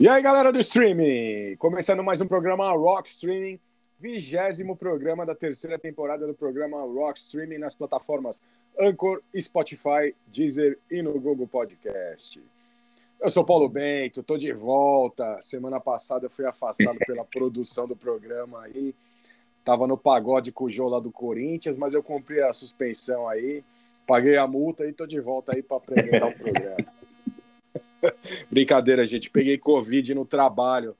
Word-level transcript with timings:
E 0.00 0.08
aí, 0.08 0.22
galera 0.22 0.50
do 0.50 0.58
streaming! 0.60 1.56
Começando 1.58 2.02
mais 2.02 2.22
um 2.22 2.26
programa 2.26 2.72
Rock 2.72 3.06
Streaming, 3.06 3.60
vigésimo 3.98 4.74
programa 4.74 5.26
da 5.26 5.34
terceira 5.34 5.78
temporada 5.78 6.26
do 6.26 6.32
programa 6.32 6.80
Rock 6.80 7.20
Streaming 7.20 7.58
nas 7.58 7.74
plataformas 7.74 8.42
Anchor, 8.80 9.20
Spotify, 9.38 10.14
Deezer 10.26 10.78
e 10.90 11.02
no 11.02 11.20
Google 11.20 11.46
Podcast. 11.46 12.42
Eu 13.20 13.28
sou 13.28 13.44
Paulo 13.44 13.68
Bento, 13.68 14.22
tô 14.22 14.38
de 14.38 14.54
volta. 14.54 15.38
Semana 15.42 15.78
passada 15.78 16.24
eu 16.24 16.30
fui 16.30 16.46
afastado 16.46 16.98
pela 17.06 17.22
produção 17.30 17.86
do 17.86 17.94
programa 17.94 18.62
aí. 18.62 18.94
Tava 19.62 19.86
no 19.86 19.98
pagode 19.98 20.50
com 20.50 20.64
o 20.64 20.70
Jô 20.70 20.88
lá 20.88 20.98
do 20.98 21.12
Corinthians, 21.12 21.76
mas 21.76 21.92
eu 21.92 22.02
cumpri 22.02 22.40
a 22.40 22.54
suspensão 22.54 23.28
aí, 23.28 23.62
paguei 24.06 24.38
a 24.38 24.46
multa 24.46 24.86
e 24.86 24.94
tô 24.94 25.06
de 25.06 25.20
volta 25.20 25.54
aí 25.54 25.62
para 25.62 25.76
apresentar 25.76 26.26
o 26.26 26.32
programa. 26.40 26.99
Brincadeira, 28.50 29.06
gente. 29.06 29.30
Peguei 29.30 29.58
Covid 29.58 30.14
no 30.14 30.24
trabalho. 30.24 30.96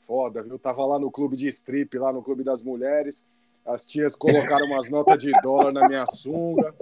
Foda, 0.00 0.42
viu? 0.42 0.58
Tava 0.58 0.84
lá 0.84 0.98
no 0.98 1.10
clube 1.10 1.36
de 1.36 1.48
strip, 1.48 1.98
lá 1.98 2.12
no 2.12 2.22
clube 2.22 2.44
das 2.44 2.62
mulheres. 2.62 3.26
As 3.64 3.86
tias 3.86 4.14
colocaram 4.14 4.66
umas 4.66 4.90
notas 4.90 5.18
de 5.18 5.32
dólar 5.40 5.72
na 5.72 5.88
minha 5.88 6.04
sunga, 6.04 6.74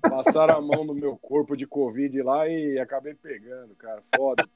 passaram 0.00 0.56
a 0.56 0.60
mão 0.60 0.84
no 0.84 0.94
meu 0.94 1.14
corpo 1.18 1.54
de 1.54 1.66
Covid 1.66 2.22
lá 2.22 2.48
e 2.48 2.78
acabei 2.78 3.12
pegando, 3.12 3.74
cara. 3.74 4.02
Foda. 4.16 4.48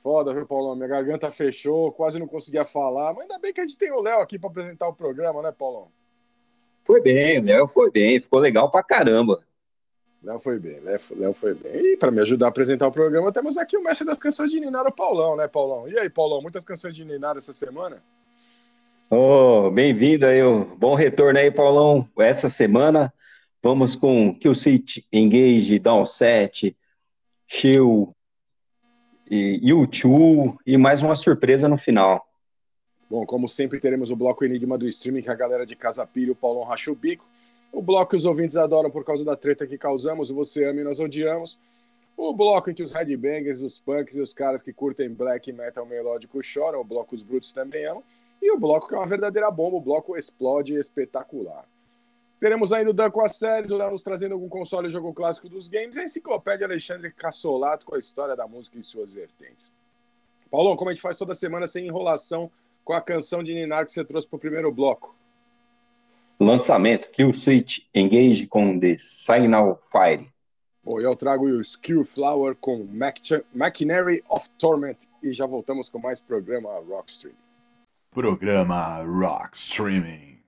Foda, 0.00 0.32
viu, 0.32 0.46
Paulão? 0.46 0.76
Minha 0.76 0.88
garganta 0.88 1.30
fechou, 1.30 1.90
quase 1.90 2.18
não 2.20 2.28
conseguia 2.28 2.64
falar. 2.64 3.12
Mas 3.12 3.22
ainda 3.22 3.40
bem 3.40 3.52
que 3.52 3.60
a 3.60 3.66
gente 3.66 3.78
tem 3.78 3.90
o 3.90 4.00
Léo 4.00 4.20
aqui 4.20 4.38
para 4.38 4.50
apresentar 4.50 4.86
o 4.86 4.94
programa, 4.94 5.42
né, 5.42 5.50
Paulão? 5.50 5.88
Foi 6.84 7.00
bem, 7.00 7.40
o 7.40 7.44
Léo 7.44 7.66
foi 7.66 7.90
bem, 7.90 8.20
ficou 8.20 8.38
legal 8.38 8.70
pra 8.70 8.82
caramba. 8.84 9.44
Léo 10.22 10.38
foi 10.38 10.58
bem, 10.58 10.80
Léo 10.80 11.34
foi 11.34 11.54
bem. 11.54 11.94
E 11.94 11.96
para 11.96 12.10
me 12.10 12.20
ajudar 12.20 12.46
a 12.46 12.48
apresentar 12.48 12.86
o 12.86 12.92
programa, 12.92 13.32
temos 13.32 13.58
aqui 13.58 13.76
o 13.76 13.82
mestre 13.82 14.06
das 14.06 14.18
canções 14.18 14.50
de 14.50 14.60
Ninar, 14.60 14.86
o 14.86 14.92
Paulão, 14.92 15.36
né, 15.36 15.48
Paulão? 15.48 15.88
E 15.88 15.98
aí, 15.98 16.08
Paulão, 16.08 16.40
muitas 16.40 16.64
canções 16.64 16.94
de 16.94 17.04
Ninar 17.04 17.36
essa 17.36 17.52
semana? 17.52 18.02
Oh, 19.10 19.70
bem-vindo 19.70 20.24
aí, 20.24 20.40
bom 20.78 20.94
retorno 20.94 21.38
aí, 21.38 21.50
Paulão. 21.50 22.08
Essa 22.18 22.48
semana 22.48 23.12
vamos 23.62 23.96
com 23.96 24.34
Kill 24.38 24.54
City, 24.54 25.06
Engage, 25.12 25.78
Downset, 25.78 26.76
Chill, 27.46 28.14
e 29.32 29.60
YouTube 29.62 30.58
e 30.66 30.76
mais 30.76 31.00
uma 31.00 31.14
surpresa 31.14 31.66
no 31.66 31.78
final. 31.78 32.28
Bom, 33.08 33.24
como 33.24 33.48
sempre, 33.48 33.80
teremos 33.80 34.10
o 34.10 34.16
bloco 34.16 34.44
Enigma 34.44 34.76
do 34.76 34.86
Streaming, 34.86 35.22
que 35.22 35.30
a 35.30 35.34
galera 35.34 35.64
de 35.64 35.74
Casa 35.74 36.06
Pira 36.06 36.32
o 36.32 36.36
Paulão 36.36 36.64
rachou 36.64 36.92
o 36.92 36.96
bico. 36.96 37.26
O 37.72 37.80
bloco 37.80 38.10
que 38.10 38.16
os 38.16 38.26
ouvintes 38.26 38.58
adoram 38.58 38.90
por 38.90 39.02
causa 39.02 39.24
da 39.24 39.34
treta 39.34 39.66
que 39.66 39.78
causamos, 39.78 40.28
Você 40.28 40.64
Ama 40.64 40.82
e 40.82 40.84
Nós 40.84 41.00
Odiamos. 41.00 41.58
O 42.14 42.34
bloco 42.34 42.70
em 42.70 42.74
que 42.74 42.82
os 42.82 42.92
headbangers, 42.92 43.62
os 43.62 43.80
punks 43.80 44.14
e 44.14 44.20
os 44.20 44.34
caras 44.34 44.60
que 44.60 44.74
curtem 44.74 45.08
black 45.08 45.50
metal 45.50 45.86
melódico 45.86 46.42
choram, 46.42 46.82
o 46.82 46.84
bloco 46.84 47.14
Os 47.14 47.22
Brutos 47.22 47.50
também 47.50 47.86
amam. 47.86 48.04
E 48.42 48.52
o 48.52 48.58
bloco 48.58 48.88
que 48.88 48.94
é 48.94 48.98
uma 48.98 49.06
verdadeira 49.06 49.50
bomba, 49.50 49.78
o 49.78 49.80
bloco 49.80 50.16
Explode 50.16 50.74
Espetacular. 50.76 51.64
Teremos 52.38 52.72
ainda 52.72 52.90
o 52.90 52.92
Dan 52.92 53.10
com 53.10 53.22
as 53.22 53.36
séries, 53.36 53.70
o 53.70 53.76
Léo 53.76 53.92
nos 53.92 54.02
trazendo 54.02 54.32
algum 54.32 54.48
console 54.48 54.88
e 54.88 54.90
jogo 54.90 55.14
clássico 55.14 55.48
dos 55.48 55.68
games, 55.68 55.96
e 55.96 56.00
a 56.00 56.04
enciclopédia 56.04 56.66
Alexandre 56.66 57.10
Cassolato 57.12 57.86
com 57.86 57.94
a 57.94 57.98
história 57.98 58.34
da 58.34 58.48
música 58.48 58.76
em 58.76 58.82
suas 58.82 59.12
vertentes. 59.12 59.72
Paulão, 60.50 60.76
como 60.76 60.90
a 60.90 60.92
gente 60.92 61.00
faz 61.00 61.16
toda 61.16 61.34
semana 61.34 61.66
sem 61.68 61.86
enrolação 61.86 62.50
com 62.84 62.92
a 62.92 63.00
canção 63.00 63.42
de 63.42 63.54
Ninar 63.54 63.86
que 63.86 63.92
você 63.92 64.04
trouxe 64.04 64.26
para 64.26 64.36
o 64.36 64.40
primeiro 64.40 64.72
bloco? 64.72 65.14
Lançamento 66.42 67.08
Kill 67.10 67.32
Switch 67.32 67.80
Engage 67.94 68.46
com 68.46 68.78
The 68.78 68.96
Signal 68.98 69.80
Fire. 69.90 70.28
Bom, 70.84 71.00
eu 71.00 71.14
trago 71.14 71.44
o 71.44 71.60
Skill 71.60 72.02
Flower 72.02 72.56
com 72.60 72.88
Machinery 73.54 74.24
of 74.28 74.50
Torment 74.58 74.96
e 75.22 75.32
já 75.32 75.46
voltamos 75.46 75.88
com 75.88 75.98
mais 75.98 76.20
programa 76.20 76.70
Rock 76.88 77.10
Streaming. 77.10 77.36
Programa 78.10 79.02
Rock 79.04 79.56
Streaming. 79.56 80.40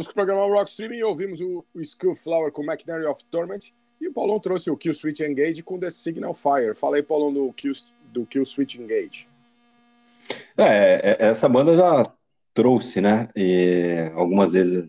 Voltamos 0.00 0.06
com 0.06 0.12
o 0.12 0.14
programa 0.14 0.46
Rock 0.46 0.70
Streaming 0.70 0.96
e 0.96 1.04
ouvimos 1.04 1.40
o, 1.42 1.64
o 1.74 2.14
Flower 2.14 2.50
com 2.50 2.64
Machinery 2.64 3.04
of 3.04 3.22
Torment. 3.26 3.72
E 4.00 4.08
o 4.08 4.12
Paulão 4.14 4.40
trouxe 4.40 4.70
o 4.70 4.76
Kill 4.76 4.94
Switch 4.94 5.20
Engage 5.20 5.62
com 5.62 5.78
The 5.78 5.90
Signal 5.90 6.34
Fire. 6.34 6.74
Fala 6.74 6.96
aí, 6.96 7.02
Paulão, 7.02 7.30
do 7.30 7.52
Kill, 7.52 7.72
do 8.10 8.24
Kill 8.24 8.46
Switch 8.46 8.76
Engage. 8.76 9.28
É, 10.56 11.16
é 11.20 11.28
essa 11.28 11.46
banda 11.48 11.76
já 11.76 12.10
trouxe, 12.54 13.02
né? 13.02 13.28
E 13.36 14.10
algumas 14.14 14.54
vezes 14.54 14.88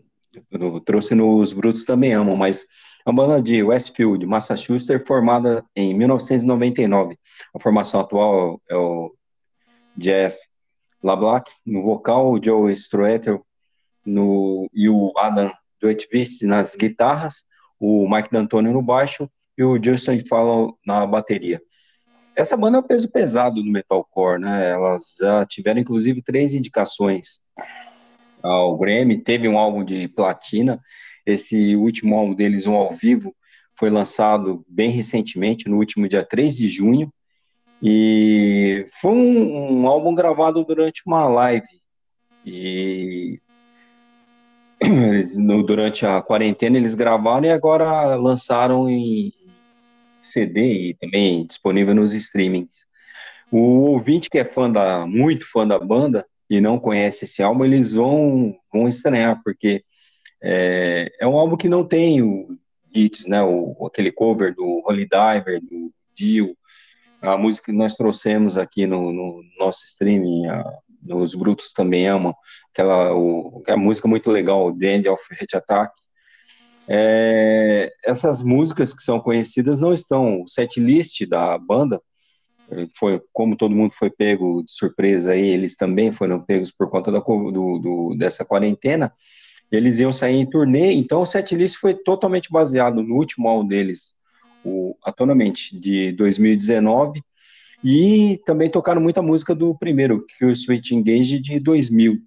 trouxe 0.86 1.14
nos 1.14 1.52
Brutos 1.52 1.84
também 1.84 2.14
amam, 2.14 2.38
mas 2.38 2.66
é 3.06 3.10
uma 3.10 3.28
banda 3.28 3.42
de 3.42 3.62
Westfield, 3.62 4.26
Massachusetts, 4.26 5.06
formada 5.06 5.66
em 5.76 5.94
1999. 5.94 7.18
A 7.54 7.60
formação 7.60 8.00
atual 8.00 8.62
é 8.70 8.76
o 8.78 9.14
Jazz 9.98 10.48
LaBlack 11.04 11.52
no 11.66 11.82
vocal, 11.84 12.42
Joe 12.42 12.72
Stroeter 12.72 13.42
no, 14.06 14.70
e 14.74 14.90
o 14.90 15.14
Adam 15.18 15.52
Duetvist 15.80 16.46
nas 16.46 16.76
guitarras, 16.76 17.44
o 17.80 18.08
Mike 18.10 18.32
D'Antoni 18.32 18.70
no 18.70 18.82
baixo 18.82 19.30
e 19.58 19.64
o 19.64 19.82
Justin 19.82 20.20
Fallow 20.28 20.78
na 20.86 21.06
bateria. 21.06 21.62
Essa 22.36 22.56
banda 22.56 22.78
é 22.78 22.80
um 22.80 22.84
peso 22.84 23.10
pesado 23.10 23.62
do 23.62 23.72
metalcore, 23.72 24.40
né? 24.40 24.70
Elas 24.70 25.16
já 25.20 25.46
tiveram 25.46 25.82
inclusive 25.82 26.22
três 26.22 26.54
indicações 26.54 27.42
ao 28.42 28.78
Grammy, 28.78 29.18
teve 29.18 29.48
um 29.48 29.58
álbum 29.58 29.84
de 29.84 30.08
platina. 30.08 30.80
Esse 31.26 31.76
último 31.76 32.16
álbum 32.16 32.34
deles, 32.34 32.66
um 32.66 32.76
ao 32.76 32.94
vivo, 32.94 33.36
foi 33.76 33.90
lançado 33.90 34.66
bem 34.68 34.90
recentemente, 34.90 35.70
no 35.70 35.78
último 35.78 36.08
dia 36.08 36.24
3 36.24 36.56
de 36.56 36.70
junho. 36.70 37.12
E 37.82 38.86
foi 39.00 39.12
um, 39.12 39.82
um 39.82 39.88
álbum 39.88 40.14
gravado 40.14 40.64
durante 40.64 41.02
uma 41.06 41.28
live. 41.28 41.68
E 42.46 43.40
eles, 44.82 45.38
no, 45.38 45.64
durante 45.64 46.06
a 46.06 46.22
quarentena 46.22 46.78
eles 46.78 46.96
gravaram 46.96 47.46
e 47.46 47.52
agora 47.52 48.16
lançaram 48.16 48.90
em 48.90 49.32
CD 50.22 50.90
e 50.90 50.94
também 50.96 51.46
disponível 51.46 51.94
nos 51.94 52.14
streamings. 52.14 52.86
O 53.52 53.90
ouvinte 53.92 54.30
que 54.30 54.40
é 54.40 54.46
fã 54.46 54.70
da, 54.70 55.06
muito 55.06 55.50
fã 55.50 55.68
da 55.68 55.78
banda 55.78 56.26
e 56.50 56.60
não 56.60 56.80
conhece 56.80 57.26
esse 57.26 57.44
álbum, 57.44 57.66
eles 57.66 57.96
vão, 57.96 58.56
vão 58.74 58.88
estranhar, 58.88 59.42
porque 59.44 59.84
é, 60.42 61.10
é 61.20 61.28
um 61.28 61.38
álbum 61.38 61.56
que 61.56 61.70
não 61.70 61.84
tem 61.84 62.22
o 62.22 62.48
hits, 62.94 63.26
né, 63.26 63.42
o, 63.42 63.86
aquele 63.86 64.12
cover 64.12 64.54
do 64.54 64.84
Holy 64.86 65.08
Diver, 65.08 65.62
do 65.62 65.94
Dio, 66.16 66.56
a 67.22 67.38
música 67.38 67.72
que 67.72 67.78
nós 67.78 67.96
trouxemos 67.96 68.58
aqui 68.58 68.86
no, 68.88 69.12
no 69.12 69.44
nosso 69.60 69.86
streaming, 69.86 70.48
a, 70.48 70.64
nos 71.02 71.34
Brutos 71.34 71.74
também 71.74 72.08
amam, 72.08 72.34
aquela 72.72 73.16
o, 73.16 73.64
a 73.68 73.78
música 73.78 74.08
muito 74.08 74.30
legal, 74.30 74.76
The 74.76 74.96
End 74.96 75.10
of 75.10 75.24
Heart 75.32 75.56
Attack. 75.56 75.94
É, 76.90 77.92
essas 78.04 78.42
músicas 78.42 78.94
que 78.94 79.04
são 79.04 79.20
conhecidas 79.20 79.80
não 79.80 79.94
estão, 79.94 80.42
o 80.42 80.48
set 80.48 80.80
list 80.80 81.26
da 81.28 81.58
banda 81.58 82.02
foi, 82.98 83.22
como 83.34 83.56
todo 83.56 83.76
mundo 83.76 83.94
foi 83.94 84.10
pego 84.10 84.64
de 84.64 84.72
surpresa 84.72 85.32
aí, 85.34 85.48
eles 85.48 85.76
também 85.76 86.12
foram 86.12 86.40
pegos 86.40 86.72
por 86.72 86.90
conta 86.90 87.12
da, 87.12 87.20
do, 87.20 87.52
do, 87.52 88.16
dessa 88.18 88.46
quarentena, 88.46 89.14
eles 89.72 90.00
iam 90.00 90.12
sair 90.12 90.36
em 90.36 90.50
turnê, 90.50 90.94
então 90.94 91.22
o 91.22 91.26
setlist 91.26 91.78
foi 91.78 91.94
totalmente 91.94 92.52
baseado 92.52 93.02
no 93.02 93.16
último 93.16 93.48
álbum 93.48 93.68
deles, 93.68 94.14
o 94.64 94.96
Atonamente, 95.04 95.78
de 95.80 96.12
2019, 96.14 97.24
e 97.84 98.40
também 98.46 98.70
tocaram 98.70 99.02
muita 99.02 99.22
música 99.22 99.56
do 99.56 99.76
primeiro, 99.76 100.26
que 100.26 100.44
é 100.44 100.48
o 100.48 100.52
Sweet 100.52 100.96
Engage, 100.96 101.40
de 101.40 101.60
2000. 101.60 102.20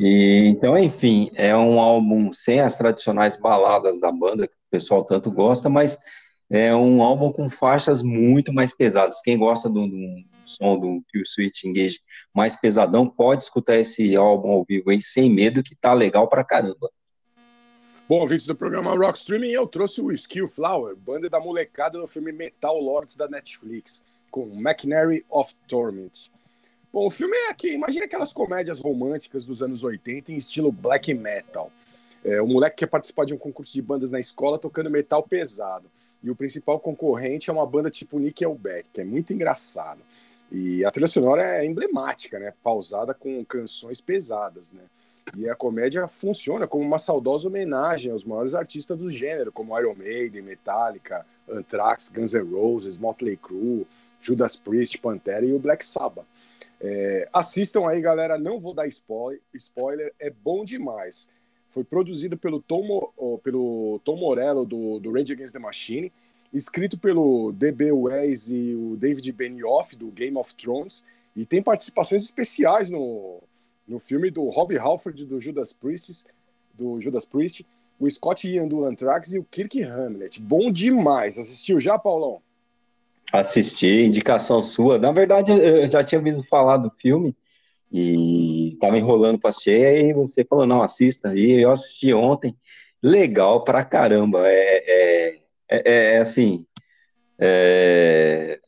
E, 0.00 0.48
então, 0.48 0.76
enfim, 0.76 1.30
é 1.34 1.56
um 1.56 1.78
álbum 1.78 2.32
sem 2.32 2.60
as 2.60 2.76
tradicionais 2.76 3.36
baladas 3.36 4.00
da 4.00 4.10
banda, 4.10 4.48
que 4.48 4.54
o 4.54 4.70
pessoal 4.70 5.04
tanto 5.04 5.30
gosta, 5.30 5.68
mas 5.68 5.96
é 6.50 6.74
um 6.74 7.02
álbum 7.02 7.32
com 7.32 7.48
faixas 7.48 8.02
muito 8.02 8.52
mais 8.52 8.74
pesadas. 8.74 9.22
Quem 9.22 9.38
gosta 9.38 9.68
do, 9.68 9.86
do 9.86 10.24
som 10.44 10.78
do 10.78 11.02
Kill 11.08 11.24
Switch 11.24 11.64
Engage 11.64 12.00
mais 12.34 12.56
pesadão, 12.56 13.08
pode 13.08 13.44
escutar 13.44 13.76
esse 13.76 14.16
álbum 14.16 14.50
ao 14.50 14.64
vivo 14.64 14.90
aí 14.90 15.00
sem 15.00 15.30
medo, 15.30 15.62
que 15.62 15.76
tá 15.76 15.92
legal 15.92 16.28
pra 16.28 16.44
caramba. 16.44 16.90
Bom, 18.08 18.20
ouvintes 18.20 18.46
do 18.46 18.54
programa 18.54 18.96
Rock 18.96 19.16
Streaming, 19.16 19.50
eu 19.50 19.66
trouxe 19.66 20.00
o 20.00 20.10
Skill 20.12 20.48
Flower, 20.48 20.96
banda 20.96 21.30
da 21.30 21.38
molecada 21.38 21.98
do 21.98 22.06
filme 22.06 22.32
Metal 22.32 22.76
Lords 22.78 23.16
da 23.16 23.28
Netflix, 23.28 24.04
com 24.28 24.44
Machinery 24.46 25.24
of 25.30 25.54
Torment. 25.68 26.28
Bom, 26.92 27.06
o 27.06 27.10
filme 27.10 27.34
é 27.34 27.50
aqui, 27.50 27.72
imagina 27.72 28.04
aquelas 28.04 28.32
comédias 28.32 28.80
românticas 28.80 29.46
dos 29.46 29.62
anos 29.62 29.84
80 29.84 30.32
em 30.32 30.36
estilo 30.36 30.72
black 30.72 31.14
metal. 31.14 31.70
É, 32.24 32.42
o 32.42 32.46
moleque 32.46 32.78
quer 32.78 32.86
participar 32.88 33.24
de 33.24 33.34
um 33.34 33.38
concurso 33.38 33.72
de 33.72 33.80
bandas 33.80 34.10
na 34.10 34.18
escola 34.18 34.58
tocando 34.58 34.90
metal 34.90 35.22
pesado. 35.22 35.88
E 36.22 36.28
o 36.28 36.36
principal 36.36 36.78
concorrente 36.80 37.50
é 37.50 37.52
uma 37.52 37.66
banda 37.66 37.88
tipo 37.88 38.18
Nickelback, 38.18 38.88
que 38.92 39.00
é 39.00 39.04
muito 39.04 39.32
engraçado. 39.32 40.00
E 40.50 40.84
a 40.84 40.90
trilha 40.90 41.08
sonora 41.08 41.42
é 41.62 41.64
emblemática, 41.64 42.38
né? 42.38 42.52
Pausada 42.62 43.14
com 43.14 43.44
canções 43.44 44.00
pesadas, 44.00 44.72
né? 44.72 44.82
E 45.36 45.48
a 45.48 45.54
comédia 45.54 46.06
funciona 46.08 46.66
como 46.66 46.84
uma 46.84 46.98
saudosa 46.98 47.48
homenagem 47.48 48.12
aos 48.12 48.24
maiores 48.24 48.54
artistas 48.54 48.98
do 48.98 49.10
gênero, 49.10 49.50
como 49.50 49.78
Iron 49.78 49.94
Maiden, 49.94 50.42
Metallica, 50.42 51.24
Anthrax, 51.48 52.10
Guns 52.10 52.34
N' 52.34 52.50
Roses, 52.50 52.98
Motley 52.98 53.36
Crue, 53.36 53.86
Judas 54.20 54.56
Priest, 54.56 54.98
Pantera 54.98 55.44
e 55.46 55.52
o 55.52 55.58
Black 55.58 55.84
Sabbath. 55.84 56.26
É, 56.80 57.28
assistam 57.32 57.88
aí, 57.88 58.00
galera. 58.00 58.36
Não 58.36 58.58
vou 58.58 58.74
dar 58.74 58.86
spoiler, 58.88 59.40
spoiler, 59.54 60.12
é 60.18 60.30
bom 60.30 60.64
demais. 60.64 61.30
Foi 61.68 61.84
produzido 61.84 62.36
pelo 62.36 62.60
Tom, 62.60 63.10
pelo 63.42 64.00
Tom 64.04 64.16
Morello 64.16 64.66
do, 64.66 64.98
do 64.98 65.12
Rage 65.12 65.32
Against 65.32 65.54
the 65.54 65.58
Machine, 65.58 66.12
escrito 66.52 66.98
pelo 66.98 67.52
D.B. 67.52 67.92
Weiss 67.92 68.50
e 68.50 68.74
o 68.74 68.96
David 68.96 69.32
Benioff 69.32 69.96
do 69.96 70.08
Game 70.08 70.36
of 70.36 70.54
Thrones, 70.54 71.04
e 71.34 71.46
tem 71.46 71.62
participações 71.62 72.24
especiais 72.24 72.90
no, 72.90 73.40
no 73.86 73.98
filme 73.98 74.30
do 74.30 74.48
Rob 74.48 74.76
Halford 74.76 75.24
do 75.26 75.40
Judas 75.40 75.72
Priest, 75.72 76.26
do 76.74 77.00
Judas 77.00 77.24
Priest, 77.24 77.66
o 77.98 78.10
Scott 78.10 78.48
Ian 78.48 78.66
do 78.66 78.84
Anthrax 78.84 79.32
e 79.32 79.38
o 79.38 79.44
Kirk 79.44 79.82
Hamlet. 79.82 80.40
Bom 80.40 80.72
demais. 80.72 81.38
Assistiu 81.38 81.78
já, 81.78 81.98
Paulão? 81.98 82.40
Assisti, 83.32 83.86
indicação 83.86 84.62
sua. 84.62 84.98
Na 84.98 85.12
verdade, 85.12 85.52
eu 85.52 85.86
já 85.86 86.02
tinha 86.02 86.18
ouvido 86.18 86.44
falar 86.44 86.76
do 86.76 86.90
filme 86.90 87.34
e 87.90 88.76
tava 88.80 88.98
enrolando 88.98 89.38
para 89.38 89.50
assistir, 89.50 90.06
e 90.06 90.12
você 90.12 90.44
falou, 90.44 90.66
não, 90.66 90.82
assista. 90.82 91.34
E 91.34 91.60
eu 91.60 91.70
assisti 91.70 92.12
ontem, 92.12 92.56
legal 93.02 93.64
pra 93.64 93.84
caramba. 93.84 94.42
É, 94.46 94.84
é, 94.86 95.38
é, 95.68 96.14
é 96.14 96.18
assim, 96.18 96.66
é, 97.38 98.60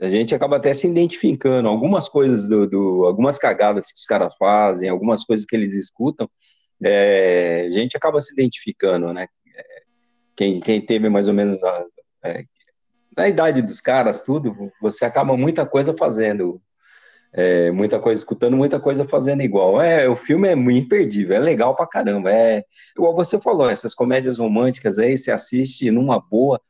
a 0.00 0.08
gente 0.08 0.34
acaba 0.34 0.56
até 0.56 0.72
se 0.74 0.86
identificando. 0.86 1.68
Algumas 1.68 2.08
coisas, 2.08 2.48
do, 2.48 2.66
do, 2.66 3.04
algumas 3.06 3.38
cagadas 3.38 3.86
que 3.92 3.98
os 3.98 4.04
caras 4.04 4.34
fazem, 4.38 4.88
algumas 4.88 5.24
coisas 5.24 5.46
que 5.46 5.56
eles 5.56 5.72
escutam, 5.74 6.28
é, 6.82 7.66
a 7.68 7.72
gente 7.72 7.96
acaba 7.96 8.20
se 8.20 8.32
identificando, 8.32 9.12
né? 9.12 9.26
É, 9.54 9.82
quem, 10.36 10.60
quem 10.60 10.80
teve 10.80 11.08
mais 11.08 11.28
ou 11.28 11.34
menos 11.34 11.60
na, 11.60 11.84
é, 12.24 12.44
na 13.16 13.28
idade 13.28 13.62
dos 13.62 13.80
caras, 13.80 14.20
tudo, 14.22 14.54
você 14.80 15.04
acaba 15.04 15.36
muita 15.36 15.64
coisa 15.64 15.94
fazendo 15.96 16.60
é, 17.36 17.70
muita 17.70 18.00
coisa 18.00 18.18
escutando, 18.18 18.56
muita 18.56 18.80
coisa 18.80 19.06
fazendo 19.06 19.42
igual. 19.42 19.80
É, 19.80 20.08
o 20.08 20.16
filme 20.16 20.48
é 20.48 20.52
imperdível, 20.52 21.36
é 21.36 21.38
legal 21.38 21.76
pra 21.76 21.86
caramba. 21.86 22.32
É, 22.32 22.64
igual 22.96 23.14
você 23.14 23.38
falou, 23.38 23.68
essas 23.68 23.94
comédias 23.94 24.38
românticas 24.38 24.98
aí, 24.98 25.18
você 25.18 25.30
assiste 25.30 25.90
numa 25.90 26.18
boa, 26.18 26.60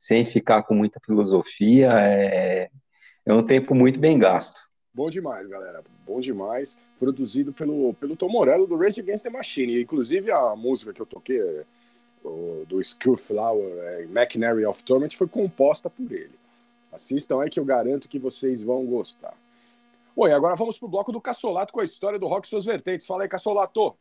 sem 0.00 0.24
ficar 0.24 0.62
com 0.62 0.74
muita 0.74 0.98
filosofia, 1.04 1.90
é, 1.92 2.70
é 3.26 3.34
um 3.34 3.44
tempo 3.44 3.74
muito 3.74 4.00
bem 4.00 4.18
gasto. 4.18 4.58
Bom 4.94 5.10
demais, 5.10 5.46
galera. 5.46 5.84
Bom 6.06 6.20
demais. 6.20 6.78
Produzido 6.98 7.52
pelo, 7.52 7.92
pelo 7.94 8.16
Tom 8.16 8.30
Morello 8.30 8.66
do 8.66 8.78
Rage 8.78 9.02
Against 9.02 9.22
the 9.22 9.28
Machine. 9.28 9.82
Inclusive, 9.82 10.32
a 10.32 10.56
música 10.56 10.94
que 10.94 11.02
eu 11.02 11.06
toquei, 11.06 11.42
o, 12.24 12.64
do 12.66 12.80
Skill 12.80 13.18
Flower, 13.18 13.70
é, 13.78 14.06
Machinery 14.06 14.64
of 14.64 14.82
Torment, 14.82 15.10
foi 15.10 15.28
composta 15.28 15.90
por 15.90 16.10
ele. 16.10 16.32
Assistam 16.90 17.42
aí 17.42 17.50
que 17.50 17.60
eu 17.60 17.64
garanto 17.64 18.08
que 18.08 18.18
vocês 18.18 18.64
vão 18.64 18.86
gostar. 18.86 19.34
E 20.16 20.32
agora 20.32 20.56
vamos 20.56 20.78
para 20.78 20.86
o 20.86 20.90
bloco 20.90 21.12
do 21.12 21.20
Cassolato 21.20 21.74
com 21.74 21.80
a 21.80 21.84
história 21.84 22.18
do 22.18 22.26
rock 22.26 22.46
e 22.46 22.50
suas 22.50 22.64
vertentes. 22.64 23.06
Fala 23.06 23.24
aí, 23.24 23.28
Cassolato! 23.28 23.94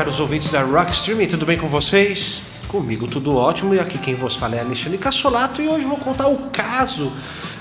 Caros 0.00 0.18
ouvintes 0.18 0.48
da 0.48 0.62
Rock 0.62 0.92
Streaming, 0.92 1.26
tudo 1.26 1.44
bem 1.44 1.58
com 1.58 1.68
vocês? 1.68 2.44
Comigo 2.68 3.06
tudo 3.06 3.36
ótimo 3.36 3.74
e 3.74 3.78
aqui 3.78 3.98
quem 3.98 4.14
vos 4.14 4.34
fala 4.34 4.56
é 4.56 4.60
Alexandre 4.60 4.96
Cassolato 4.96 5.60
e 5.60 5.68
hoje 5.68 5.84
vou 5.84 5.98
contar 5.98 6.26
o 6.26 6.48
caso, 6.48 7.12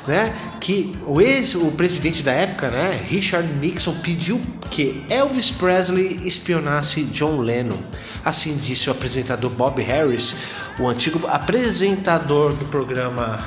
né, 0.08 0.34
que 0.62 0.96
o 1.06 1.20
ex, 1.20 1.56
o 1.56 1.70
presidente 1.72 2.24
da 2.24 2.32
época, 2.32 2.70
né, 2.70 2.98
Richard 3.10 3.46
Nixon 3.56 3.94
pediu 3.96 4.40
que 4.72 5.04
Elvis 5.10 5.52
Presley 5.52 6.22
espionasse 6.24 7.04
John 7.12 7.42
Lennon. 7.42 7.76
Assim 8.24 8.56
disse 8.56 8.88
o 8.88 8.94
apresentador 8.94 9.52
Bob 9.52 9.82
Harris, 9.82 10.34
o 10.80 10.88
antigo 10.88 11.20
apresentador 11.28 12.54
do 12.54 12.64
programa 12.68 13.38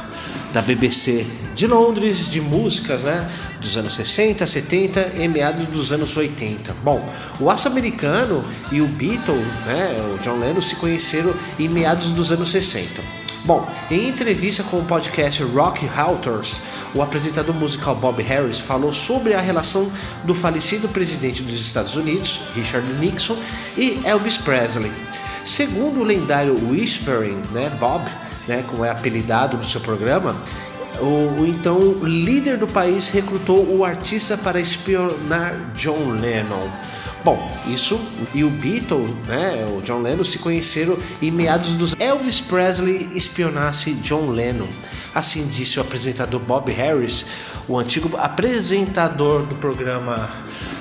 da 0.52 0.61
BBC 0.61 1.26
de 1.54 1.66
Londres 1.66 2.28
de 2.28 2.42
músicas, 2.42 3.04
né, 3.04 3.26
dos 3.62 3.76
anos 3.76 3.95
60, 3.95 4.47
70 4.47 5.12
e 5.16 5.28
meados 5.28 5.64
dos 5.69 5.92
anos 5.92 6.16
80. 6.16 6.75
Bom, 6.83 7.09
o 7.40 7.49
aço 7.49 7.69
americano 7.69 8.45
e 8.71 8.83
o 8.83 8.87
Beatle, 8.87 9.37
né, 9.64 10.14
o 10.14 10.19
John 10.19 10.38
Lennon 10.38 10.61
se 10.61 10.76
conheceram 10.76 11.33
em 11.59 11.69
meados 11.69 12.11
dos 12.11 12.31
anos 12.31 12.50
60. 12.50 13.23
Bom, 13.45 13.69
em 13.90 14.09
entrevista 14.09 14.62
com 14.62 14.78
o 14.78 14.85
podcast 14.85 15.42
Rock 15.42 15.88
Authors, 15.97 16.62
o 16.95 17.02
apresentador 17.02 17.54
musical 17.54 17.97
Bob 17.97 18.23
Harris 18.23 18.61
falou 18.61 18.92
sobre 18.92 19.35
a 19.35 19.40
relação 19.40 19.90
do 20.23 20.33
falecido 20.33 20.88
presidente 20.88 21.42
dos 21.42 21.59
Estados 21.61 21.97
Unidos, 21.97 22.40
Richard 22.54 22.87
Nixon, 23.00 23.37
e 23.76 24.00
Elvis 24.04 24.38
Presley. 24.38 24.92
Segundo 25.45 26.00
o 26.00 26.04
lendário 26.04 26.57
Whispering, 26.71 27.42
né, 27.50 27.69
Bob, 27.81 28.09
né, 28.47 28.64
como 28.69 28.85
é 28.85 28.90
apelidado 28.90 29.57
no 29.57 29.64
seu 29.64 29.81
programa, 29.81 30.37
o, 31.02 31.40
o, 31.40 31.47
então 31.47 31.94
líder 32.02 32.56
do 32.56 32.66
país 32.66 33.09
recrutou 33.09 33.76
o 33.76 33.85
artista 33.85 34.37
para 34.37 34.61
espionar 34.61 35.73
John 35.75 36.12
Lennon. 36.12 36.68
Bom, 37.25 37.50
isso 37.68 38.00
e 38.35 38.42
o 38.42 38.50
Beatle, 38.50 39.14
né, 39.28 39.66
o 39.68 39.80
John 39.82 40.00
Lennon 40.00 40.25
se 40.25 40.38
conheceram 40.38 40.99
em 41.21 41.30
meados 41.30 41.75
dos 41.75 41.94
Elvis 41.99 42.40
Presley 42.40 43.11
espionasse 43.14 43.94
John 43.94 44.30
Lennon. 44.30 44.66
Assim 45.14 45.47
disse 45.47 45.78
o 45.78 45.82
apresentador 45.82 46.40
Bob 46.40 46.73
Harris, 46.73 47.26
o 47.68 47.78
antigo 47.78 48.16
apresentador 48.16 49.42
do 49.42 49.54
programa 49.56 50.28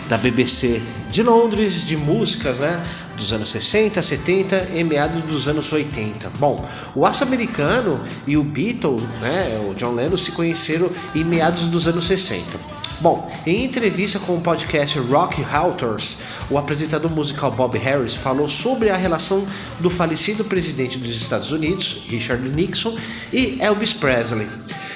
da 0.08 0.18
BBC 0.18 0.82
de 1.12 1.22
Londres 1.22 1.86
de 1.86 1.98
músicas, 1.98 2.60
né, 2.60 2.82
dos 3.22 3.32
anos 3.32 3.50
60, 3.50 4.02
70 4.02 4.70
e 4.74 4.84
meados 4.84 5.22
dos 5.22 5.48
anos 5.48 5.72
80. 5.72 6.32
Bom, 6.40 6.68
o 6.96 7.06
aço 7.06 7.24
americano 7.24 8.02
e 8.26 8.36
o 8.36 8.44
Beatle, 8.44 9.00
né, 9.22 9.64
o 9.70 9.76
John 9.76 9.94
Lennon 9.94 10.18
se 10.18 10.32
conheceram 10.32 10.90
em 11.16 11.24
meados 11.24 11.68
dos 11.68 11.88
anos 11.88 12.06
60. 12.06 12.82
Bom, 13.00 13.32
em 13.48 13.64
entrevista 13.64 14.20
com 14.20 14.36
o 14.36 14.42
podcast 14.42 15.00
Rock 15.00 15.44
Authors, 15.52 16.18
o 16.50 16.58
apresentador 16.58 17.10
musical 17.10 17.52
Bob 17.52 17.78
Harris 17.78 18.16
falou 18.16 18.48
sobre 18.48 18.90
a 18.90 18.98
relação 18.98 19.46
do 19.80 19.90
falecido 19.90 20.44
presidente 20.44 21.00
dos 21.00 21.16
Estados 21.16 21.52
Unidos, 21.52 22.04
Richard 22.08 22.48
Nixon, 22.50 22.96
e 23.32 23.58
Elvis 23.60 23.94
Presley. 23.94 24.48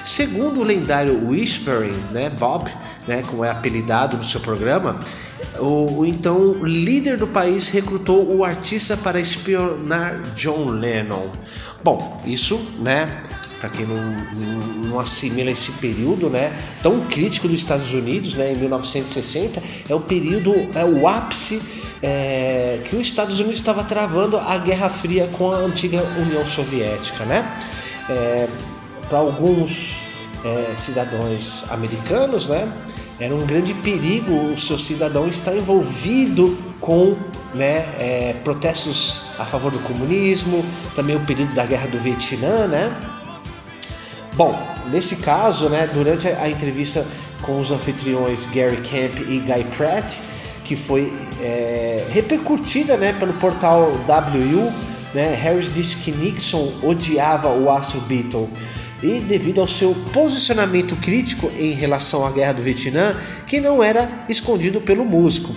Segundo 0.03 0.61
o 0.61 0.63
lendário 0.63 1.29
Whispering, 1.29 1.97
né, 2.11 2.29
Bob, 2.29 2.69
né, 3.07 3.23
como 3.27 3.43
é 3.43 3.49
apelidado 3.49 4.17
no 4.17 4.23
seu 4.23 4.39
programa, 4.39 4.99
o, 5.59 6.05
então 6.05 6.63
líder 6.63 7.17
do 7.17 7.27
país 7.27 7.69
recrutou 7.69 8.35
o 8.35 8.43
artista 8.43 8.95
para 8.97 9.19
espionar 9.19 10.21
John 10.35 10.69
Lennon. 10.69 11.29
Bom, 11.83 12.21
isso, 12.25 12.59
né, 12.79 13.23
para 13.59 13.69
quem 13.69 13.85
não, 13.85 13.95
não, 13.95 14.67
não, 14.89 14.99
assimila 14.99 15.51
esse 15.51 15.73
período, 15.73 16.29
né, 16.29 16.51
tão 16.81 17.01
crítico 17.01 17.47
dos 17.47 17.59
Estados 17.59 17.93
Unidos, 17.93 18.35
né, 18.35 18.53
em 18.53 18.55
1960, 18.57 19.61
é 19.87 19.95
o 19.95 19.99
período, 19.99 20.53
é 20.75 20.83
o 20.83 21.07
ápice 21.07 21.61
é, 22.01 22.79
que 22.89 22.95
os 22.95 23.01
Estados 23.01 23.39
Unidos 23.39 23.57
estava 23.57 23.83
travando 23.83 24.37
a 24.37 24.57
Guerra 24.57 24.89
Fria 24.89 25.27
com 25.31 25.51
a 25.51 25.57
antiga 25.57 26.03
União 26.19 26.45
Soviética, 26.45 27.25
né? 27.25 27.59
É, 28.09 28.47
para 29.09 29.17
alguns 29.17 30.03
é, 30.43 30.75
cidadãos 30.75 31.65
americanos, 31.69 32.47
né, 32.47 32.71
era 33.19 33.33
um 33.33 33.45
grande 33.45 33.73
perigo 33.73 34.33
o 34.33 34.57
seu 34.57 34.77
cidadão 34.77 35.27
estar 35.27 35.55
envolvido 35.55 36.57
com 36.81 37.17
né, 37.53 37.95
é, 37.97 38.35
protestos 38.43 39.27
a 39.39 39.45
favor 39.45 39.71
do 39.71 39.79
comunismo, 39.79 40.63
também 40.93 41.15
o 41.15 41.21
período 41.21 41.53
da 41.53 41.65
guerra 41.65 41.87
do 41.87 41.97
Vietnã, 41.97 42.67
né? 42.67 42.95
Bom, 44.33 44.57
nesse 44.91 45.17
caso, 45.17 45.69
né, 45.69 45.89
durante 45.93 46.27
a 46.27 46.49
entrevista 46.49 47.05
com 47.41 47.57
os 47.57 47.71
anfitriões 47.71 48.45
Gary 48.47 48.77
Camp 48.77 49.19
e 49.29 49.39
Guy 49.39 49.63
Pratt, 49.77 50.17
que 50.65 50.75
foi 50.75 51.13
é, 51.41 52.05
repercutida 52.09 52.97
né, 52.97 53.13
pelo 53.13 53.33
portal 53.33 53.91
WU, 54.07 54.73
né, 55.13 55.33
Harris 55.33 55.73
disse 55.73 55.97
que 55.97 56.11
Nixon 56.11 56.73
odiava 56.83 57.49
o 57.49 57.71
astro 57.71 58.01
Beatle 58.01 58.49
e 59.05 59.19
devido 59.19 59.61
ao 59.61 59.67
seu 59.67 59.93
posicionamento 60.11 60.95
crítico 60.95 61.51
em 61.57 61.73
relação 61.73 62.25
à 62.25 62.31
guerra 62.31 62.53
do 62.53 62.63
Vietnã, 62.63 63.15
que 63.45 63.61
não 63.61 63.83
era 63.83 64.25
escondido 64.27 64.81
pelo 64.81 65.05
músico. 65.05 65.55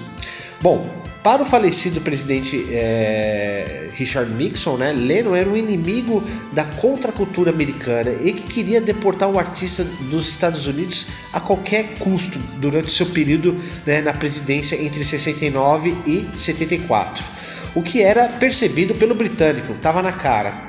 Bom, 0.60 0.98
para 1.22 1.42
o 1.42 1.44
falecido 1.44 2.00
presidente 2.00 2.66
é, 2.70 3.90
Richard 3.94 4.32
Nixon, 4.32 4.76
né, 4.76 4.92
Lennon 4.92 5.34
era 5.34 5.48
um 5.48 5.56
inimigo 5.56 6.22
da 6.52 6.64
contracultura 6.64 7.50
americana 7.50 8.12
e 8.22 8.32
que 8.32 8.46
queria 8.46 8.80
deportar 8.80 9.28
o 9.28 9.38
artista 9.38 9.84
dos 10.10 10.28
Estados 10.28 10.66
Unidos 10.66 11.08
a 11.32 11.40
qualquer 11.40 11.96
custo 11.98 12.38
durante 12.58 12.90
seu 12.90 13.06
período 13.06 13.56
né, 13.84 14.00
na 14.00 14.12
presidência 14.12 14.80
entre 14.80 15.04
69 15.04 15.96
e 16.06 16.26
74. 16.36 17.24
O 17.74 17.82
que 17.82 18.00
era 18.00 18.28
percebido 18.28 18.94
pelo 18.94 19.14
britânico, 19.14 19.72
estava 19.72 20.02
na 20.02 20.12
cara. 20.12 20.66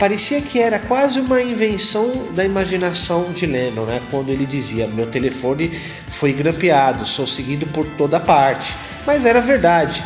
Parecia 0.00 0.40
que 0.40 0.58
era 0.58 0.78
quase 0.78 1.20
uma 1.20 1.42
invenção 1.42 2.32
da 2.32 2.42
imaginação 2.42 3.34
de 3.34 3.44
Lennon, 3.44 3.84
né? 3.84 4.00
quando 4.10 4.30
ele 4.30 4.46
dizia: 4.46 4.86
Meu 4.86 5.04
telefone 5.04 5.68
foi 6.08 6.32
grampeado, 6.32 7.04
sou 7.04 7.26
seguido 7.26 7.66
por 7.66 7.86
toda 7.98 8.18
parte. 8.18 8.74
Mas 9.04 9.26
era 9.26 9.42
verdade. 9.42 10.02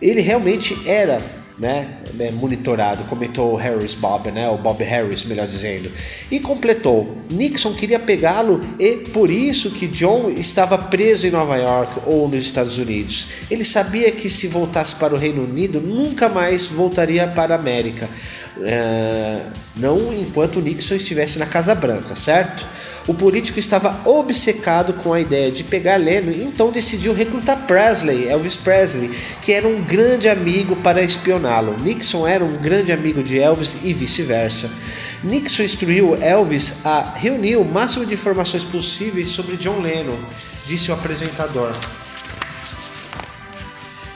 Ele 0.00 0.22
realmente 0.22 0.88
era 0.88 1.20
né, 1.58 1.98
é, 2.18 2.30
monitorado, 2.32 3.04
comentou 3.04 3.54
Harris 3.54 3.94
Bob, 3.94 4.30
né, 4.32 4.48
o 4.48 4.58
Bob 4.58 4.82
Harris, 4.82 5.24
melhor 5.24 5.46
dizendo, 5.46 5.90
e 6.30 6.40
completou: 6.40 7.16
Nixon 7.30 7.72
queria 7.74 7.98
pegá-lo 7.98 8.60
e 8.78 8.96
por 8.96 9.30
isso 9.30 9.70
que 9.70 9.86
John 9.86 10.30
estava 10.30 10.76
preso 10.76 11.26
em 11.26 11.30
Nova 11.30 11.56
York 11.56 12.00
ou 12.06 12.28
nos 12.28 12.44
Estados 12.44 12.76
Unidos. 12.78 13.28
Ele 13.50 13.64
sabia 13.64 14.10
que 14.10 14.28
se 14.28 14.48
voltasse 14.48 14.96
para 14.96 15.14
o 15.14 15.18
Reino 15.18 15.44
Unido 15.44 15.80
nunca 15.80 16.28
mais 16.28 16.66
voltaria 16.66 17.26
para 17.28 17.54
a 17.54 17.58
América. 17.58 18.08
É, 18.62 19.40
não 19.76 20.12
enquanto 20.12 20.60
Nixon 20.60 20.94
estivesse 20.94 21.38
na 21.38 21.46
Casa 21.46 21.74
Branca, 21.74 22.14
certo? 22.14 22.66
O 23.06 23.12
político 23.12 23.58
estava 23.58 24.00
obcecado 24.08 24.94
com 24.94 25.12
a 25.12 25.20
ideia 25.20 25.50
de 25.50 25.62
pegar 25.62 25.96
Lennon, 25.96 26.32
então 26.32 26.72
decidiu 26.72 27.12
recrutar 27.12 27.66
Presley, 27.66 28.26
Elvis 28.26 28.56
Presley, 28.56 29.10
que 29.42 29.52
era 29.52 29.68
um 29.68 29.82
grande 29.82 30.26
amigo 30.26 30.74
para 30.76 31.02
espioná-lo. 31.02 31.78
Nixon 31.80 32.26
era 32.26 32.42
um 32.42 32.56
grande 32.56 32.92
amigo 32.92 33.22
de 33.22 33.38
Elvis 33.38 33.76
e 33.82 33.92
vice-versa. 33.92 34.70
Nixon 35.22 35.64
instruiu 35.64 36.16
Elvis 36.16 36.76
a 36.82 37.12
reunir 37.14 37.56
o 37.56 37.64
máximo 37.64 38.06
de 38.06 38.14
informações 38.14 38.64
possíveis 38.64 39.28
sobre 39.28 39.58
John 39.58 39.80
Lennon, 39.80 40.16
disse 40.64 40.90
o 40.90 40.94
apresentador. 40.94 41.74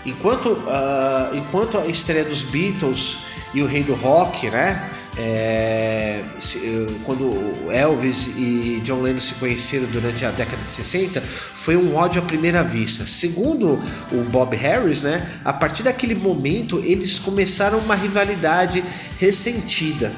Enquanto, 0.06 0.52
uh, 0.52 1.36
enquanto 1.36 1.76
a 1.76 1.86
estreia 1.86 2.24
dos 2.24 2.42
Beatles 2.42 3.18
e 3.52 3.60
o 3.60 3.66
rei 3.66 3.82
do 3.82 3.92
rock, 3.92 4.48
né? 4.48 4.88
É, 5.20 6.22
quando 7.04 7.36
Elvis 7.72 8.28
e 8.36 8.80
John 8.84 9.02
Lennon 9.02 9.18
se 9.18 9.34
conheceram 9.34 9.86
durante 9.86 10.24
a 10.24 10.30
década 10.30 10.62
de 10.62 10.70
60, 10.70 11.20
foi 11.20 11.76
um 11.76 11.96
ódio 11.96 12.22
à 12.22 12.24
primeira 12.24 12.62
vista. 12.62 13.04
Segundo 13.04 13.80
o 14.12 14.22
Bob 14.30 14.56
Harris, 14.56 15.02
né, 15.02 15.28
a 15.44 15.52
partir 15.52 15.82
daquele 15.82 16.14
momento 16.14 16.80
eles 16.84 17.18
começaram 17.18 17.78
uma 17.78 17.96
rivalidade 17.96 18.84
ressentida. 19.18 20.12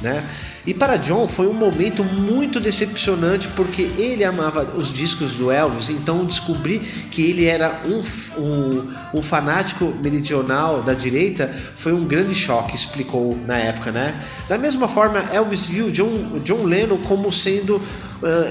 Né? 0.00 0.24
E 0.66 0.74
para 0.74 0.96
John 0.96 1.26
foi 1.26 1.46
um 1.46 1.54
momento 1.54 2.04
muito 2.04 2.60
decepcionante 2.60 3.48
porque 3.48 3.82
ele 3.96 4.24
amava 4.24 4.62
os 4.76 4.92
discos 4.92 5.36
do 5.36 5.50
Elvis, 5.50 5.88
então 5.88 6.24
descobrir 6.24 6.80
que 7.10 7.22
ele 7.22 7.46
era 7.46 7.80
um, 7.86 8.40
um, 8.40 9.18
um 9.18 9.22
fanático 9.22 9.86
meridional 10.02 10.82
da 10.82 10.92
direita 10.92 11.50
foi 11.74 11.92
um 11.92 12.04
grande 12.04 12.34
choque, 12.34 12.74
explicou 12.74 13.38
na 13.46 13.56
época, 13.56 13.90
né? 13.90 14.22
Da 14.48 14.58
mesma 14.58 14.86
forma, 14.86 15.18
Elvis 15.32 15.66
viu 15.66 15.90
John, 15.90 16.40
John 16.44 16.64
Lennon 16.64 16.98
como 16.98 17.32
sendo 17.32 17.80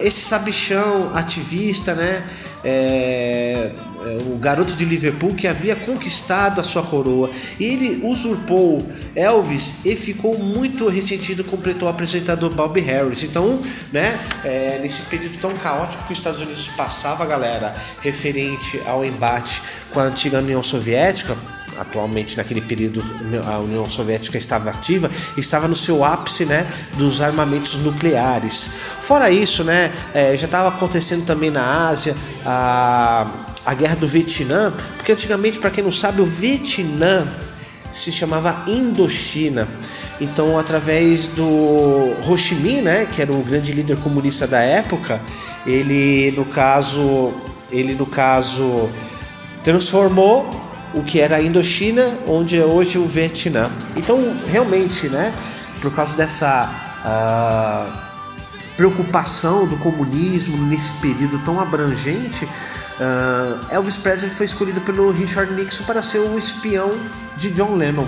esse 0.02 0.22
sabichão 0.22 1.12
ativista, 1.14 1.94
né? 1.94 2.24
É, 2.64 3.72
é, 4.02 4.18
o 4.32 4.38
garoto 4.38 4.76
de 4.76 4.86
Liverpool 4.86 5.34
que 5.34 5.46
havia 5.46 5.76
conquistado 5.76 6.62
a 6.62 6.64
sua 6.64 6.82
coroa. 6.82 7.30
E 7.60 7.66
ele 7.66 8.06
usurpou 8.06 8.86
Elvis 9.14 9.86
e 9.86 9.96
ficou 9.96 10.38
muito 10.38 10.88
ressentido, 10.88 11.44
completou 11.44 11.88
o 11.88 11.92
apresentador 11.92 12.50
Bob 12.50 12.80
Harris. 12.80 13.24
Então, 13.24 13.62
né, 13.92 14.18
é, 14.44 14.80
nesse 14.82 15.04
período 15.04 15.38
tão 15.40 15.52
caótico 15.52 16.06
que 16.06 16.14
os 16.14 16.18
Estados 16.18 16.42
Unidos 16.42 16.70
passava, 16.70 17.26
galera, 17.26 17.76
referente 18.02 18.82
ao 18.86 19.04
embate 19.04 19.62
com 19.92 20.00
a 20.00 20.04
antiga 20.04 20.40
União 20.40 20.64
Soviética, 20.64 21.36
atualmente 21.80 22.36
naquele 22.36 22.62
período 22.62 23.02
a 23.48 23.60
União 23.60 23.90
Soviética 23.90 24.38
estava 24.38 24.70
ativa, 24.70 25.10
estava 25.38 25.68
no 25.68 25.76
seu 25.76 26.04
ápice 26.04 26.46
né, 26.46 26.68
dos 26.96 27.22
armamentos 27.22 27.78
nucleares. 27.78 28.70
Fora 29.00 29.32
isso, 29.32 29.64
né, 29.64 29.92
é, 30.14 30.36
já 30.36 30.46
estava 30.46 30.68
acontecendo 30.70 31.26
também 31.26 31.50
na 31.50 31.88
Ásia 31.88 32.16
a, 32.46 33.46
a 33.66 33.74
guerra 33.74 33.96
do 33.96 34.08
Vietnã, 34.08 34.74
porque 34.98 35.12
antigamente, 35.12 35.58
para 35.58 35.72
quem 35.72 35.84
não 35.84 35.92
sabe, 35.92 36.22
o 36.22 36.26
Vietnã 36.26 37.28
se 37.92 38.12
chamava 38.12 38.64
Indochina. 38.68 39.68
Então, 40.22 40.60
através 40.60 41.28
do 41.28 41.46
Ho 42.28 42.38
Chi 42.38 42.56
Minh, 42.56 42.82
né, 42.82 43.06
que 43.06 43.22
era 43.22 43.32
o 43.32 43.42
grande 43.42 43.72
líder 43.72 43.98
comunista 43.98 44.46
da 44.46 44.60
época, 44.60 45.22
ele 45.66 46.32
no 46.32 46.46
caso, 46.46 47.34
ele 47.72 47.96
no 47.96 48.06
caso 48.06 48.90
transformou 49.64 50.69
o 50.94 51.04
que 51.04 51.20
era 51.20 51.38
a 51.38 51.42
Indochina, 51.42 52.18
onde 52.28 52.58
é 52.58 52.66
hoje 52.66 52.98
o 52.98 53.06
Vietnã. 53.06 53.70
Então, 53.96 54.18
realmente, 54.48 55.08
né, 55.08 55.34
por 55.82 55.94
causa 55.94 56.16
dessa 56.16 56.70
uh, 57.06 58.10
preocupação 58.76 59.68
do 59.68 59.78
comunismo 59.78 60.58
nesse 60.66 60.94
período 60.94 61.40
tão 61.40 61.60
abrangente, 61.60 62.46
uh, 62.46 63.74
Elvis 63.74 63.98
Presley 63.98 64.32
foi 64.32 64.46
escolhido 64.46 64.82
pelo 64.82 65.12
Richard 65.12 65.54
Nixon 65.54 65.84
para 65.84 66.02
ser 66.02 66.20
o 66.20 66.38
espião 66.38 66.92
de 67.38 67.52
John 67.52 67.76
Lennon. 67.76 68.08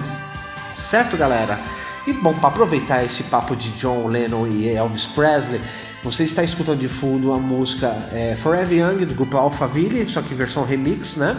Certo, 0.76 1.16
galera? 1.16 1.60
E 2.08 2.14
bom, 2.14 2.34
para 2.34 2.50
aproveitar 2.50 3.04
esse 3.04 3.24
papo 3.24 3.56
de 3.56 3.70
John 3.72 4.08
Lennon 4.08 4.48
e 4.48 4.70
Elvis 4.70 5.06
Presley, 5.06 5.62
você 6.04 6.24
está 6.24 6.44
escutando 6.44 6.80
de 6.80 6.88
fundo 6.88 7.32
a 7.32 7.38
música 7.38 7.96
é, 8.12 8.36
Forever 8.36 8.80
Young 8.80 9.06
do 9.06 9.14
grupo 9.14 9.38
Alphaville, 9.38 10.08
só 10.08 10.20
que 10.22 10.34
versão 10.34 10.66
remix, 10.66 11.16
né? 11.18 11.38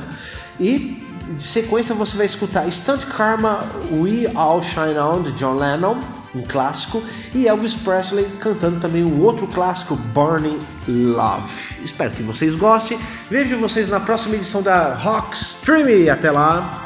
E 0.61 1.03
de 1.37 1.43
sequência 1.43 1.95
você 1.95 2.17
vai 2.17 2.27
escutar 2.27 2.71
Stunt 2.71 3.05
Karma 3.07 3.65
We 3.91 4.31
All 4.35 4.63
Shine 4.63 4.99
On 4.99 5.23
de 5.23 5.33
John 5.33 5.55
Lennon, 5.55 6.01
um 6.35 6.43
clássico, 6.43 7.03
e 7.35 7.47
Elvis 7.47 7.75
Presley 7.75 8.27
cantando 8.41 8.81
também 8.81 9.05
um 9.05 9.23
outro 9.23 9.47
clássico, 9.47 9.97
Burning 9.97 10.59
Love. 10.89 11.77
Espero 11.85 12.11
que 12.11 12.23
vocês 12.23 12.55
gostem. 12.55 12.99
Vejo 13.31 13.59
vocês 13.59 13.89
na 13.89 14.01
próxima 14.01 14.37
edição 14.37 14.63
da 14.63 14.95
Rock 14.95 15.37
Stream. 15.37 16.11
Até 16.11 16.31
lá! 16.31 16.82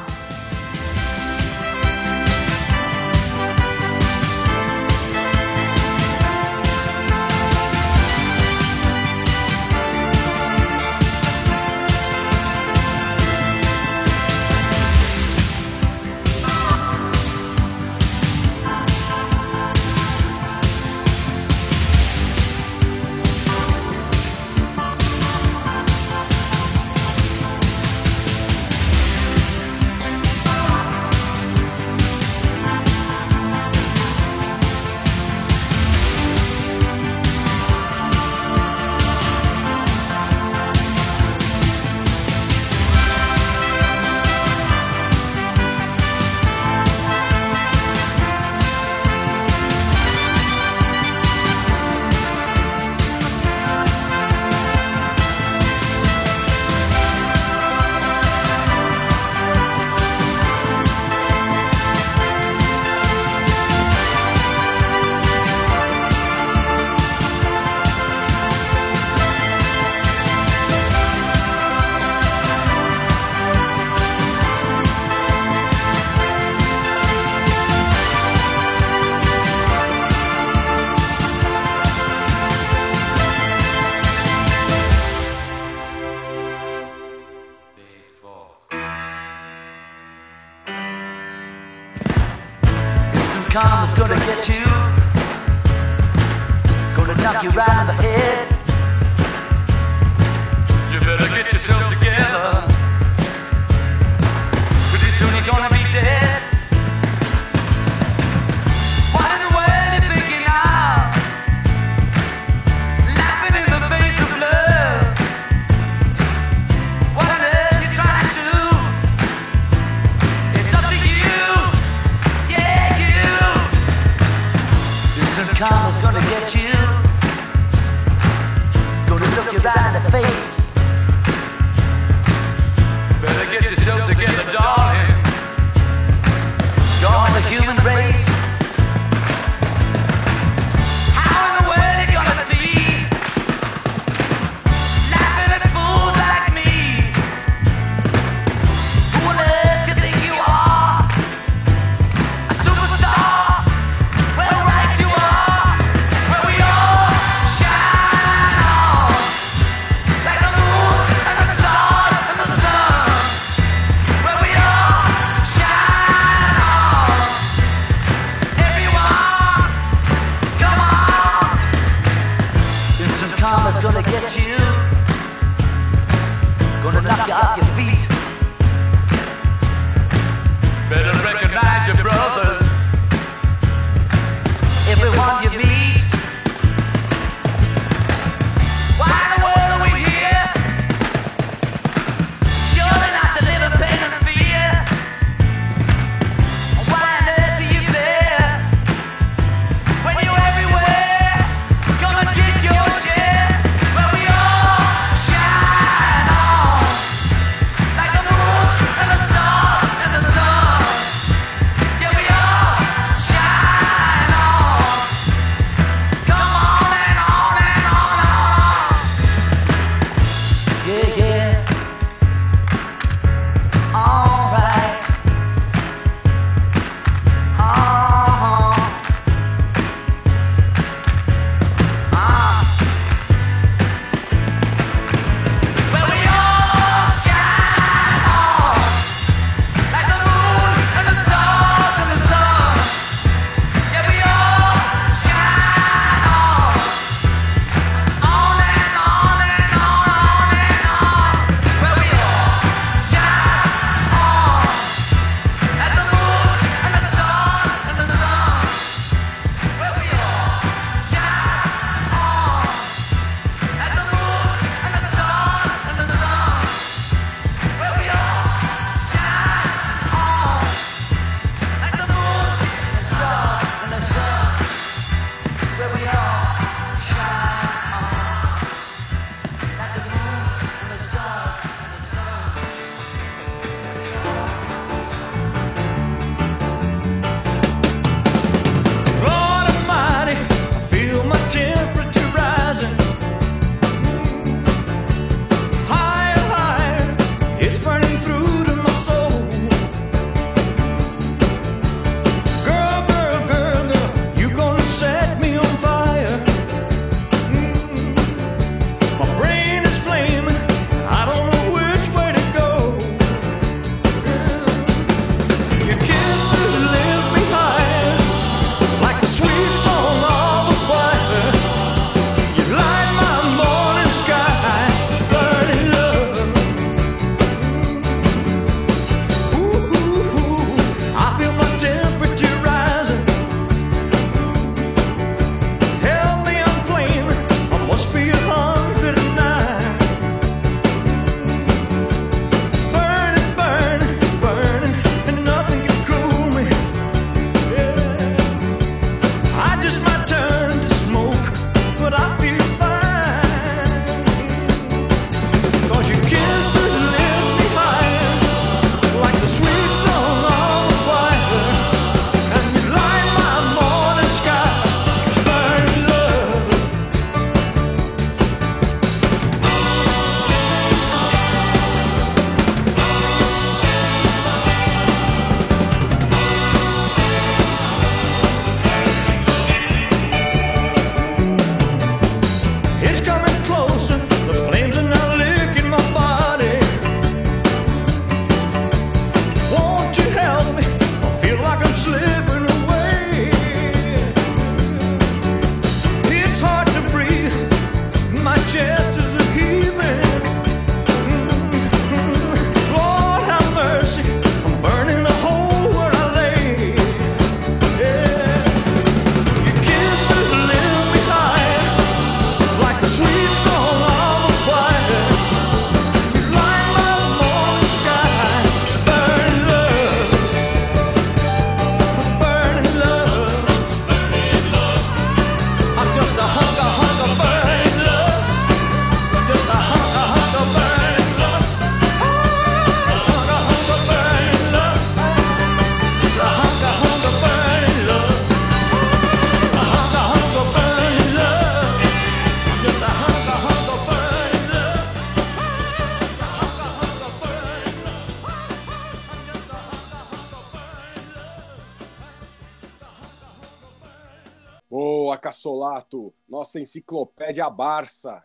Nossa 456.66 456.80
enciclopédia 456.80 457.70
Barça. 457.70 458.42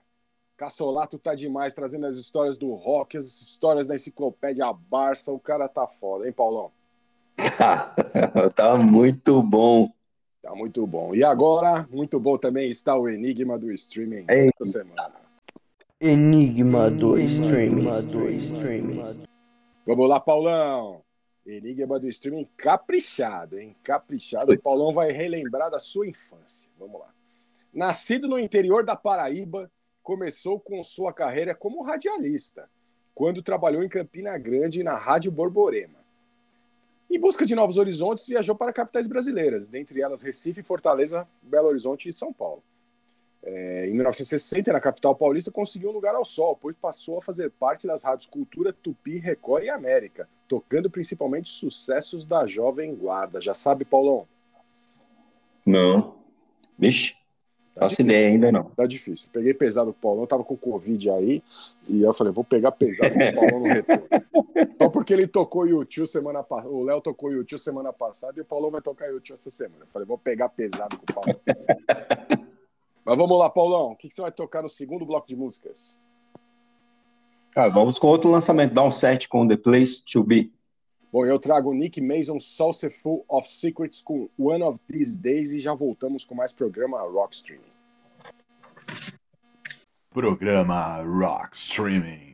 Cassolato 0.55 1.17
tá 1.17 1.33
demais, 1.33 1.73
trazendo 1.73 2.05
as 2.05 2.17
histórias 2.17 2.55
do 2.55 2.71
rock, 2.75 3.17
as 3.17 3.25
histórias 3.25 3.87
da 3.87 3.95
enciclopédia 3.95 4.71
Barça. 4.71 5.31
O 5.31 5.39
cara 5.39 5.67
tá 5.67 5.87
foda, 5.87 6.27
hein, 6.27 6.31
Paulão? 6.31 6.71
tá 8.55 8.75
muito 8.75 9.41
bom. 9.41 9.91
Tá 10.39 10.53
muito 10.53 10.85
bom. 10.85 11.15
E 11.15 11.23
agora, 11.23 11.87
muito 11.91 12.19
bom 12.19 12.37
também 12.37 12.69
está 12.69 12.95
o 12.95 13.09
Enigma 13.09 13.57
do 13.57 13.71
Streaming 13.71 14.25
Ei. 14.29 14.51
semana. 14.63 15.15
Enigma 15.99 16.91
do 16.91 17.17
streaming. 17.17 17.85
do 18.03 18.29
streaming. 18.29 19.23
Vamos 19.85 20.09
lá, 20.09 20.19
Paulão. 20.19 21.01
Enigma 21.45 21.99
do 21.99 22.07
streaming 22.07 22.47
caprichado, 22.55 23.59
hein? 23.59 23.75
Caprichado. 23.83 24.51
O 24.51 24.59
Paulão 24.59 24.93
vai 24.93 25.11
relembrar 25.11 25.71
da 25.71 25.79
sua 25.79 26.07
infância. 26.07 26.71
Vamos 26.77 26.99
lá. 26.99 27.11
Nascido 27.73 28.27
no 28.27 28.37
interior 28.37 28.83
da 28.83 28.95
Paraíba, 28.95 29.71
começou 30.03 30.59
com 30.59 30.83
sua 30.83 31.13
carreira 31.13 31.55
como 31.55 31.83
radialista, 31.83 32.69
quando 33.13 33.41
trabalhou 33.41 33.83
em 33.83 33.89
Campina 33.89 34.37
Grande 34.37 34.83
na 34.83 34.97
Rádio 34.97 35.31
Borborema. 35.31 36.01
Em 37.09 37.19
busca 37.19 37.45
de 37.45 37.55
novos 37.55 37.77
horizontes, 37.77 38.25
viajou 38.27 38.55
para 38.55 38.73
capitais 38.73 39.07
brasileiras, 39.07 39.67
dentre 39.67 40.01
elas 40.01 40.21
Recife, 40.21 40.63
Fortaleza, 40.63 41.27
Belo 41.41 41.67
Horizonte 41.67 42.09
e 42.09 42.13
São 42.13 42.33
Paulo. 42.33 42.63
É, 43.43 43.87
em 43.87 43.93
1960, 43.93 44.71
na 44.71 44.79
capital 44.79 45.15
paulista, 45.15 45.51
conseguiu 45.51 45.89
um 45.89 45.93
lugar 45.93 46.13
ao 46.13 46.23
sol, 46.23 46.55
pois 46.55 46.75
passou 46.75 47.17
a 47.17 47.21
fazer 47.21 47.51
parte 47.51 47.87
das 47.87 48.03
rádios 48.03 48.27
Cultura, 48.27 48.71
Tupi, 48.71 49.17
Record 49.17 49.63
e 49.63 49.69
América, 49.69 50.29
tocando 50.47 50.89
principalmente 50.89 51.49
sucessos 51.49 52.25
da 52.25 52.45
Jovem 52.45 52.95
Guarda. 52.95 53.41
Já 53.41 53.53
sabe, 53.53 53.83
Paulão? 53.83 54.27
Não. 55.65 56.15
Vixe, 56.77 57.15
faço 57.75 57.95
difícil. 57.95 58.05
ideia 58.05 58.27
ainda 58.27 58.51
não. 58.51 58.63
Tá 58.65 58.85
difícil. 58.85 59.29
Peguei 59.31 59.53
pesado 59.53 59.91
o 59.91 59.93
Paulão, 59.93 60.27
tava 60.27 60.43
com 60.43 60.57
Covid 60.57 61.09
aí, 61.11 61.43
e 61.89 62.01
eu 62.01 62.13
falei, 62.13 62.33
vou 62.33 62.43
pegar 62.43 62.71
pesado 62.71 63.13
com 63.13 63.23
o 63.23 63.33
Paulão 63.33 63.59
no 63.59 63.67
retorno. 63.67 64.03
Só 64.81 64.89
porque 64.89 65.13
ele 65.13 65.27
tocou 65.27 65.67
YouTube 65.67 66.07
semana 66.07 66.41
passada, 66.41 66.69
o 66.69 66.83
Léo 66.83 67.01
tocou 67.01 67.31
YouTube 67.31 67.59
semana 67.59 67.93
passada 67.93 68.33
e 68.37 68.41
o 68.41 68.45
Paulão 68.45 68.71
vai 68.71 68.81
tocar 68.81 69.05
YouTube 69.05 69.33
essa 69.33 69.49
semana. 69.49 69.83
Eu 69.83 69.87
falei, 69.87 70.07
vou 70.07 70.17
pegar 70.17 70.49
pesado 70.49 70.97
com 70.97 71.03
o 71.03 71.13
Paulão. 71.13 71.39
Mas 73.05 73.17
vamos 73.17 73.37
lá, 73.37 73.49
Paulão, 73.49 73.91
o 73.91 73.95
que 73.95 74.07
que 74.07 74.13
você 74.13 74.21
vai 74.21 74.31
tocar 74.31 74.61
no 74.61 74.69
segundo 74.69 75.05
bloco 75.05 75.27
de 75.27 75.35
músicas? 75.35 75.99
Ah, 77.55 77.67
vamos 77.67 77.99
com 77.99 78.07
outro 78.07 78.31
lançamento, 78.31 78.73
Down 78.73 78.91
7 78.91 79.27
com 79.27 79.47
The 79.47 79.57
Place 79.57 80.03
to 80.05 80.23
Be. 80.23 80.51
Bom, 81.11 81.25
eu 81.25 81.37
trago 81.37 81.73
Nick 81.73 81.99
Mason 81.99 82.39
Soulful 82.39 83.25
of 83.27 83.45
Secrets 83.45 83.99
com 84.01 84.29
One 84.37 84.63
of 84.63 84.79
These 84.87 85.19
Days 85.19 85.51
e 85.51 85.59
já 85.59 85.73
voltamos 85.73 86.23
com 86.23 86.33
mais 86.33 86.53
programa 86.53 87.01
Rock 87.01 87.35
Streaming. 87.35 87.71
Programa 90.09 91.03
Rock 91.03 91.53
Streaming. 91.53 92.30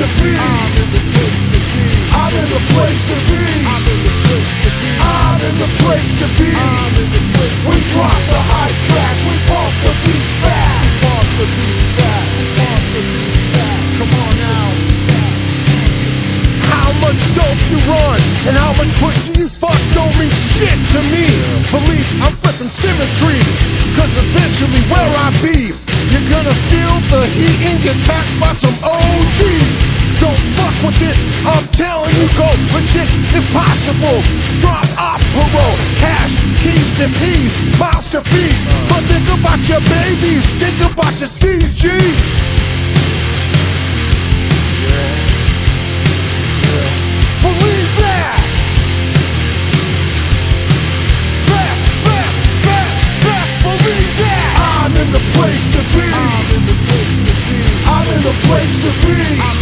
The 0.00 0.08
place 0.16 1.36
to 1.60 1.76
be. 1.76 1.92
I'm 2.16 2.32
in 2.32 2.48
the 2.48 2.62
place 2.72 3.02
to 3.04 3.16
be. 3.28 3.40
I'm 3.68 3.84
in 3.84 3.98
the 4.00 4.10
place 4.24 4.54
to 4.64 4.68
be. 4.88 5.00
I'm 5.04 5.40
in 5.44 5.56
the 5.60 5.70
place 5.84 6.12
to 6.20 6.26
be. 6.40 6.50
We 7.68 7.76
drop 7.92 8.20
the 8.32 8.40
hype 8.40 8.80
tracks, 8.88 9.22
we 9.28 9.36
pump 9.48 9.74
the 9.84 9.92
beat 10.04 10.30
back. 10.44 10.84
Pump 11.04 11.28
the 11.36 11.46
beat 11.56 11.84
back. 12.00 12.24
Pump 12.56 12.82
the 12.94 13.02
beat 13.12 13.29
Much 17.10 17.34
dope 17.34 17.62
you 17.66 17.78
run 17.90 18.22
and 18.46 18.54
how 18.54 18.70
much 18.78 18.86
pussy 19.02 19.34
you 19.34 19.48
fuck 19.50 19.74
don't 19.90 20.14
mean 20.14 20.30
shit 20.30 20.78
to 20.94 21.02
me. 21.10 21.26
Believe 21.74 22.06
I'm 22.22 22.38
flipping 22.38 22.70
symmetry, 22.70 23.42
cause 23.98 24.14
eventually 24.14 24.78
where 24.86 25.10
I 25.18 25.34
be, 25.42 25.74
you're 26.14 26.28
gonna 26.30 26.54
feel 26.70 26.94
the 27.10 27.26
heat 27.34 27.58
and 27.66 27.82
get 27.82 27.98
taxed 28.06 28.38
by 28.38 28.54
some 28.54 28.78
OGs. 28.86 29.70
Don't 30.22 30.38
fuck 30.54 30.76
with 30.86 31.02
it, 31.02 31.18
I'm 31.42 31.66
telling 31.74 32.14
you, 32.14 32.30
go 32.38 32.46
legit, 32.78 33.10
impossible. 33.34 34.22
Drop 34.62 34.86
opera, 34.94 35.66
cash, 35.98 36.30
keys 36.62 36.94
and 37.02 37.10
peas, 37.18 37.58
miles 37.74 38.06
to 38.14 38.22
fees. 38.22 38.62
But 38.86 39.02
think 39.10 39.26
about 39.34 39.58
your 39.66 39.82
babies, 39.90 40.46
think 40.62 40.78
about 40.86 41.18
your 41.18 41.26
C's, 41.26 41.74
I'm 54.90 55.06
in 55.06 55.12
the 55.12 55.22
place 55.38 55.70
to 55.70 55.78
be. 55.94 56.02
I'm 56.02 56.50
in 56.50 56.66
the 56.66 56.74
place 56.90 57.14
to 57.22 57.34
be. 57.46 57.62
I'm 57.86 58.10
in 58.10 58.22
the 58.26 58.34
place 58.42 58.74
to 58.82 58.90
be. 59.06 59.14
I'm 59.38 59.54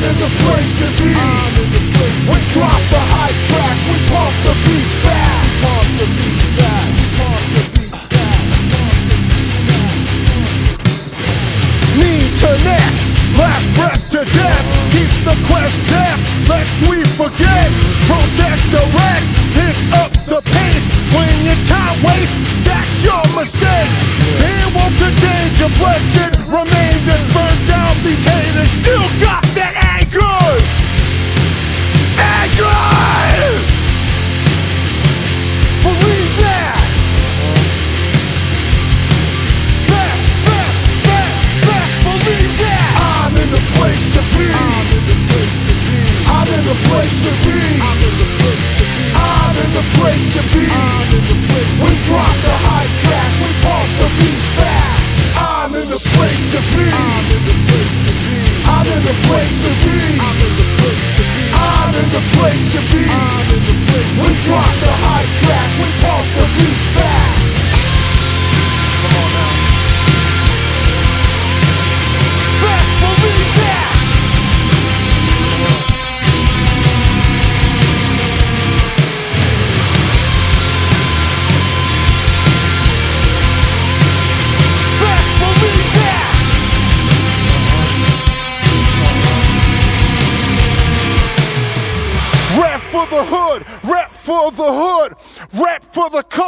in 0.00 0.16
the 0.16 0.32
place 0.40 0.72
to 0.80 0.88
be. 0.96 1.12
I'm 1.12 1.52
in 1.60 1.68
the 1.76 1.84
place 1.92 2.24
We 2.24 2.40
drop 2.56 2.80
the 2.88 3.02
hype 3.12 3.36
tracks. 3.52 3.84
We 3.84 4.00
pump 4.08 4.32
the 4.48 4.56
beats 4.64 4.96
back. 5.04 5.44
Pump 5.60 5.84
the 6.00 6.08
beats 6.08 6.48
back. 6.56 6.88
Pump 7.20 7.44
the 7.52 7.62
beats 7.76 8.00
back. 8.16 8.40
Knee 12.00 12.32
to 12.32 12.50
neck, 12.64 12.92
last 13.36 13.68
breath 13.76 14.08
to 14.16 14.24
death. 14.24 14.64
Keep 14.88 15.12
the 15.28 15.36
quest 15.52 15.84
deaf, 15.92 16.16
lest 16.48 16.72
we 16.88 17.04
forget. 17.12 17.68
Protest 18.08 18.64
direct, 18.72 19.26
pick 19.52 19.76
up 20.00 20.12
the 20.32 20.40
pace. 20.48 20.75
When 21.16 21.32
your 21.48 21.56
time 21.64 21.96
waste, 22.04 22.36
that's 22.68 23.02
your 23.02 23.24
mistake. 23.32 23.88
It 24.36 24.66
won't 24.76 24.92
contain 25.00 25.48
your 25.56 25.72
blessed 25.80 26.36
remain 26.52 27.00
and 27.08 27.24
burn 27.32 27.56
down 27.66 27.96
these 28.04 28.24
haters. 28.24 28.70
Still 28.70 29.08
got 29.24 29.42
that 29.56 29.74
anger. 29.96 30.36
Anger! 32.20 32.68
Believe 35.82 36.34
that. 36.44 36.84
Best, 39.88 40.24
best, 40.44 40.78
best, 41.08 41.36
best, 41.64 41.94
believe 42.04 42.52
that. 42.60 42.92
I'm 43.00 43.32
in 43.40 43.48
the 43.56 43.62
place 43.74 44.06
to 44.12 44.20
be. 44.36 44.46
I'm 44.52 44.86
in 44.92 45.04
the 45.08 45.16
place 45.32 45.56
to 45.64 45.74
be. 45.80 45.96
I'm 46.28 46.48
in 46.52 46.62
the 46.68 46.76
place 46.92 47.16
to 47.24 47.32
be. 48.30 48.35
In 49.56 49.70
the 49.72 49.84
place 49.96 50.28
to 50.36 50.42
be. 50.52 50.66
We 51.80 51.90
drop 52.08 52.36
the 52.44 52.56
hype 52.68 52.94
tracks. 53.00 53.36
We 53.40 53.50
pump 53.64 53.88
the 54.00 54.08
beats 54.20 54.52
back. 54.60 55.00
I'm 55.36 55.74
in 55.74 55.88
the 55.88 56.00
place 56.16 56.44
to 56.52 56.60
be. 56.76 56.84
I'm 56.92 57.26
in 57.32 57.42
the 57.48 57.56
place 57.68 57.96
to 58.04 58.12
be. 58.20 58.36
I'm 58.68 58.86
in 58.86 59.02
the 59.04 59.16
place 59.28 59.58
to 59.64 59.72
be. 59.84 59.96
I'm 61.56 61.94
in 61.96 62.08
the 62.12 62.22
place 62.36 62.66
to 62.74 62.80
be. 62.92 64.05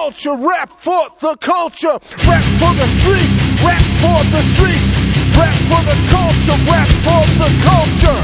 culture, 0.09 0.37
rap 0.37 0.71
for 0.81 1.05
the 1.21 1.37
culture, 1.37 1.99
rap 2.27 2.42
for 2.57 2.73
the 2.73 2.87
streets, 2.97 3.37
rap 3.61 3.83
for 4.01 4.25
the 4.33 4.40
streets, 4.40 4.88
rap 5.37 5.55
for 5.68 5.85
the 5.85 5.97
culture, 6.09 6.57
rap 6.64 6.88
for 7.05 7.29
the 7.37 7.51
culture. 7.61 8.21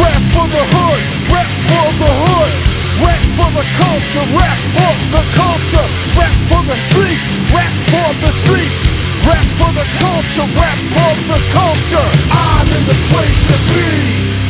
Rap 0.00 0.22
for 0.32 0.48
the 0.48 0.64
hood, 0.72 1.02
rap 1.28 1.50
for 1.68 1.88
the 2.00 2.12
hood, 2.24 2.52
rap 3.04 3.20
for 3.36 3.50
the 3.52 3.66
culture, 3.76 4.24
rap 4.32 4.58
for 4.72 4.92
the 5.12 5.22
culture, 5.36 5.86
rap 6.16 6.32
for 6.48 6.62
the 6.64 6.76
streets, 6.88 7.26
rap 7.52 7.72
for 7.92 8.08
the 8.24 8.32
streets 8.32 8.99
rap 9.26 9.44
for 9.58 9.72
the 9.72 9.86
culture, 9.98 10.46
rap 10.58 10.78
for 10.94 11.12
the 11.30 11.40
culture. 11.52 12.08
I'm 12.30 12.66
in 12.66 12.84
the 12.86 12.98
place 13.10 13.40
to 13.46 13.56
be. 13.74 14.49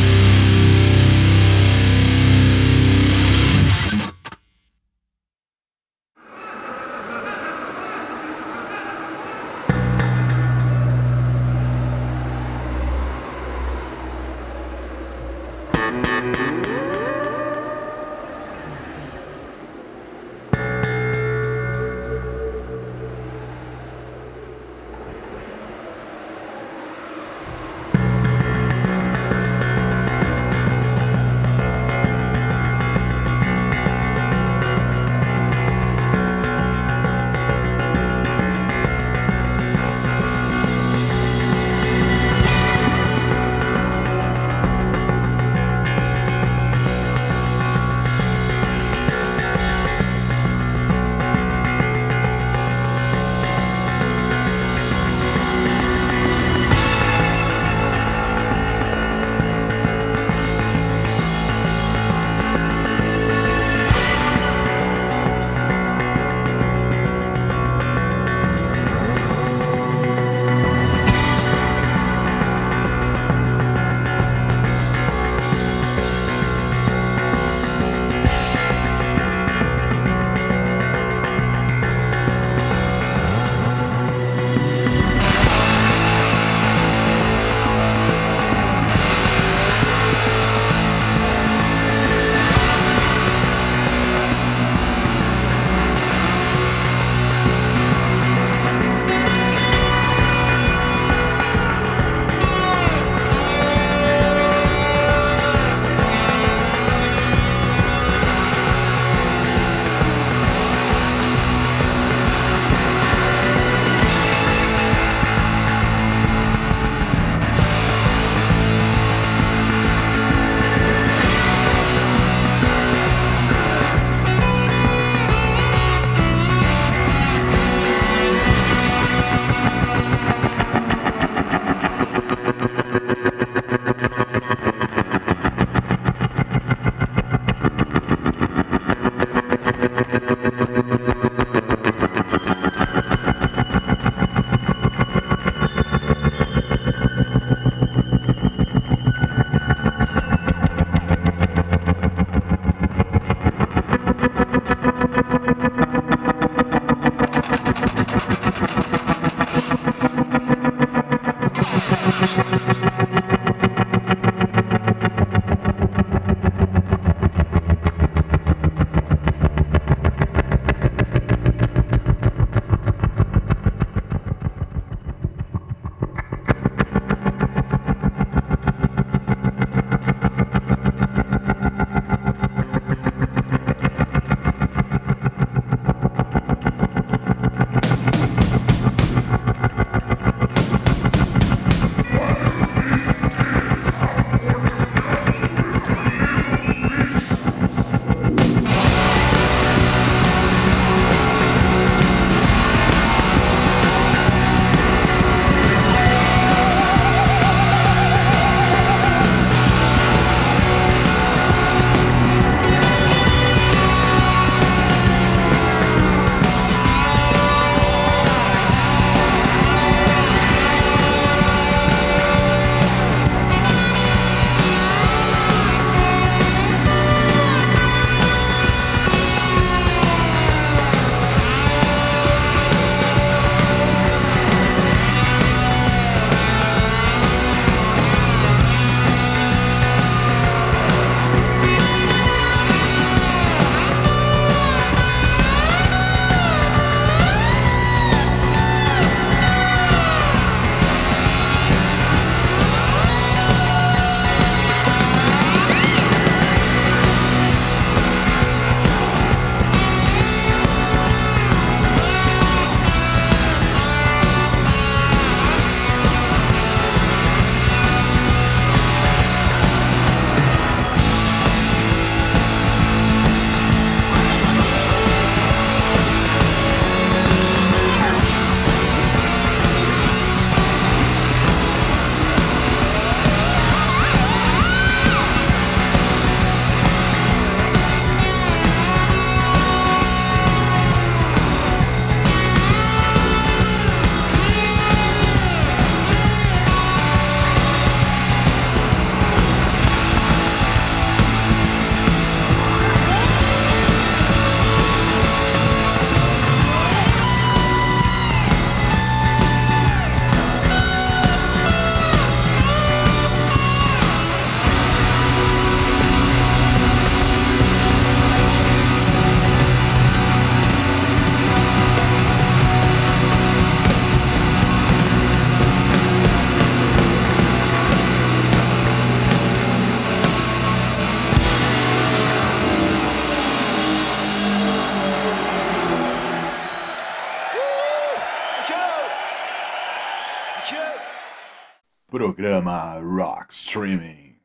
Programa 342.21 342.99
Rock 342.99 343.51
Streaming. 343.51 344.35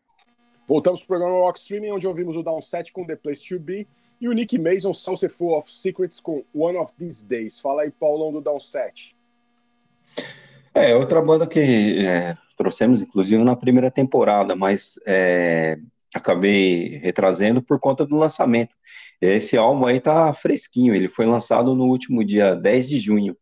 Voltamos 0.66 1.00
pro 1.00 1.08
programa 1.08 1.34
Rock 1.34 1.58
Streaming, 1.58 1.90
onde 1.90 2.08
ouvimos 2.08 2.34
o 2.34 2.42
Down 2.42 2.62
7 2.62 2.90
com 2.90 3.04
The 3.04 3.16
Place 3.16 3.46
to 3.46 3.60
Be 3.60 3.86
e 4.18 4.30
o 4.30 4.32
Nick 4.32 4.58
Mason, 4.58 4.94
Full 4.94 5.58
of 5.58 5.70
Secrets 5.70 6.18
com 6.18 6.42
One 6.54 6.78
of 6.78 6.94
These 6.98 7.28
Days. 7.28 7.60
Fala 7.60 7.82
aí, 7.82 7.90
Paulão, 7.90 8.32
do 8.32 8.40
Down 8.40 8.58
7. 8.58 9.14
É, 10.72 10.96
outra 10.96 11.20
banda 11.20 11.46
que 11.46 11.98
é, 11.98 12.34
trouxemos, 12.56 13.02
inclusive, 13.02 13.44
na 13.44 13.54
primeira 13.54 13.90
temporada, 13.90 14.56
mas 14.56 14.98
é, 15.04 15.76
acabei 16.14 16.96
retrazendo 17.02 17.60
por 17.60 17.78
conta 17.78 18.06
do 18.06 18.16
lançamento. 18.16 18.74
Esse 19.20 19.54
álbum 19.54 19.84
aí 19.84 20.00
tá 20.00 20.32
fresquinho, 20.32 20.94
ele 20.94 21.10
foi 21.10 21.26
lançado 21.26 21.74
no 21.74 21.84
último 21.84 22.24
dia 22.24 22.54
10 22.54 22.88
de 22.88 22.98
junho. 22.98 23.36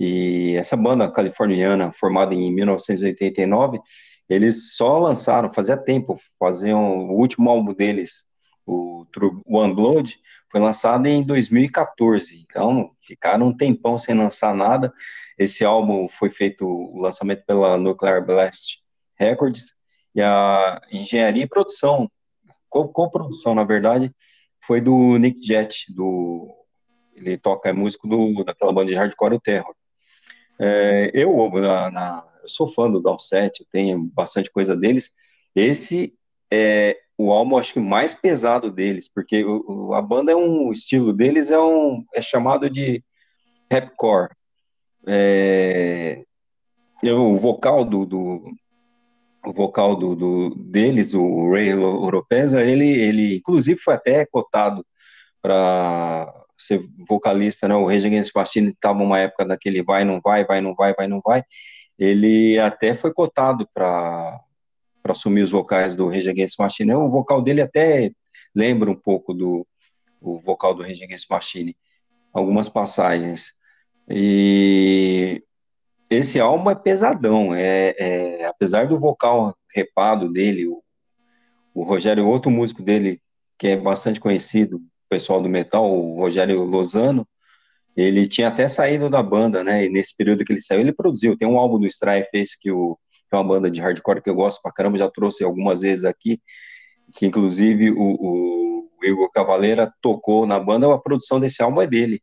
E 0.00 0.56
essa 0.56 0.78
banda 0.78 1.10
californiana, 1.10 1.92
formada 1.92 2.34
em 2.34 2.50
1989, 2.50 3.78
eles 4.30 4.74
só 4.74 4.98
lançaram, 4.98 5.52
fazia 5.52 5.76
tempo, 5.76 6.18
faziam 6.38 7.00
o 7.00 7.18
último 7.18 7.50
álbum 7.50 7.74
deles, 7.74 8.24
o 8.66 9.04
One 9.46 9.74
Blood, 9.74 10.18
foi 10.50 10.58
lançado 10.58 11.06
em 11.06 11.22
2014. 11.22 12.40
Então, 12.48 12.92
ficaram 13.02 13.48
um 13.48 13.56
tempão 13.56 13.98
sem 13.98 14.16
lançar 14.16 14.54
nada. 14.54 14.90
Esse 15.38 15.64
álbum 15.64 16.08
foi 16.08 16.30
feito 16.30 16.64
o 16.64 16.98
lançamento 16.98 17.44
pela 17.44 17.76
Nuclear 17.76 18.24
Blast 18.24 18.78
Records 19.18 19.74
e 20.14 20.22
a 20.22 20.80
engenharia 20.90 21.44
e 21.44 21.48
produção, 21.48 22.10
co-produção, 22.70 23.54
na 23.54 23.64
verdade, 23.64 24.10
foi 24.62 24.80
do 24.80 25.18
Nick 25.18 25.42
Jet, 25.42 25.92
do 25.92 26.48
ele 27.14 27.36
toca 27.36 27.68
é 27.68 27.72
músico 27.72 28.08
do, 28.08 28.42
daquela 28.44 28.72
banda 28.72 28.90
de 28.90 28.96
hardcore 28.96 29.34
o 29.34 29.40
Terror. 29.40 29.74
É, 30.60 31.10
eu, 31.14 31.50
na, 31.52 31.90
na, 31.90 32.24
eu 32.42 32.48
sou 32.48 32.68
fã 32.68 32.90
do 32.90 33.00
Downset, 33.00 33.66
tenho 33.70 33.98
bastante 34.14 34.50
coisa 34.50 34.76
deles. 34.76 35.10
Esse 35.54 36.14
é 36.50 36.98
o 37.16 37.32
álbum, 37.32 37.56
acho 37.56 37.72
que 37.72 37.80
mais 37.80 38.14
pesado 38.14 38.70
deles, 38.70 39.08
porque 39.08 39.44
o, 39.44 39.94
a 39.94 40.02
banda 40.02 40.32
é 40.32 40.36
um 40.36 40.68
o 40.68 40.72
estilo 40.72 41.12
deles 41.12 41.50
é 41.50 41.58
um 41.58 42.04
é 42.14 42.20
chamado 42.20 42.68
de 42.68 43.02
rapcore. 43.72 44.34
É, 45.06 46.24
o 47.02 47.36
vocal 47.36 47.84
do, 47.84 48.04
do 48.04 48.52
o 49.46 49.52
vocal 49.52 49.96
do, 49.96 50.14
do, 50.14 50.54
deles, 50.54 51.14
o 51.14 51.50
Ray 51.50 51.74
Oropesa, 51.74 52.62
ele, 52.62 52.86
ele 52.86 53.36
inclusive 53.36 53.80
foi 53.80 53.94
até 53.94 54.26
cotado 54.26 54.84
para 55.40 56.30
ser 56.60 56.82
vocalista, 57.08 57.66
né? 57.66 57.74
O 57.74 57.86
Rage 57.86 58.06
Against 58.06 58.32
Machine 58.34 58.70
estava 58.70 59.02
uma 59.02 59.18
época 59.18 59.44
daquele 59.44 59.82
vai, 59.82 60.04
não 60.04 60.20
vai, 60.22 60.44
vai, 60.44 60.60
não 60.60 60.74
vai, 60.74 60.94
vai, 60.94 61.06
não 61.06 61.20
vai. 61.24 61.42
Ele 61.98 62.58
até 62.58 62.94
foi 62.94 63.12
cotado 63.12 63.68
para 63.74 64.40
assumir 65.04 65.42
os 65.42 65.50
vocais 65.50 65.94
do 65.94 66.08
Rage 66.08 66.30
Against 66.30 66.58
Machine. 66.58 66.94
O 66.94 67.08
vocal 67.08 67.42
dele 67.42 67.62
até 67.62 68.10
lembra 68.54 68.90
um 68.90 68.96
pouco 68.96 69.34
do 69.34 69.66
o 70.20 70.38
vocal 70.38 70.74
do 70.74 70.82
Rage 70.82 71.02
Against 71.02 71.28
Machine, 71.30 71.76
algumas 72.32 72.68
passagens. 72.68 73.54
E 74.08 75.42
esse 76.10 76.40
álbum 76.40 76.70
é 76.70 76.74
pesadão, 76.74 77.54
é, 77.54 77.94
é, 77.98 78.44
apesar 78.46 78.86
do 78.86 78.98
vocal 78.98 79.56
repado 79.74 80.30
dele, 80.30 80.66
o, 80.66 80.82
o 81.72 81.84
Rogério, 81.84 82.26
outro 82.26 82.50
músico 82.50 82.82
dele, 82.82 83.20
que 83.56 83.68
é 83.68 83.76
bastante 83.76 84.18
conhecido, 84.18 84.82
pessoal 85.10 85.42
do 85.42 85.48
metal, 85.48 85.90
o 85.90 86.16
Rogério 86.16 86.62
Lozano, 86.62 87.26
ele 87.96 88.28
tinha 88.28 88.48
até 88.48 88.68
saído 88.68 89.10
da 89.10 89.22
banda, 89.22 89.62
né, 89.64 89.84
e 89.84 89.90
nesse 89.90 90.16
período 90.16 90.44
que 90.44 90.52
ele 90.52 90.62
saiu, 90.62 90.80
ele 90.80 90.92
produziu, 90.92 91.36
tem 91.36 91.48
um 91.48 91.58
álbum 91.58 91.78
do 91.78 91.86
Strife, 91.86 92.28
esse 92.32 92.58
que, 92.58 92.70
o, 92.70 92.96
que 93.28 93.34
é 93.34 93.36
uma 93.36 93.44
banda 93.44 93.70
de 93.70 93.80
hardcore 93.80 94.22
que 94.22 94.30
eu 94.30 94.34
gosto 94.34 94.62
pra 94.62 94.72
caramba, 94.72 94.96
já 94.96 95.10
trouxe 95.10 95.44
algumas 95.44 95.80
vezes 95.82 96.04
aqui, 96.04 96.40
que 97.16 97.26
inclusive 97.26 97.90
o, 97.90 97.96
o, 97.98 98.90
Igor 99.02 99.30
Cavaleira 99.32 99.92
tocou 100.00 100.46
na 100.46 100.58
banda, 100.60 100.92
a 100.94 100.98
produção 100.98 101.40
desse 101.40 101.62
álbum 101.62 101.82
é 101.82 101.86
dele, 101.86 102.22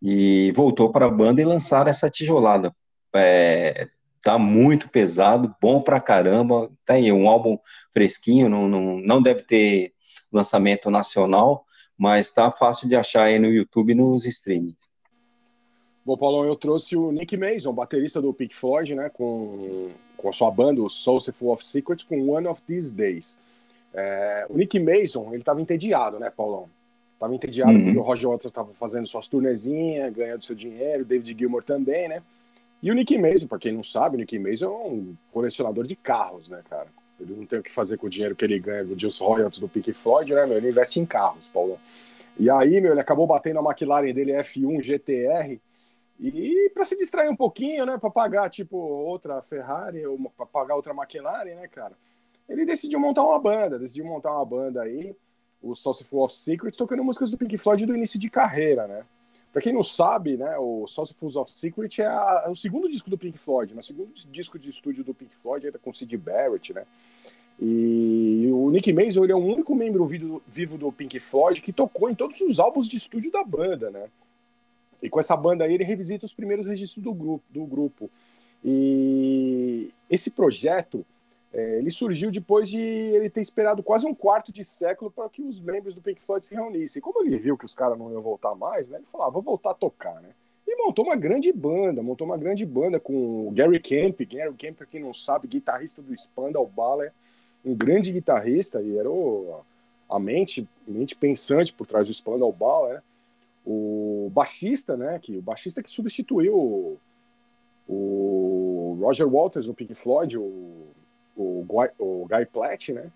e 0.00 0.52
voltou 0.54 0.92
para 0.92 1.06
a 1.06 1.10
banda 1.10 1.42
e 1.42 1.44
lançaram 1.44 1.90
essa 1.90 2.08
tijolada, 2.08 2.72
é, 3.14 3.88
tá 4.22 4.38
muito 4.38 4.88
pesado, 4.88 5.54
bom 5.60 5.80
pra 5.80 6.00
caramba. 6.00 6.70
Tá 6.84 6.94
aí, 6.94 7.10
um 7.12 7.28
álbum 7.28 7.58
fresquinho, 7.92 8.48
não, 8.48 8.68
não, 8.68 8.98
não 9.00 9.22
deve 9.22 9.42
ter 9.42 9.92
lançamento 10.32 10.90
nacional, 10.90 11.64
mas 11.98 12.30
tá 12.30 12.50
fácil 12.50 12.88
de 12.88 12.94
achar 12.94 13.24
aí 13.24 13.38
no 13.38 13.52
YouTube 13.52 13.90
e 13.90 13.94
nos 13.94 14.24
streamings. 14.24 14.76
Bom, 16.06 16.16
Paulão, 16.16 16.44
eu 16.44 16.56
trouxe 16.56 16.96
o 16.96 17.12
Nick 17.12 17.36
Mason, 17.36 17.72
baterista 17.72 18.22
do 18.22 18.32
Pink 18.32 18.54
Floyd, 18.54 18.94
né, 18.94 19.10
com, 19.10 19.90
com 20.16 20.28
a 20.28 20.32
sua 20.32 20.50
banda, 20.50 20.80
o 20.80 20.88
Soulful 20.88 21.52
of 21.52 21.62
Secrets, 21.62 22.04
com 22.04 22.30
One 22.30 22.46
of 22.46 22.62
These 22.62 22.94
Days. 22.94 23.38
É, 23.92 24.46
o 24.48 24.56
Nick 24.56 24.78
Mason, 24.78 25.34
ele 25.34 25.42
tava 25.42 25.60
entediado, 25.60 26.18
né, 26.18 26.30
Paulão? 26.30 26.70
Tava 27.18 27.34
entediado 27.34 27.72
uhum. 27.72 27.82
porque 27.82 27.98
o 27.98 28.02
Roger 28.02 28.30
Waters 28.30 28.52
tava 28.52 28.72
fazendo 28.74 29.06
suas 29.06 29.26
turnezinhas, 29.26 30.14
ganhando 30.14 30.44
seu 30.44 30.54
dinheiro, 30.54 31.02
o 31.02 31.04
David 31.04 31.36
Gilmour 31.36 31.64
também, 31.64 32.08
né? 32.08 32.22
E 32.80 32.90
o 32.92 32.94
Nick 32.94 33.18
Mason, 33.18 33.48
para 33.48 33.58
quem 33.58 33.72
não 33.72 33.82
sabe, 33.82 34.16
o 34.16 34.18
Nick 34.20 34.38
Mason 34.38 34.66
é 34.66 34.68
um 34.68 35.16
colecionador 35.32 35.84
de 35.84 35.96
carros, 35.96 36.48
né, 36.48 36.62
cara? 36.70 36.86
Ele 37.20 37.34
não 37.34 37.46
tem 37.46 37.58
o 37.58 37.62
que 37.62 37.72
fazer 37.72 37.96
com 37.96 38.06
o 38.06 38.10
dinheiro 38.10 38.36
que 38.36 38.44
ele 38.44 38.58
ganha 38.58 38.84
dos 38.84 39.18
royalties 39.18 39.60
do 39.60 39.68
Pink 39.68 39.92
Floyd, 39.92 40.32
né, 40.32 40.46
meu? 40.46 40.56
Ele 40.56 40.68
investe 40.68 41.00
em 41.00 41.06
carros, 41.06 41.46
Paulo. 41.52 41.78
E 42.38 42.48
aí, 42.48 42.80
meu, 42.80 42.92
ele 42.92 43.00
acabou 43.00 43.26
batendo 43.26 43.58
a 43.58 43.62
McLaren 43.62 44.12
dele 44.12 44.32
F1 44.32 44.82
GTR 44.82 45.60
e 46.20 46.70
para 46.74 46.84
se 46.84 46.96
distrair 46.96 47.28
um 47.28 47.36
pouquinho, 47.36 47.86
né, 47.86 47.96
para 47.98 48.10
pagar 48.10 48.50
tipo 48.50 48.76
outra 48.76 49.40
Ferrari 49.42 50.04
ou 50.04 50.18
para 50.36 50.46
pagar 50.46 50.74
outra 50.74 50.92
McLaren, 50.92 51.54
né, 51.54 51.68
cara? 51.68 51.96
Ele 52.48 52.64
decidiu 52.64 52.98
montar 52.98 53.22
uma 53.22 53.38
banda, 53.40 53.78
decidiu 53.78 54.04
montar 54.04 54.32
uma 54.32 54.44
banda 54.44 54.82
aí, 54.82 55.14
o 55.60 55.74
Full 55.74 56.22
of 56.22 56.34
Secrets, 56.34 56.78
tocando 56.78 57.04
músicas 57.04 57.30
do 57.30 57.38
Pink 57.38 57.58
Floyd 57.58 57.84
do 57.86 57.94
início 57.94 58.18
de 58.18 58.30
carreira, 58.30 58.86
né? 58.86 59.04
Para 59.52 59.62
quem 59.62 59.72
não 59.72 59.82
sabe, 59.82 60.36
né, 60.36 60.56
o 60.58 60.86
Saucerfuls 60.86 61.36
of 61.36 61.50
Secret 61.50 62.00
é, 62.00 62.06
a, 62.06 62.44
é, 62.46 62.50
o 62.50 62.54
segundo 62.54 62.88
disco 62.88 63.08
do 63.08 63.16
Pink 63.16 63.38
Floyd, 63.38 63.74
né, 63.74 63.80
o 63.80 63.82
segundo 63.82 64.12
disco 64.30 64.58
de 64.58 64.68
estúdio 64.68 65.02
do 65.02 65.14
Pink 65.14 65.34
Floyd, 65.36 65.66
ainda 65.66 65.78
com 65.78 65.92
Sid 65.92 66.16
Barrett, 66.16 66.72
né? 66.74 66.84
E 67.60 68.48
o 68.52 68.70
Nick 68.70 68.92
Mason 68.92 69.24
ele 69.24 69.32
é 69.32 69.34
o 69.34 69.44
único 69.44 69.74
membro 69.74 70.06
vivo, 70.06 70.78
do 70.78 70.92
Pink 70.92 71.18
Floyd 71.18 71.60
que 71.60 71.72
tocou 71.72 72.08
em 72.08 72.14
todos 72.14 72.40
os 72.40 72.60
álbuns 72.60 72.88
de 72.88 72.96
estúdio 72.96 73.32
da 73.32 73.42
banda, 73.42 73.90
né? 73.90 74.08
E 75.02 75.08
com 75.08 75.18
essa 75.18 75.36
banda 75.36 75.64
aí 75.64 75.74
ele 75.74 75.82
revisita 75.82 76.24
os 76.24 76.32
primeiros 76.32 76.66
registros 76.66 77.02
do 77.02 77.12
grupo. 77.12 77.44
Do 77.50 77.64
grupo. 77.66 78.08
E 78.64 79.90
esse 80.08 80.30
projeto 80.30 81.04
é, 81.52 81.78
ele 81.78 81.90
surgiu 81.90 82.30
depois 82.30 82.68
de 82.68 82.80
ele 82.80 83.30
ter 83.30 83.40
esperado 83.40 83.82
quase 83.82 84.06
um 84.06 84.14
quarto 84.14 84.52
de 84.52 84.62
século 84.64 85.10
para 85.10 85.28
que 85.28 85.42
os 85.42 85.60
membros 85.60 85.94
do 85.94 86.02
Pink 86.02 86.22
Floyd 86.22 86.44
se 86.44 86.54
reunissem. 86.54 87.00
Como 87.00 87.22
ele 87.22 87.38
viu 87.38 87.56
que 87.56 87.64
os 87.64 87.74
caras 87.74 87.98
não 87.98 88.12
iam 88.12 88.20
voltar 88.20 88.54
mais, 88.54 88.90
né, 88.90 88.98
ele 88.98 89.06
falou: 89.06 89.26
ah, 89.26 89.30
vou 89.30 89.42
voltar 89.42 89.70
a 89.70 89.74
tocar, 89.74 90.20
né? 90.20 90.28
E 90.66 90.76
montou 90.76 91.06
uma 91.06 91.16
grande 91.16 91.50
banda, 91.50 92.02
montou 92.02 92.26
uma 92.26 92.36
grande 92.36 92.66
banda 92.66 93.00
com 93.00 93.48
o 93.48 93.50
Gary 93.52 93.80
Camp. 93.80 94.20
Gary 94.20 94.54
Camp, 94.54 94.76
para 94.76 94.86
quem 94.86 95.00
não 95.00 95.14
sabe, 95.14 95.48
guitarrista 95.48 96.02
do 96.02 96.14
Spandau 96.14 96.66
Ballet, 96.66 97.10
um 97.64 97.74
grande 97.74 98.12
guitarrista 98.12 98.82
e 98.82 98.98
era 98.98 99.10
o, 99.10 99.60
a 100.10 100.18
mente, 100.18 100.68
mente 100.86 101.16
pensante 101.16 101.72
por 101.72 101.86
trás 101.86 102.08
do 102.08 102.14
Spandau 102.14 102.52
Ballet, 102.52 102.96
né? 102.96 103.02
O 103.64 104.30
baixista, 104.32 104.96
né, 104.96 105.18
que 105.20 105.36
o 105.36 105.42
baixista 105.42 105.82
que 105.82 105.90
substituiu 105.90 106.54
o, 106.56 106.98
o 107.86 108.98
Roger 109.00 109.28
Waters 109.28 109.66
no 109.66 109.74
Pink 109.74 109.94
Floyd, 109.94 110.38
o 110.38 110.87
o, 111.38 111.64
Guy, 111.64 111.90
o 111.98 112.26
Guy 112.26 112.46
Platt, 112.46 112.92
né? 112.92 113.10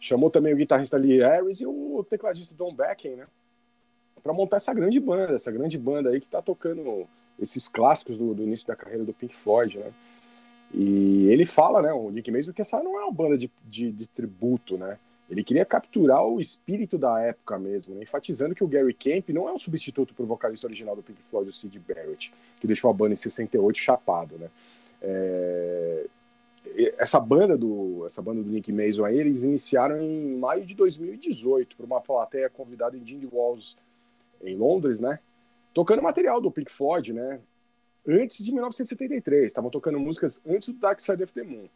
Chamou 0.00 0.30
também 0.30 0.54
o 0.54 0.56
guitarrista 0.56 0.96
Lee 0.96 1.20
Harris 1.20 1.60
e 1.60 1.66
o 1.66 2.04
tecladista 2.08 2.54
Don 2.54 2.72
Becken, 2.72 3.16
né? 3.16 3.26
Para 4.22 4.32
montar 4.32 4.56
essa 4.56 4.72
grande 4.72 4.98
banda, 4.98 5.34
essa 5.34 5.52
grande 5.52 5.76
banda 5.76 6.10
aí 6.10 6.20
que 6.20 6.26
tá 6.26 6.40
tocando 6.40 7.06
esses 7.38 7.68
clássicos 7.68 8.16
do, 8.16 8.34
do, 8.34 8.42
início 8.42 8.66
da 8.66 8.74
carreira 8.74 9.04
do 9.04 9.12
Pink 9.12 9.34
Floyd, 9.34 9.78
né? 9.78 9.92
E 10.72 11.28
ele 11.30 11.46
fala, 11.46 11.80
né, 11.80 11.92
o 11.92 12.10
Nick 12.10 12.30
Mason, 12.30 12.52
que 12.52 12.60
essa 12.60 12.82
não 12.82 13.00
é 13.00 13.04
uma 13.04 13.12
banda 13.12 13.36
de, 13.36 13.50
de, 13.64 13.90
de 13.90 14.06
tributo, 14.08 14.76
né? 14.76 14.98
Ele 15.30 15.44
queria 15.44 15.64
capturar 15.64 16.24
o 16.24 16.40
espírito 16.40 16.96
da 16.96 17.20
época 17.20 17.58
mesmo, 17.58 17.94
né? 17.94 18.02
enfatizando 18.02 18.54
que 18.54 18.64
o 18.64 18.68
Gary 18.68 18.94
Camp 18.94 19.28
não 19.28 19.46
é 19.46 19.52
um 19.52 19.58
substituto 19.58 20.14
para 20.14 20.22
o 20.22 20.26
vocalista 20.26 20.66
original 20.66 20.96
do 20.96 21.02
Pink 21.02 21.20
Floyd, 21.22 21.50
o 21.50 21.52
Sid 21.52 21.78
Barrett, 21.80 22.32
que 22.58 22.66
deixou 22.66 22.90
a 22.90 22.94
banda 22.94 23.12
em 23.12 23.16
68 23.16 23.76
chapado, 23.76 24.38
né? 24.38 24.48
É 25.02 26.06
essa 26.98 27.18
banda 27.18 27.56
do 27.56 28.04
essa 28.06 28.22
banda 28.22 28.42
do 28.42 28.50
Nick 28.50 28.72
Mason 28.72 29.04
aí, 29.04 29.18
eles 29.18 29.44
iniciaram 29.44 30.00
em 30.00 30.36
maio 30.36 30.64
de 30.64 30.74
2018 30.74 31.76
por 31.76 31.84
uma 31.84 32.00
plateia 32.00 32.48
convidada 32.48 32.96
em 32.96 33.02
Dindy 33.02 33.28
Walls 33.30 33.76
em 34.42 34.56
Londres, 34.56 35.00
né? 35.00 35.18
Tocando 35.74 36.02
material 36.02 36.40
do 36.40 36.50
Pink 36.50 36.70
Floyd, 36.70 37.12
né? 37.12 37.40
Antes 38.06 38.44
de 38.44 38.52
1973, 38.52 39.46
estavam 39.46 39.70
tocando 39.70 39.98
músicas 39.98 40.42
antes 40.46 40.68
do 40.68 40.78
Dark 40.78 40.98
Side 40.98 41.22
of 41.22 41.32
the 41.32 41.42
Moon. 41.42 41.68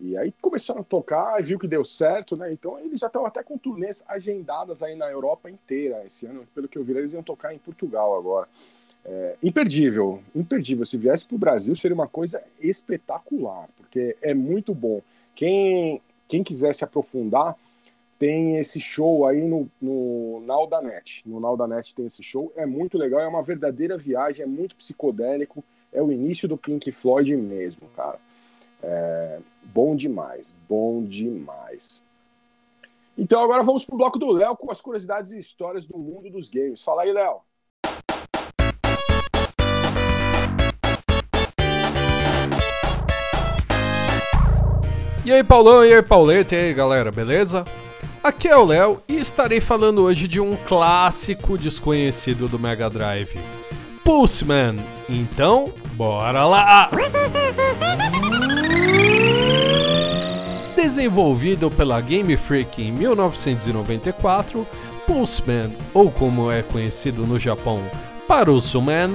E 0.00 0.16
aí 0.16 0.32
começaram 0.40 0.80
a 0.80 0.84
tocar, 0.84 1.42
viu 1.42 1.58
que 1.58 1.66
deu 1.66 1.82
certo, 1.82 2.38
né? 2.38 2.48
Então 2.52 2.78
eles 2.78 3.00
já 3.00 3.08
estão 3.08 3.26
até 3.26 3.42
com 3.42 3.58
turnês 3.58 4.04
agendadas 4.06 4.82
aí 4.82 4.94
na 4.94 5.10
Europa 5.10 5.50
inteira 5.50 6.04
esse 6.04 6.26
ano. 6.26 6.46
Pelo 6.54 6.68
que 6.68 6.78
eu 6.78 6.84
vi, 6.84 6.92
eles 6.92 7.12
iam 7.12 7.22
tocar 7.22 7.52
em 7.52 7.58
Portugal 7.58 8.16
agora. 8.16 8.48
É, 9.04 9.36
imperdível, 9.42 10.22
imperdível. 10.34 10.84
Se 10.84 10.96
viesse 10.96 11.26
para 11.26 11.34
o 11.34 11.38
Brasil 11.38 11.74
seria 11.74 11.94
uma 11.94 12.08
coisa 12.08 12.42
espetacular, 12.60 13.68
porque 13.76 14.16
é 14.20 14.34
muito 14.34 14.74
bom. 14.74 15.00
Quem, 15.34 16.02
quem 16.26 16.44
quiser 16.44 16.74
se 16.74 16.84
aprofundar, 16.84 17.56
tem 18.18 18.58
esse 18.58 18.80
show 18.80 19.24
aí 19.24 19.46
no, 19.46 19.70
no 19.80 20.42
Naudanet. 20.44 21.22
No 21.24 21.38
Naudanet 21.38 21.94
tem 21.94 22.04
esse 22.04 22.22
show, 22.22 22.52
é 22.56 22.66
muito 22.66 22.98
legal, 22.98 23.20
é 23.20 23.28
uma 23.28 23.42
verdadeira 23.42 23.96
viagem, 23.96 24.42
é 24.42 24.46
muito 24.46 24.74
psicodélico, 24.74 25.64
é 25.92 26.02
o 26.02 26.12
início 26.12 26.48
do 26.48 26.56
Pink 26.56 26.90
Floyd 26.90 27.34
mesmo, 27.36 27.88
cara. 27.94 28.18
É, 28.82 29.38
bom 29.62 29.94
demais, 29.94 30.52
bom 30.68 31.02
demais. 31.02 32.04
Então 33.16 33.40
agora 33.40 33.62
vamos 33.62 33.84
pro 33.84 33.96
bloco 33.96 34.18
do 34.18 34.30
Léo 34.30 34.56
com 34.56 34.70
as 34.70 34.80
curiosidades 34.80 35.32
e 35.32 35.38
histórias 35.38 35.86
do 35.86 35.98
mundo 35.98 36.30
dos 36.30 36.50
games. 36.50 36.82
Fala 36.82 37.02
aí, 37.02 37.12
Léo. 37.12 37.40
E 45.28 45.30
aí, 45.30 45.44
Paulão, 45.44 45.84
e 45.84 45.92
aí, 45.92 46.00
Pauleta, 46.00 46.56
e 46.56 46.58
aí, 46.58 46.72
galera, 46.72 47.12
beleza? 47.12 47.62
Aqui 48.24 48.48
é 48.48 48.56
o 48.56 48.64
Léo 48.64 49.02
e 49.06 49.16
estarei 49.16 49.60
falando 49.60 50.00
hoje 50.00 50.26
de 50.26 50.40
um 50.40 50.56
clássico 50.66 51.58
desconhecido 51.58 52.48
do 52.48 52.58
Mega 52.58 52.88
Drive, 52.88 53.38
Pulseman. 54.02 54.76
Então, 55.06 55.70
bora 55.92 56.46
lá! 56.46 56.90
Desenvolvido 60.74 61.70
pela 61.70 62.00
Game 62.00 62.34
Freak 62.34 62.80
em 62.80 62.90
1994, 62.90 64.66
Pulseman, 65.06 65.70
ou 65.92 66.10
como 66.10 66.50
é 66.50 66.62
conhecido 66.62 67.26
no 67.26 67.38
Japão, 67.38 67.82
Parusuman, 68.26 69.10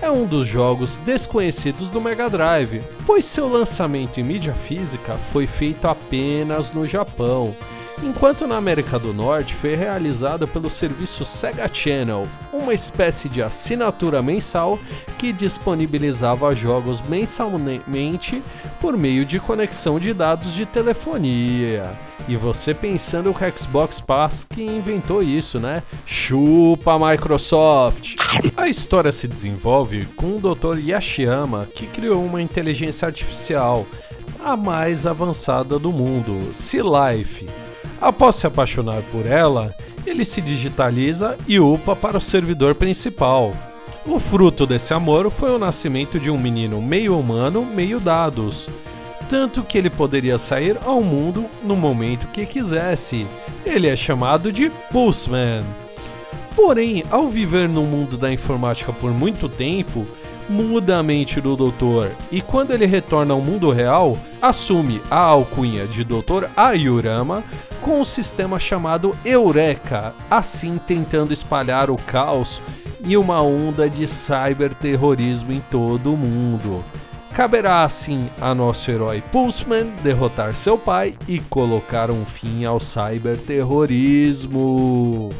é 0.00 0.10
um 0.10 0.26
dos 0.26 0.46
jogos 0.46 0.96
desconhecidos 0.98 1.90
do 1.90 2.00
Mega 2.00 2.28
Drive, 2.28 2.82
pois 3.06 3.24
seu 3.24 3.48
lançamento 3.48 4.20
em 4.20 4.22
mídia 4.22 4.52
física 4.52 5.14
foi 5.32 5.46
feito 5.46 5.86
apenas 5.86 6.72
no 6.72 6.86
Japão, 6.86 7.54
enquanto 8.02 8.46
na 8.46 8.56
América 8.56 8.98
do 8.98 9.12
Norte 9.12 9.54
foi 9.54 9.74
realizado 9.74 10.46
pelo 10.46 10.68
serviço 10.68 11.24
Sega 11.24 11.68
Channel, 11.72 12.26
uma 12.52 12.74
espécie 12.74 13.28
de 13.28 13.42
assinatura 13.42 14.22
mensal 14.22 14.78
que 15.18 15.32
disponibilizava 15.32 16.54
jogos 16.54 17.00
mensalmente 17.08 18.42
por 18.80 18.96
meio 18.96 19.24
de 19.24 19.38
conexão 19.38 19.98
de 19.98 20.12
dados 20.12 20.52
de 20.52 20.66
telefonia. 20.66 21.90
E 22.28 22.34
você 22.34 22.74
pensando 22.74 23.32
que 23.32 23.44
o 23.44 23.58
Xbox 23.58 24.00
Pass 24.00 24.44
que 24.44 24.62
inventou 24.62 25.22
isso, 25.22 25.60
né? 25.60 25.82
Chupa 26.04 26.98
Microsoft! 26.98 28.16
A 28.56 28.68
história 28.68 29.12
se 29.12 29.28
desenvolve 29.28 30.06
com 30.16 30.36
o 30.36 30.40
Dr. 30.40 30.78
Yashiyama, 30.78 31.68
que 31.72 31.86
criou 31.86 32.24
uma 32.24 32.42
inteligência 32.42 33.06
artificial, 33.06 33.86
a 34.44 34.56
mais 34.56 35.06
avançada 35.06 35.78
do 35.78 35.92
mundo, 35.92 36.52
Sea 36.52 36.82
Life. 36.82 37.46
Após 38.00 38.36
se 38.36 38.46
apaixonar 38.46 39.02
por 39.10 39.26
ela, 39.26 39.74
ele 40.06 40.24
se 40.24 40.40
digitaliza 40.40 41.36
e 41.46 41.58
upa 41.58 41.96
para 41.96 42.18
o 42.18 42.20
servidor 42.20 42.74
principal. 42.74 43.54
O 44.04 44.18
fruto 44.18 44.66
desse 44.66 44.94
amor 44.94 45.30
foi 45.30 45.50
o 45.50 45.58
nascimento 45.58 46.20
de 46.20 46.30
um 46.30 46.38
menino 46.38 46.80
meio 46.80 47.18
humano, 47.18 47.64
meio 47.64 47.98
dados 47.98 48.68
tanto 49.28 49.62
que 49.62 49.76
ele 49.76 49.90
poderia 49.90 50.38
sair 50.38 50.76
ao 50.84 51.02
mundo 51.02 51.46
no 51.62 51.76
momento 51.76 52.28
que 52.28 52.46
quisesse. 52.46 53.26
Ele 53.64 53.88
é 53.88 53.96
chamado 53.96 54.52
de 54.52 54.70
Pulseman. 54.92 55.64
Porém, 56.54 57.04
ao 57.10 57.28
viver 57.28 57.68
no 57.68 57.82
mundo 57.82 58.16
da 58.16 58.32
informática 58.32 58.92
por 58.92 59.10
muito 59.10 59.48
tempo, 59.48 60.06
muda 60.48 60.98
a 60.98 61.02
mente 61.02 61.40
do 61.40 61.56
doutor 61.56 62.10
e 62.30 62.40
quando 62.40 62.70
ele 62.70 62.86
retorna 62.86 63.34
ao 63.34 63.40
mundo 63.40 63.70
real, 63.70 64.16
assume 64.40 65.02
a 65.10 65.18
alcunha 65.18 65.86
de 65.86 66.04
Dr. 66.04 66.46
Ayurama 66.56 67.44
com 67.86 68.00
um 68.00 68.04
sistema 68.04 68.58
chamado 68.58 69.16
Eureka, 69.24 70.12
assim 70.28 70.76
tentando 70.76 71.32
espalhar 71.32 71.88
o 71.88 71.96
caos 71.96 72.60
e 73.04 73.16
uma 73.16 73.40
onda 73.40 73.88
de 73.88 74.08
cyberterrorismo 74.08 75.52
em 75.52 75.60
todo 75.70 76.12
o 76.12 76.16
mundo. 76.16 76.82
Caberá 77.32 77.84
assim 77.84 78.28
a 78.40 78.52
nosso 78.56 78.90
herói 78.90 79.22
Pulseman 79.30 79.86
derrotar 80.02 80.56
seu 80.56 80.76
pai 80.76 81.14
e 81.28 81.38
colocar 81.38 82.10
um 82.10 82.24
fim 82.24 82.64
ao 82.64 82.80
cyberterrorismo. 82.80 85.30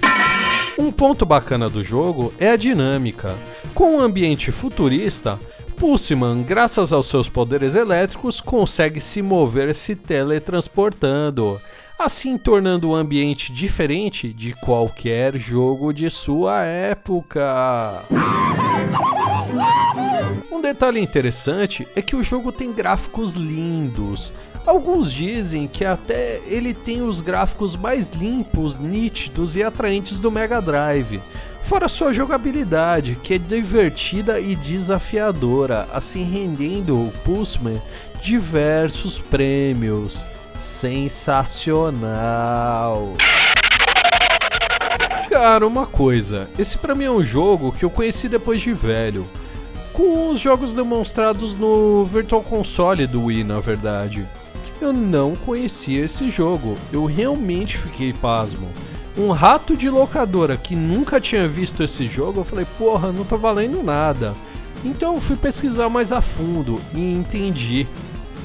Um 0.79 0.93
ponto 0.93 1.27
bacana 1.27 1.69
do 1.69 1.83
jogo 1.83 2.33
é 2.39 2.51
a 2.51 2.57
dinâmica. 2.57 3.35
Com 3.75 3.97
um 3.97 4.01
ambiente 4.01 4.53
futurista, 4.53 5.37
Pulseman, 5.77 6.45
graças 6.45 6.93
aos 6.93 7.07
seus 7.07 7.29
poderes 7.29 7.75
elétricos, 7.75 8.41
consegue 8.41 9.01
se 9.01 9.21
mover 9.21 9.75
se 9.75 9.97
teletransportando, 9.97 11.61
assim 11.99 12.37
tornando 12.37 12.91
o 12.91 12.95
ambiente 12.95 13.51
diferente 13.51 14.33
de 14.33 14.53
qualquer 14.53 15.39
jogo 15.39 15.93
de 15.93 16.11
sua 16.11 16.63
época. 16.63 18.05
Um 20.53 20.61
detalhe 20.61 21.01
interessante 21.01 21.87
é 21.97 22.03
que 22.03 22.15
o 22.15 22.23
jogo 22.23 22.53
tem 22.53 22.73
gráficos 22.73 23.35
lindos. 23.35 24.35
Alguns 24.67 25.13
dizem 25.13 25.67
que 25.67 25.85
até 25.85 26.41
ele 26.47 26.75
tem 26.75 27.01
os 27.01 27.21
gráficos 27.21 27.77
mais 27.77 28.11
limpos, 28.11 28.79
nítidos 28.79 29.57
e 29.57 29.63
atraentes 29.63 30.21
do 30.21 30.31
Mega 30.31 30.61
Drive. 30.61 31.23
Fora 31.63 31.89
sua 31.89 32.13
jogabilidade, 32.13 33.17
que 33.23 33.35
é 33.35 33.39
divertida 33.39 34.39
e 34.39 34.55
desafiadora, 34.55 35.89
assim 35.93 36.25
rendendo 36.25 36.97
o 36.97 37.13
Pulseman 37.25 37.81
diversos 38.21 39.19
prêmios. 39.19 40.27
Sensacional! 40.59 42.07
Cara, 45.29 45.67
uma 45.67 45.87
coisa, 45.87 46.49
esse 46.59 46.79
pra 46.79 46.95
mim 46.95 47.05
é 47.05 47.11
um 47.11 47.23
jogo 47.23 47.73
que 47.73 47.85
eu 47.85 47.91
conheci 47.91 48.29
depois 48.29 48.63
de 48.63 48.73
velho 48.73 49.27
com 49.97 50.31
os 50.31 50.39
jogos 50.39 50.75
demonstrados 50.75 51.55
no 51.55 52.05
Virtual 52.05 52.43
Console 52.43 53.07
do 53.07 53.25
Wii, 53.25 53.45
na 53.45 53.61
verdade. 53.61 54.27
Eu 54.79 54.93
não 54.93 55.35
conhecia 55.35 56.05
esse 56.05 56.29
jogo, 56.31 56.77
eu 56.93 57.07
realmente 57.07 57.79
fiquei 57.79 58.13
pasmo. 58.13 58.69
Um 59.17 59.31
rato 59.31 59.75
de 59.75 59.89
locadora 59.89 60.59
que 60.59 60.77
nunca 60.77 61.19
tinha 61.19 61.49
visto 61.49 61.83
esse 61.83 62.07
jogo, 62.07 62.41
eu 62.41 62.45
falei, 62.45 62.67
porra, 62.77 63.11
não 63.11 63.25
tá 63.25 63.37
valendo 63.37 63.83
nada. 63.83 64.35
Então 64.85 65.15
eu 65.15 65.21
fui 65.21 65.37
pesquisar 65.37 65.89
mais 65.89 66.13
a 66.13 66.21
fundo 66.21 66.79
e 66.95 67.15
entendi. 67.15 67.87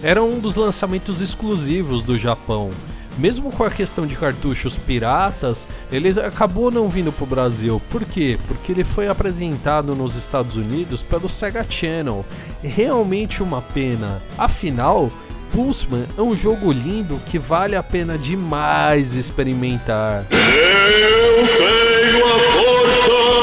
Era 0.04 0.24
um 0.24 0.40
dos 0.40 0.56
lançamentos 0.56 1.22
exclusivos 1.22 2.04
do 2.04 2.18
Japão 2.18 2.72
mesmo 3.18 3.52
com 3.52 3.64
a 3.64 3.70
questão 3.70 4.08
de 4.08 4.16
cartuchos 4.16 4.78
piratas, 4.78 5.68
ele 5.92 6.10
acabou 6.20 6.72
não 6.72 6.90
vindo 6.90 7.12
para 7.12 7.24
o 7.24 7.28
Brasil. 7.28 7.82
Por 7.92 8.06
quê? 8.06 8.38
Porque 8.48 8.72
ele 8.72 8.84
foi 8.84 9.08
apresentado 9.08 9.96
nos 9.96 10.16
Estados 10.16 10.56
Unidos 10.56 11.02
pelo 11.02 11.28
Sega 11.28 11.66
Channel. 11.70 12.26
Realmente 12.64 13.44
uma 13.44 13.62
pena. 13.62 14.22
Afinal, 14.38 15.12
Pulseman 15.52 16.06
é 16.18 16.22
um 16.22 16.36
jogo 16.36 16.72
lindo 16.72 17.20
que 17.26 17.38
vale 17.38 17.76
a 17.76 17.84
pena 17.84 18.18
demais 18.18 19.16
experimentar. 19.16 20.26
Eu 20.32 21.48
tenho 21.58 22.26
a 22.26 22.40
força! 22.40 23.41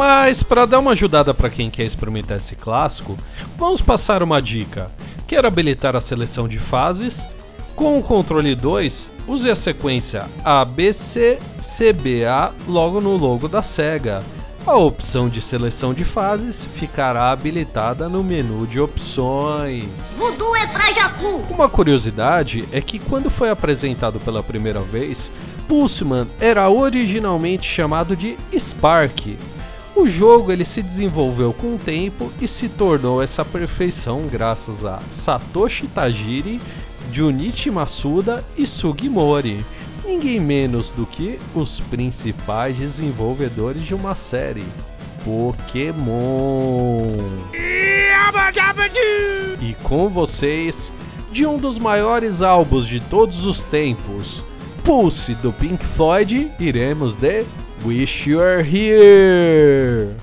Mas 0.00 0.42
para 0.42 0.64
dar 0.64 0.78
uma 0.78 0.92
ajudada 0.92 1.34
para 1.34 1.50
quem 1.50 1.68
quer 1.68 1.84
experimentar 1.84 2.38
esse 2.38 2.56
clássico, 2.56 3.18
vamos 3.58 3.82
passar 3.82 4.22
uma 4.22 4.40
dica. 4.40 4.90
Quer 5.26 5.44
habilitar 5.44 5.94
a 5.94 6.00
seleção 6.00 6.48
de 6.48 6.58
fases? 6.58 7.28
Com 7.76 7.98
o 7.98 8.02
controle 8.02 8.54
2, 8.54 9.10
use 9.28 9.50
a 9.50 9.54
sequência 9.54 10.26
ABCCBA 10.42 11.34
logo 12.66 12.98
no 12.98 13.14
logo 13.14 13.46
da 13.46 13.60
SEGA. 13.60 14.24
A 14.66 14.74
opção 14.74 15.28
de 15.28 15.42
seleção 15.42 15.92
de 15.92 16.04
fases 16.04 16.64
ficará 16.64 17.30
habilitada 17.30 18.08
no 18.08 18.24
menu 18.24 18.66
de 18.66 18.80
opções. 18.80 20.16
Voodoo 20.16 20.56
é 20.56 20.66
pra 20.66 20.92
Jacu! 20.94 21.44
Uma 21.50 21.68
curiosidade 21.68 22.66
é 22.72 22.80
que 22.80 22.98
quando 22.98 23.28
foi 23.28 23.50
apresentado 23.50 24.18
pela 24.18 24.42
primeira 24.42 24.80
vez, 24.80 25.30
Pulseman 25.68 26.26
era 26.40 26.70
originalmente 26.70 27.68
chamado 27.68 28.16
de 28.16 28.38
Spark. 28.58 29.36
O 30.00 30.08
jogo 30.08 30.50
ele 30.50 30.64
se 30.64 30.82
desenvolveu 30.82 31.52
com 31.52 31.74
o 31.74 31.78
tempo 31.78 32.32
e 32.40 32.48
se 32.48 32.70
tornou 32.70 33.22
essa 33.22 33.44
perfeição 33.44 34.26
graças 34.32 34.82
a 34.82 34.98
Satoshi 35.10 35.86
Tajiri 35.88 36.58
Junichi 37.12 37.70
Masuda 37.70 38.42
e 38.56 38.66
Sugimori, 38.66 39.62
ninguém 40.02 40.40
menos 40.40 40.90
do 40.90 41.04
que 41.04 41.38
os 41.54 41.80
principais 41.80 42.78
desenvolvedores 42.78 43.82
de 43.82 43.94
uma 43.94 44.14
série, 44.14 44.64
Pokémon. 45.22 47.06
E 49.60 49.74
com 49.82 50.08
vocês, 50.08 50.90
de 51.30 51.44
um 51.44 51.58
dos 51.58 51.78
maiores 51.78 52.40
álbuns 52.40 52.88
de 52.88 53.00
todos 53.00 53.44
os 53.44 53.66
tempos, 53.66 54.42
Pulse 54.82 55.34
do 55.34 55.52
Pink 55.52 55.84
Floyd, 55.84 56.50
iremos 56.58 57.16
de 57.16 57.44
Wish 57.84 58.26
you 58.26 58.40
are 58.40 58.62
here! 58.62 60.14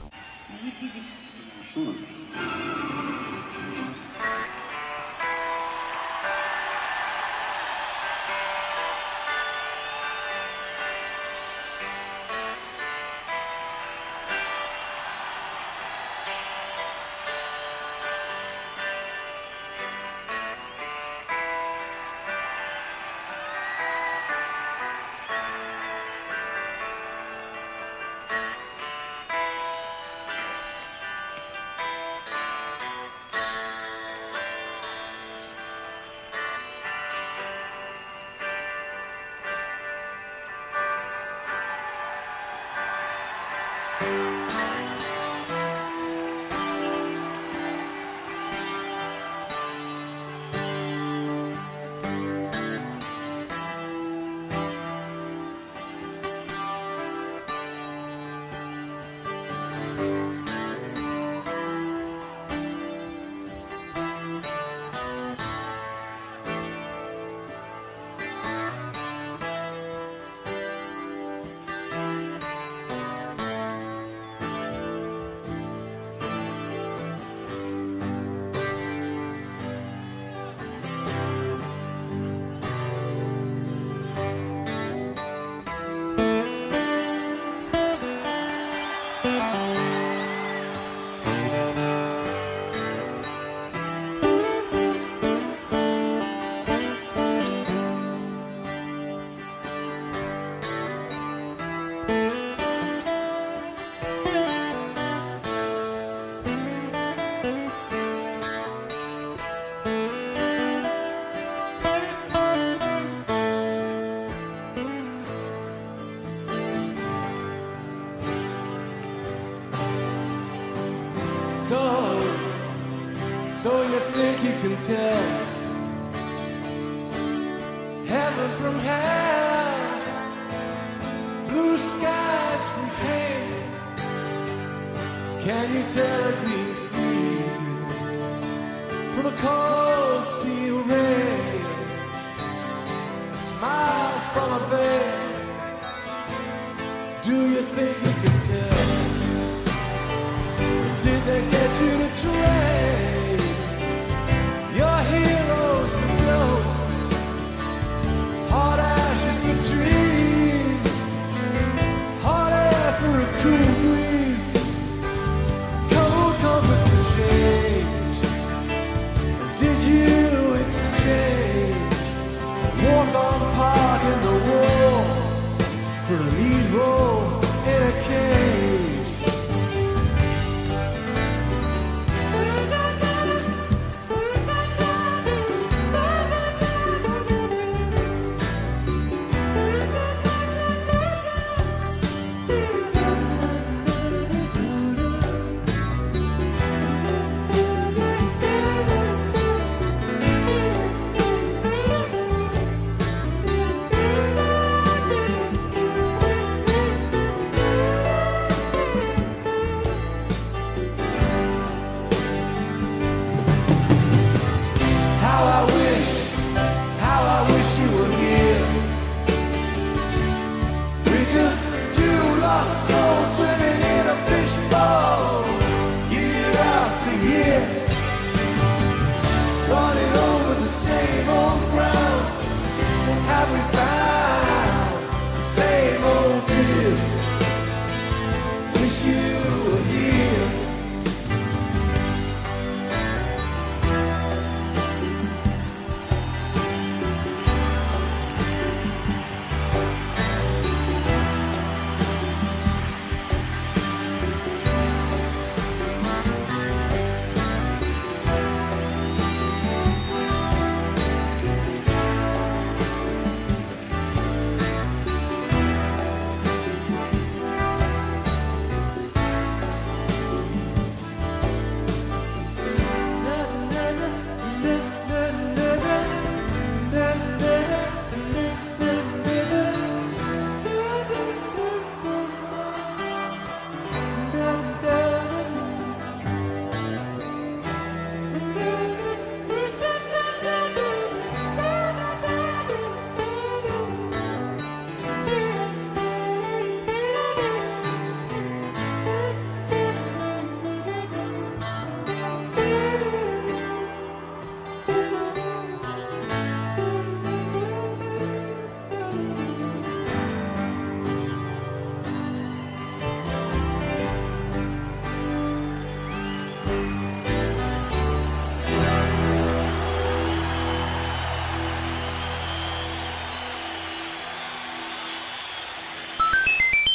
Tell 124.81 125.16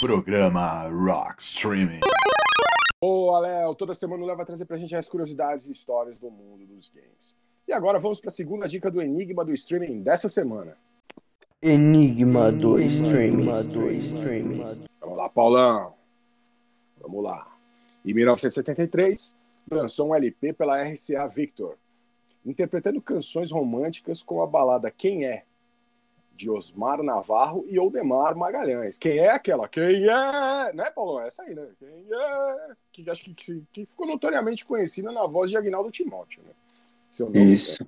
Programa 0.03 0.88
Rock 0.88 1.40
Streaming. 1.40 2.00
Boa, 3.00 3.38
Léo. 3.38 3.72
Toda 3.76 3.94
semana 3.94 4.24
o 4.24 4.26
Léo 4.26 4.36
vai 4.36 4.44
trazer 4.44 4.64
pra 4.64 4.76
gente 4.76 4.96
as 4.96 5.09
curiosidades 5.09 5.68
e 5.68 5.72
histórias 5.72 6.18
do 6.18 6.28
mundo 6.28 6.66
dos 6.66 6.90
games. 6.90 7.36
E 7.68 7.72
agora 7.72 8.00
vamos 8.00 8.20
pra 8.20 8.28
segunda 8.28 8.66
dica 8.66 8.90
do 8.90 9.00
Enigma 9.00 9.44
do 9.44 9.53
Streaming 9.53 10.03
dessa 10.03 10.28
semana. 10.28 10.76
Enigma 11.62 12.50
do 12.50 12.80
streaming. 12.80 13.46
Vamos 15.00 15.18
lá, 15.18 15.28
Paulão. 15.28 15.94
Vamos 17.00 17.22
lá. 17.22 17.57
Em 18.05 18.12
1973, 18.12 19.36
lançou 19.70 20.09
um 20.09 20.14
LP 20.16 20.53
pela 20.53 20.82
RCA 20.82 21.28
Victor, 21.28 21.76
interpretando 22.44 23.00
canções 23.00 23.53
românticas 23.53 24.20
com 24.20 24.42
a 24.42 24.48
balada 24.48 24.90
Quem 24.90 25.24
É, 25.24 25.44
de 26.37 26.51
Osmar 26.51 27.03
Navarro 27.03 27.64
e 27.68 27.78
Oldemar 27.78 28.37
Magalhães. 28.37 28.99
Quem 28.99 29.18
é 29.18 29.30
aquela? 29.30 29.68
Quem 29.68 30.05
é? 30.09 30.72
Né, 30.72 30.91
Paulão? 30.91 31.20
É 31.22 31.26
essa 31.28 31.43
aí, 31.43 31.55
né? 31.55 31.66
Quem 31.78 32.07
é? 32.11 32.74
Que 32.91 33.11
acho 33.11 33.22
que, 33.24 33.35
que, 33.35 33.62
que 33.72 33.87
ficou 33.87 34.07
notoriamente 34.07 34.64
conhecida 34.64 35.12
na 35.12 35.26
voz 35.26 35.51
de 35.51 35.57
Agnaldo 35.57 35.91
Timóteo, 35.91 36.43
né? 36.45 36.51
Seu 37.11 37.26
nome, 37.26 37.53
Isso. 37.53 37.87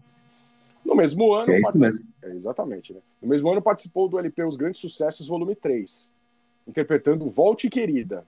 No 0.84 0.94
mesmo 0.94 1.32
ano. 1.32 1.50
É 1.52 1.60
isso 1.60 1.78
partici- 1.78 2.04
É, 2.22 2.28
exatamente, 2.30 2.92
né? 2.92 3.00
No 3.22 3.28
mesmo 3.28 3.50
ano 3.50 3.62
participou 3.62 4.08
do 4.08 4.18
LP 4.18 4.44
Os 4.44 4.56
Grandes 4.56 4.80
Sucessos, 4.80 5.26
volume 5.26 5.54
3, 5.56 6.12
interpretando 6.68 7.28
Volte 7.30 7.70
Querida, 7.70 8.24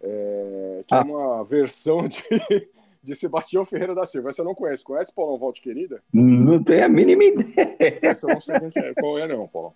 é, 0.00 0.82
que 0.86 0.94
é 0.94 0.98
Ah. 0.98 1.02
uma 1.02 1.44
versão 1.44 2.08
de, 2.08 2.22
de 3.04 3.14
Sebastião 3.14 3.66
Ferreira 3.66 3.94
da 3.94 4.06
Silva. 4.06 4.30
Essa 4.30 4.40
eu 4.40 4.46
não 4.46 4.54
conheço. 4.54 4.82
Conhece, 4.82 5.12
Paulão, 5.14 5.38
Volte 5.38 5.60
Querida? 5.60 6.02
Não 6.12 6.62
tenho 6.62 6.86
a 6.86 6.88
mínima 6.88 7.22
ideia. 7.22 7.98
Essa 8.00 8.26
eu 8.26 8.34
não 8.34 8.40
sei 8.40 8.58
quem 8.58 8.82
é, 8.82 8.94
qual 8.94 9.18
é, 9.18 9.28
não, 9.28 9.46
Paulão. 9.46 9.74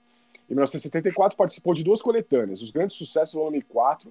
Em 0.48 0.54
1974, 0.54 1.36
participou 1.36 1.74
de 1.74 1.84
duas 1.84 2.00
coletâneas, 2.00 2.62
Os 2.62 2.70
Grandes 2.70 2.96
Sucessos, 2.96 3.34
volume 3.34 3.60
4, 3.60 4.10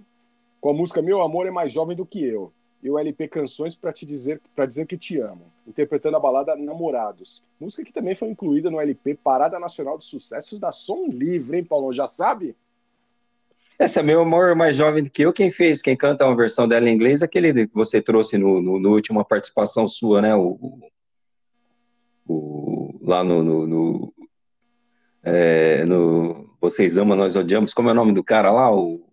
com 0.62 0.70
a 0.70 0.74
música 0.74 1.02
Meu 1.02 1.22
Amor 1.22 1.48
é 1.48 1.52
Mais 1.52 1.74
Jovem 1.74 1.98
do 1.98 2.06
Que 2.06 2.24
Eu, 2.24 2.54
e 2.84 2.92
o 2.92 3.00
LP 3.00 3.28
Canções 3.28 3.74
para 3.74 3.92
te 3.92 4.06
dizer 4.06 4.40
para 4.56 4.68
dizer 4.68 4.86
que 4.86 4.96
te 4.96 5.20
amo, 5.20 5.42
interpretando 5.66 6.16
a 6.16 6.20
balada 6.20 6.56
Namorados. 6.56 7.44
Música 7.60 7.84
que 7.84 7.92
também 7.92 8.14
foi 8.14 8.30
incluída 8.30 8.70
no 8.70 8.80
LP 8.80 9.16
Parada 9.16 9.60
Nacional 9.60 9.98
de 9.98 10.06
Sucessos 10.06 10.60
da 10.60 10.72
Som 10.72 11.08
Livre, 11.08 11.58
hein, 11.58 11.64
Paulão? 11.64 11.92
Já 11.92 12.06
sabe? 12.06 12.56
Essa 13.80 14.00
é 14.00 14.04
meu 14.04 14.22
amor 14.22 14.56
mais 14.56 14.76
jovem 14.76 15.04
do 15.04 15.10
que 15.10 15.22
eu. 15.22 15.32
Quem 15.32 15.52
fez, 15.52 15.82
quem 15.82 15.96
canta 15.96 16.26
uma 16.26 16.36
versão 16.36 16.68
dela 16.68 16.90
em 16.90 16.94
inglês, 16.96 17.22
é 17.22 17.26
aquele 17.26 17.68
que 17.68 17.74
você 17.74 18.02
trouxe 18.02 18.38
no, 18.38 18.60
no, 18.62 18.80
no 18.80 18.90
última 18.92 19.24
participação 19.24 19.88
sua, 19.88 20.22
né? 20.22 20.36
O, 20.36 20.58
o- 20.60 20.80
o- 22.28 23.00
lá 23.04 23.24
no, 23.24 23.44
no, 23.44 23.68
no, 23.68 24.14
é, 25.24 25.86
no 25.86 26.50
Vocês 26.60 26.98
Amam, 26.98 27.16
Nós 27.16 27.36
Odiamos. 27.36 27.74
Como 27.74 27.90
é 27.90 27.92
o 27.92 27.96
nome 27.96 28.12
do 28.14 28.24
cara 28.24 28.52
lá? 28.52 28.74
O, 28.76 29.06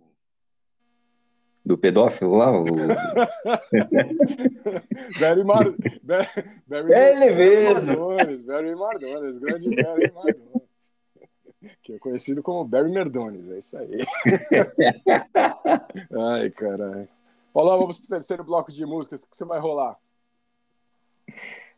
do 1.65 1.77
pedófilo 1.79 2.35
lá? 2.37 2.51
O, 2.51 2.65
Barry, 5.21 5.45
Mar... 5.45 5.65
Barry, 6.03 6.29
Barry, 6.67 6.93
Ele 6.93 7.21
Barry 7.21 7.35
mesmo. 7.37 7.87
Mardones, 7.87 8.43
Barry 8.45 8.75
Mardones, 8.75 9.39
grande 9.39 9.71
Barry 9.77 10.13
Mardones. 10.13 10.74
Que 11.83 11.95
é 11.95 11.99
conhecido 11.99 12.43
como 12.43 12.65
Barry 12.65 12.91
Merdones, 12.91 13.51
é 13.51 13.59
isso 13.59 13.77
aí. 13.77 14.01
Ai, 16.33 16.51
caralho. 16.51 17.09
Paulão, 17.53 17.79
vamos 17.79 17.99
pro 17.99 18.09
terceiro 18.09 18.45
bloco 18.45 18.73
de 18.73 18.85
músicas. 18.85 19.23
O 19.23 19.29
que 19.29 19.37
você 19.37 19.45
vai 19.45 19.61
rolar? 19.61 19.97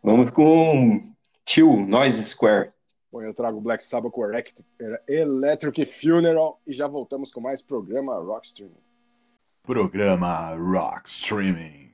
vamos 0.03 0.31
com 0.31 1.13
Tio, 1.45 1.87
Noise 1.87 2.25
Square. 2.25 2.71
Bom, 3.13 3.23
eu 3.23 3.35
trago 3.35 3.61
Black 3.61 3.83
Sabbath 3.83 4.13
com 4.13 4.25
Erect- 4.25 4.65
Electric 5.09 5.85
Funeral 5.87 6.61
e 6.67 6.73
já 6.73 6.87
voltamos 6.87 7.31
com 7.31 7.41
mais 7.41 7.63
programa 7.63 8.17
Rockstream. 8.19 8.71
Programa 9.63 10.55
Rock 10.57 11.09
Streaming. 11.09 11.86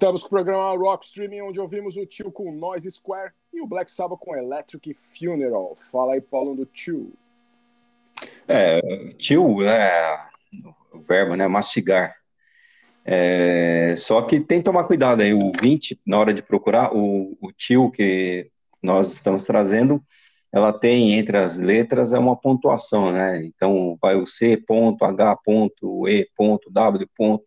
Voltamos 0.00 0.22
com 0.22 0.28
o 0.28 0.30
programa 0.30 0.74
Rock 0.78 1.04
Streaming, 1.04 1.42
onde 1.42 1.60
ouvimos 1.60 1.98
o 1.98 2.06
Tio 2.06 2.32
com 2.32 2.50
Noise 2.50 2.90
Square 2.90 3.32
e 3.52 3.60
o 3.60 3.66
Black 3.66 3.90
Sabbath 3.90 4.18
com 4.18 4.34
Electric 4.34 4.94
Funeral. 4.94 5.74
Fala 5.76 6.14
aí, 6.14 6.22
Paulo, 6.22 6.56
do 6.56 6.64
Tio. 6.64 7.12
É, 8.48 8.80
tio, 9.18 9.58
né, 9.58 9.90
o 10.90 11.00
verbo, 11.00 11.34
né, 11.34 11.46
mastigar. 11.46 12.16
É, 13.04 13.92
só 13.94 14.22
que 14.22 14.40
tem 14.40 14.60
que 14.60 14.64
tomar 14.64 14.84
cuidado 14.84 15.20
aí, 15.20 15.34
o 15.34 15.52
20, 15.60 16.00
na 16.06 16.18
hora 16.18 16.32
de 16.32 16.40
procurar, 16.40 16.96
o, 16.96 17.36
o 17.38 17.52
tio 17.52 17.90
que 17.90 18.50
nós 18.82 19.12
estamos 19.12 19.44
trazendo, 19.44 20.02
ela 20.50 20.72
tem 20.72 21.12
entre 21.12 21.36
as 21.36 21.58
letras 21.58 22.14
é 22.14 22.18
uma 22.18 22.40
pontuação, 22.40 23.12
né? 23.12 23.44
Então 23.44 23.98
vai 24.00 24.16
o 24.16 24.24
C 24.24 24.56
ponto, 24.56 25.04
H 25.04 25.36
ponto, 25.44 26.08
E 26.08 26.26
ponto, 26.34 26.70
W 26.70 27.06
ponto. 27.14 27.44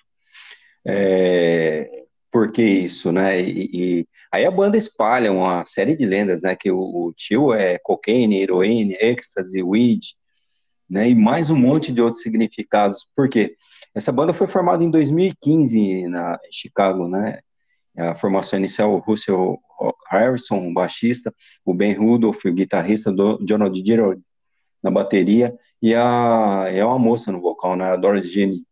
É, 0.86 2.03
por 2.34 2.52
que 2.52 2.64
isso, 2.64 3.12
né? 3.12 3.40
E, 3.40 3.70
e 3.72 4.08
aí 4.32 4.44
a 4.44 4.50
banda 4.50 4.76
espalha 4.76 5.32
uma 5.32 5.64
série 5.68 5.96
de 5.96 6.04
lendas, 6.04 6.42
né? 6.42 6.56
Que 6.56 6.72
o, 6.72 6.80
o 6.80 7.14
tio 7.14 7.54
é 7.54 7.78
cocaine, 7.78 8.42
heroína, 8.42 8.96
ecstasy, 9.00 9.62
weed, 9.62 10.02
né? 10.90 11.10
E 11.10 11.16
mais 11.16 11.52
um 11.52 11.56
monte 11.56 11.92
de 11.92 12.02
outros 12.02 12.24
significados. 12.24 13.08
Por 13.16 13.30
quê? 13.30 13.56
Essa 13.94 14.12
banda 14.12 14.34
foi 14.34 14.48
formada 14.48 14.84
em 14.84 14.90
2015 14.90 16.08
na 16.08 16.40
em 16.44 16.52
Chicago, 16.52 17.08
né? 17.08 17.40
A 17.96 18.16
formação 18.16 18.58
inicial, 18.58 18.92
o 18.92 18.98
Russell 18.98 19.60
Harrison, 20.10 20.68
o 20.70 20.74
baixista, 20.74 21.32
o 21.64 21.72
Ben 21.72 21.94
Rudolph, 21.94 22.44
o 22.46 22.52
guitarrista, 22.52 23.12
do 23.12 23.38
Donald 23.38 23.80
Gerald 23.86 24.20
na 24.82 24.90
bateria, 24.90 25.56
e 25.82 25.94
a, 25.94 26.66
é 26.68 26.84
uma 26.84 26.98
moça 26.98 27.32
no 27.32 27.40
vocal, 27.40 27.76
né? 27.76 27.92
A 27.92 27.96
Doris 27.96 28.28
Jeanne, 28.32 28.64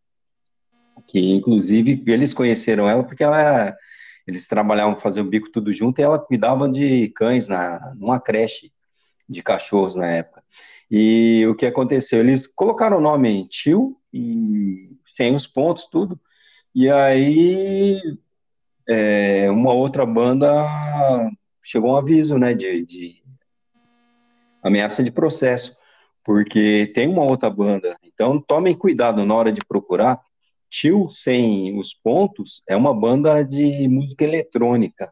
que 1.12 1.34
inclusive 1.34 2.02
eles 2.08 2.34
conheceram 2.34 2.88
ela 2.88 3.04
porque 3.04 3.22
ela, 3.22 3.76
eles 4.26 4.48
trabalhavam, 4.48 4.96
faziam 4.96 5.26
o 5.26 5.30
bico 5.30 5.52
tudo 5.52 5.74
junto, 5.74 6.00
e 6.00 6.04
ela 6.04 6.18
cuidava 6.18 6.70
de 6.70 7.10
cães 7.10 7.50
na, 7.50 7.94
numa 7.98 8.18
creche 8.18 8.72
de 9.28 9.44
cachorros 9.44 9.96
na 9.96 10.08
época. 10.08 10.42
E 10.90 11.46
o 11.48 11.56
que 11.56 11.66
aconteceu? 11.66 12.22
Eles 12.22 12.48
colocaram 12.48 12.98
o 12.98 13.02
nome 13.02 13.46
Tio, 13.50 13.98
e 14.14 14.90
sem 15.06 15.36
os 15.36 15.46
pontos, 15.46 15.86
tudo, 15.86 16.18
e 16.74 16.90
aí 16.90 18.00
é, 18.88 19.52
uma 19.52 19.74
outra 19.74 20.06
banda 20.06 20.50
chegou 21.62 21.92
um 21.92 21.98
aviso, 21.98 22.38
né, 22.38 22.54
de, 22.54 22.86
de 22.86 23.22
ameaça 24.64 25.04
de 25.04 25.12
processo, 25.12 25.76
porque 26.24 26.90
tem 26.96 27.10
uma 27.10 27.24
outra 27.24 27.50
banda. 27.50 27.98
Então 28.02 28.40
tomem 28.40 28.74
cuidado 28.74 29.26
na 29.26 29.36
hora 29.36 29.52
de 29.52 29.60
procurar, 29.68 30.22
Tio 30.72 31.10
sem 31.10 31.78
os 31.78 31.94
pontos 31.94 32.64
é 32.68 32.78
uma 32.78 32.94
banda 32.98 33.44
de 33.44 33.88
música 33.90 34.24
eletrônica. 34.24 35.12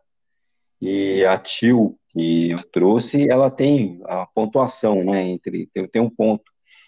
E 0.82 1.26
a 1.26 1.38
Tio 1.38 1.97
que 2.07 2.51
eu 2.51 2.60
trouxe, 2.72 3.30
ela 3.30 3.51
tem 3.51 3.99
a 4.05 4.26
pontuação, 4.26 5.03
né? 5.03 5.22
Entre 5.22 5.68
tem, 5.74 5.86
tem 5.88 6.01
um 6.01 6.10
ponto 6.10 6.45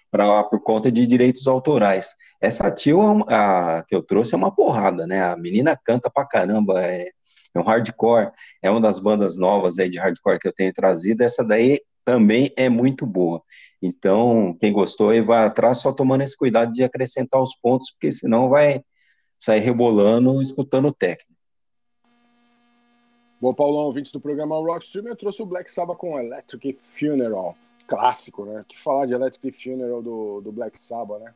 para 0.09 0.43
por 0.45 0.61
conta 0.63 0.89
de 0.89 1.05
direitos 1.05 1.47
autorais. 1.47 2.15
Essa 2.39 2.71
Tio 2.71 3.01
é 3.01 3.05
uma- 3.05 3.25
a, 3.27 3.83
que 3.83 3.93
eu 3.93 4.01
trouxe 4.01 4.33
é 4.33 4.37
uma 4.37 4.55
porrada, 4.55 5.05
né? 5.05 5.21
A 5.21 5.35
menina 5.35 5.77
canta 5.77 6.09
pra 6.09 6.25
caramba, 6.25 6.81
é, 6.81 7.09
é 7.53 7.59
um 7.59 7.63
hardcore, 7.63 8.31
é 8.63 8.71
uma 8.71 8.79
das 8.79 8.99
bandas 8.99 9.37
novas 9.37 9.77
aí 9.79 9.89
de 9.89 9.99
hardcore 9.99 10.39
que 10.39 10.47
eu 10.47 10.53
tenho 10.53 10.73
trazido. 10.73 11.23
Essa 11.23 11.43
daí 11.43 11.81
também 12.03 12.51
é 12.55 12.69
muito 12.69 13.05
boa. 13.05 13.41
Então, 13.81 14.55
quem 14.59 14.71
gostou 14.71 15.09
aí 15.09 15.21
vai 15.21 15.45
atrás, 15.45 15.79
só 15.79 15.91
tomando 15.91 16.21
esse 16.21 16.35
cuidado 16.35 16.73
de 16.73 16.83
acrescentar 16.83 17.41
os 17.41 17.55
pontos, 17.55 17.91
porque 17.91 18.11
senão 18.11 18.49
vai 18.49 18.83
sair 19.39 19.59
rebolando, 19.59 20.41
escutando 20.41 20.89
o 20.89 20.93
técnico. 20.93 21.31
Bom, 23.41 23.55
Paulão, 23.55 23.85
ouvintes 23.85 24.11
do 24.11 24.19
programa 24.19 24.55
Rockstream, 24.55 25.07
eu 25.07 25.15
trouxe 25.15 25.41
o 25.41 25.47
Black 25.47 25.71
Sabbath 25.71 25.97
com 25.97 26.19
Electric 26.19 26.77
Funeral. 26.79 27.57
Clássico, 27.87 28.45
né? 28.45 28.63
Que 28.67 28.79
falar 28.79 29.07
de 29.07 29.15
Electric 29.15 29.57
Funeral 29.57 30.01
do, 30.01 30.41
do 30.41 30.51
Black 30.51 30.79
Sabbath, 30.79 31.19
né? 31.19 31.33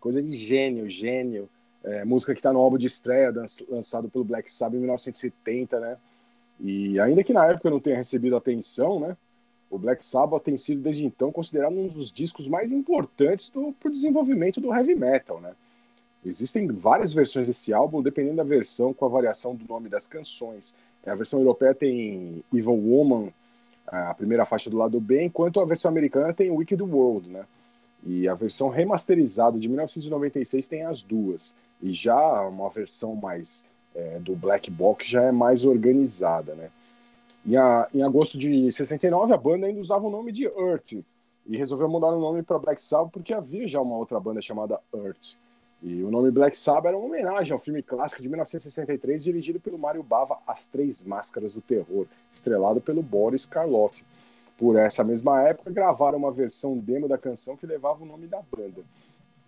Coisa 0.00 0.22
de 0.22 0.32
gênio, 0.32 0.88
gênio. 0.88 1.50
É, 1.84 2.06
música 2.06 2.32
que 2.32 2.40
está 2.40 2.52
no 2.54 2.58
álbum 2.58 2.78
de 2.78 2.86
estreia, 2.86 3.34
lançado 3.68 4.08
pelo 4.08 4.24
Black 4.24 4.50
Sabbath 4.50 4.76
em 4.76 4.80
1970, 4.80 5.78
né? 5.78 5.98
E 6.58 6.98
ainda 6.98 7.22
que 7.22 7.34
na 7.34 7.46
época 7.46 7.68
não 7.68 7.80
tenha 7.80 7.96
recebido 7.96 8.34
atenção, 8.34 8.98
né? 8.98 9.14
O 9.72 9.78
Black 9.78 10.04
Sabbath 10.04 10.42
tem 10.42 10.54
sido 10.54 10.82
desde 10.82 11.06
então 11.06 11.32
considerado 11.32 11.72
um 11.72 11.86
dos 11.86 12.12
discos 12.12 12.46
mais 12.46 12.72
importantes 12.72 13.48
do 13.48 13.72
pro 13.80 13.90
desenvolvimento 13.90 14.60
do 14.60 14.70
heavy 14.72 14.94
metal, 14.94 15.40
né? 15.40 15.54
Existem 16.22 16.66
várias 16.66 17.14
versões 17.14 17.48
desse 17.48 17.72
álbum, 17.72 18.02
dependendo 18.02 18.36
da 18.36 18.44
versão, 18.44 18.92
com 18.92 19.06
a 19.06 19.08
variação 19.08 19.56
do 19.56 19.66
nome 19.66 19.88
das 19.88 20.06
canções. 20.06 20.76
A 21.06 21.14
versão 21.14 21.40
europeia 21.40 21.74
tem 21.74 22.44
Evil 22.52 22.74
Woman, 22.74 23.32
a 23.86 24.12
primeira 24.12 24.44
faixa 24.44 24.68
do 24.68 24.76
lado 24.76 25.00
B, 25.00 25.24
enquanto 25.24 25.58
a 25.58 25.64
versão 25.64 25.90
americana 25.90 26.34
tem 26.34 26.50
Wicked 26.50 26.82
World, 26.82 27.30
né? 27.30 27.46
E 28.04 28.28
a 28.28 28.34
versão 28.34 28.68
remasterizada 28.68 29.58
de 29.58 29.68
1996 29.68 30.68
tem 30.68 30.82
as 30.82 31.00
duas. 31.00 31.56
E 31.80 31.94
já 31.94 32.42
uma 32.42 32.68
versão 32.68 33.16
mais 33.16 33.64
é, 33.94 34.18
do 34.18 34.36
Black 34.36 34.70
Box 34.70 35.08
já 35.08 35.22
é 35.22 35.32
mais 35.32 35.64
organizada, 35.64 36.54
né? 36.54 36.68
Em, 37.46 37.56
a- 37.56 37.88
em 37.92 38.02
agosto 38.02 38.38
de 38.38 38.70
69, 38.70 39.32
a 39.32 39.36
banda 39.36 39.66
ainda 39.66 39.80
usava 39.80 40.06
o 40.06 40.10
nome 40.10 40.30
de 40.32 40.44
Earth 40.44 40.92
e 41.46 41.56
resolveu 41.56 41.88
mudar 41.88 42.08
o 42.08 42.20
nome 42.20 42.42
para 42.42 42.58
Black 42.58 42.80
Sabbath 42.80 43.12
porque 43.12 43.34
havia 43.34 43.66
já 43.66 43.80
uma 43.80 43.96
outra 43.96 44.20
banda 44.20 44.40
chamada 44.40 44.78
Earth. 44.94 45.36
E 45.82 46.04
o 46.04 46.10
nome 46.12 46.30
Black 46.30 46.56
Sabbath 46.56 46.86
era 46.86 46.96
uma 46.96 47.06
homenagem 47.06 47.52
ao 47.52 47.58
filme 47.58 47.82
clássico 47.82 48.22
de 48.22 48.28
1963 48.28 49.24
dirigido 49.24 49.58
pelo 49.58 49.76
Mário 49.76 50.02
Bava, 50.02 50.38
As 50.46 50.66
Três 50.68 51.02
Máscaras 51.02 51.54
do 51.54 51.60
Terror, 51.60 52.06
estrelado 52.32 52.80
pelo 52.80 53.02
Boris 53.02 53.44
Karloff. 53.44 54.04
Por 54.56 54.76
essa 54.76 55.02
mesma 55.02 55.42
época, 55.42 55.72
gravaram 55.72 56.18
uma 56.18 56.30
versão 56.30 56.78
demo 56.78 57.08
da 57.08 57.18
canção 57.18 57.56
que 57.56 57.66
levava 57.66 58.04
o 58.04 58.06
nome 58.06 58.28
da 58.28 58.40
banda. 58.40 58.82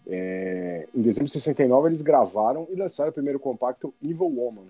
É, 0.08 0.88
em 0.92 1.00
dezembro 1.00 1.26
de 1.26 1.32
69, 1.32 1.88
eles 1.88 2.02
gravaram 2.02 2.66
e 2.70 2.74
lançaram 2.74 3.10
o 3.10 3.14
primeiro 3.14 3.38
compacto 3.38 3.94
Evil 4.02 4.26
Woman. 4.26 4.66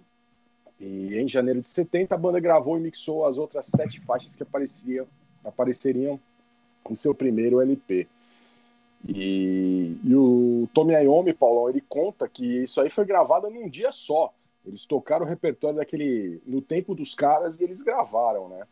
E 0.80 1.16
em 1.16 1.28
janeiro 1.28 1.60
de 1.60 1.68
70, 1.68 2.14
a 2.14 2.18
banda 2.18 2.40
gravou 2.40 2.76
e 2.76 2.80
mixou 2.80 3.26
as 3.26 3.38
outras 3.38 3.66
sete 3.66 4.00
faixas 4.00 4.34
que 4.34 4.42
apareciam, 4.42 5.06
apareceriam 5.44 6.18
em 6.90 6.94
seu 6.94 7.14
primeiro 7.14 7.60
LP. 7.60 8.06
E, 9.06 9.96
e 10.02 10.16
o 10.16 10.68
Tommy 10.72 10.94
Iommi, 10.94 11.32
Paulão, 11.34 11.68
ele 11.68 11.82
conta 11.88 12.28
que 12.28 12.62
isso 12.62 12.80
aí 12.80 12.88
foi 12.88 13.04
gravado 13.04 13.48
num 13.50 13.68
dia 13.68 13.92
só. 13.92 14.32
Eles 14.66 14.86
tocaram 14.86 15.26
o 15.26 15.28
repertório 15.28 15.76
daquele 15.76 16.40
no 16.46 16.62
tempo 16.62 16.94
dos 16.94 17.14
caras 17.14 17.60
e 17.60 17.64
eles 17.64 17.82
gravaram, 17.82 18.48
né? 18.48 18.66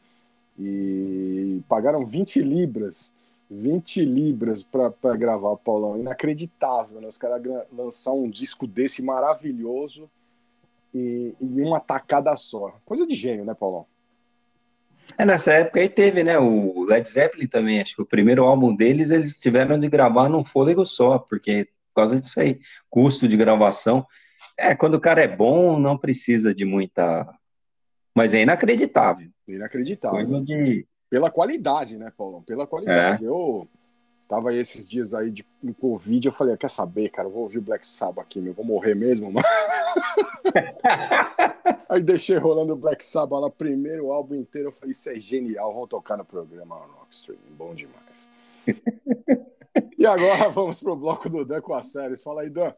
E 0.58 1.60
pagaram 1.68 2.04
20 2.04 2.40
libras, 2.40 3.14
20 3.50 4.04
libras 4.04 4.62
para 4.62 5.16
gravar, 5.16 5.56
Paulão. 5.56 5.98
Inacreditável, 5.98 7.00
né? 7.00 7.08
Os 7.08 7.18
caras 7.18 7.42
lançar 7.70 8.12
um 8.12 8.28
disco 8.28 8.66
desse 8.66 9.02
maravilhoso 9.02 10.08
e, 10.94 11.34
em 11.40 11.60
uma 11.62 11.80
tacada 11.80 12.34
só. 12.36 12.74
Coisa 12.84 13.06
de 13.06 13.14
gênio, 13.14 13.44
né, 13.44 13.54
Paulão? 13.54 13.86
É, 15.18 15.24
nessa 15.24 15.52
época 15.52 15.80
aí 15.80 15.88
teve, 15.88 16.24
né, 16.24 16.38
o 16.38 16.84
Led 16.84 17.08
Zeppelin 17.08 17.46
também, 17.46 17.80
acho 17.80 17.94
que 17.94 18.02
o 18.02 18.06
primeiro 18.06 18.44
álbum 18.44 18.74
deles, 18.74 19.10
eles 19.10 19.38
tiveram 19.38 19.78
de 19.78 19.88
gravar 19.88 20.28
num 20.28 20.44
fôlego 20.44 20.86
só, 20.86 21.18
porque 21.18 21.68
por 21.88 21.96
causa 21.96 22.18
disso 22.18 22.40
aí, 22.40 22.58
custo 22.88 23.28
de 23.28 23.36
gravação. 23.36 24.06
É, 24.56 24.74
quando 24.74 24.94
o 24.94 25.00
cara 25.00 25.22
é 25.22 25.28
bom, 25.28 25.78
não 25.78 25.98
precisa 25.98 26.54
de 26.54 26.64
muita... 26.64 27.28
Mas 28.14 28.32
é 28.32 28.42
inacreditável. 28.42 29.28
Inacreditável. 29.46 30.16
Coisa 30.16 30.40
de... 30.40 30.86
Pela 31.10 31.30
qualidade, 31.30 31.98
né, 31.98 32.10
Paulão? 32.16 32.42
Pela 32.42 32.66
qualidade. 32.66 33.24
Eu 33.24 33.68
tava 34.32 34.48
aí 34.48 34.56
esses 34.56 34.88
dias 34.88 35.12
aí 35.12 35.30
de 35.30 35.44
com 35.60 35.74
Covid, 35.74 36.26
eu 36.26 36.32
falei, 36.32 36.56
quer 36.56 36.70
saber, 36.70 37.10
cara, 37.10 37.28
eu 37.28 37.32
vou 37.32 37.42
ouvir 37.42 37.58
o 37.58 37.62
Black 37.62 37.86
Sabbath 37.86 38.24
aqui, 38.24 38.40
meu, 38.40 38.54
vou 38.54 38.64
morrer 38.64 38.94
mesmo, 38.94 39.30
mano. 39.30 39.46
aí 41.86 42.02
deixei 42.02 42.38
rolando 42.38 42.72
o 42.72 42.76
Black 42.76 43.04
Sabbath 43.04 43.42
lá, 43.42 43.50
primeiro 43.50 44.10
álbum 44.10 44.34
inteiro, 44.34 44.68
eu 44.68 44.72
falei, 44.72 44.92
isso 44.92 45.10
é 45.10 45.20
genial, 45.20 45.74
vamos 45.74 45.90
tocar 45.90 46.16
no 46.16 46.24
programa 46.24 46.76
Rockstream, 46.76 47.38
bom 47.58 47.74
demais. 47.74 48.30
e 49.98 50.06
agora 50.06 50.48
vamos 50.48 50.80
pro 50.80 50.96
bloco 50.96 51.28
do 51.28 51.44
Dan 51.44 51.60
com 51.60 51.74
as 51.74 51.92
séries. 51.92 52.22
Fala 52.22 52.40
aí, 52.40 52.48
Dan. 52.48 52.72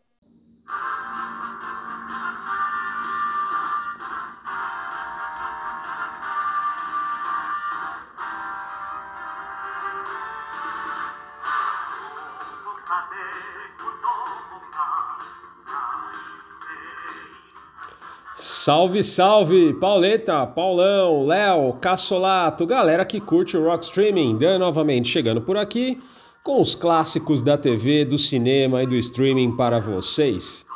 Salve, 18.36 19.02
salve! 19.02 19.74
Pauleta, 19.74 20.46
Paulão, 20.46 21.26
Léo, 21.26 21.72
Cassolato, 21.80 22.66
galera 22.66 23.04
que 23.04 23.20
curte 23.20 23.56
o 23.56 23.64
Rock 23.64 23.84
Streaming, 23.84 24.36
Dan 24.36 24.58
novamente 24.58 25.08
chegando 25.08 25.40
por 25.40 25.56
aqui 25.56 26.02
com 26.42 26.60
os 26.60 26.74
clássicos 26.74 27.40
da 27.40 27.56
TV, 27.56 28.04
do 28.04 28.18
cinema 28.18 28.82
e 28.82 28.86
do 28.86 28.94
streaming 28.96 29.56
para 29.56 29.80
vocês. 29.80 30.66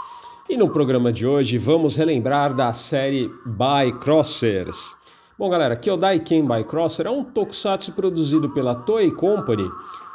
E 0.49 0.57
no 0.57 0.71
programa 0.71 1.13
de 1.13 1.27
hoje 1.27 1.59
vamos 1.59 1.95
relembrar 1.95 2.55
da 2.55 2.73
série 2.73 3.29
By 3.45 3.93
Crossers. 4.01 4.97
Bom, 5.39 5.51
galera, 5.51 5.77
Kyodai-ken 5.77 6.47
By 6.47 6.65
Crosser 6.65 7.07
é 7.07 7.11
um 7.11 7.23
tokusatsu 7.23 7.93
produzido 7.93 8.49
pela 8.49 8.75
Toei 8.75 9.11
Company 9.11 9.69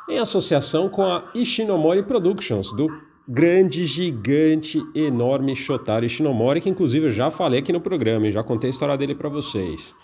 em 0.10 0.20
associação 0.20 0.90
com 0.90 1.04
a 1.04 1.24
Ishinomori 1.34 2.04
Productions, 2.04 2.72
do 2.74 2.88
grande, 3.28 3.86
gigante, 3.86 4.82
enorme 4.94 5.56
Shotaro 5.56 6.06
Ishinomori, 6.06 6.62
que 6.62 6.70
inclusive 6.70 7.08
eu 7.08 7.12
já 7.12 7.32
falei 7.32 7.60
aqui 7.60 7.72
no 7.72 7.80
programa 7.80 8.28
e 8.28 8.32
já 8.32 8.44
contei 8.44 8.70
a 8.70 8.72
história 8.72 8.98
dele 8.98 9.16
para 9.16 9.30
vocês. 9.30 9.96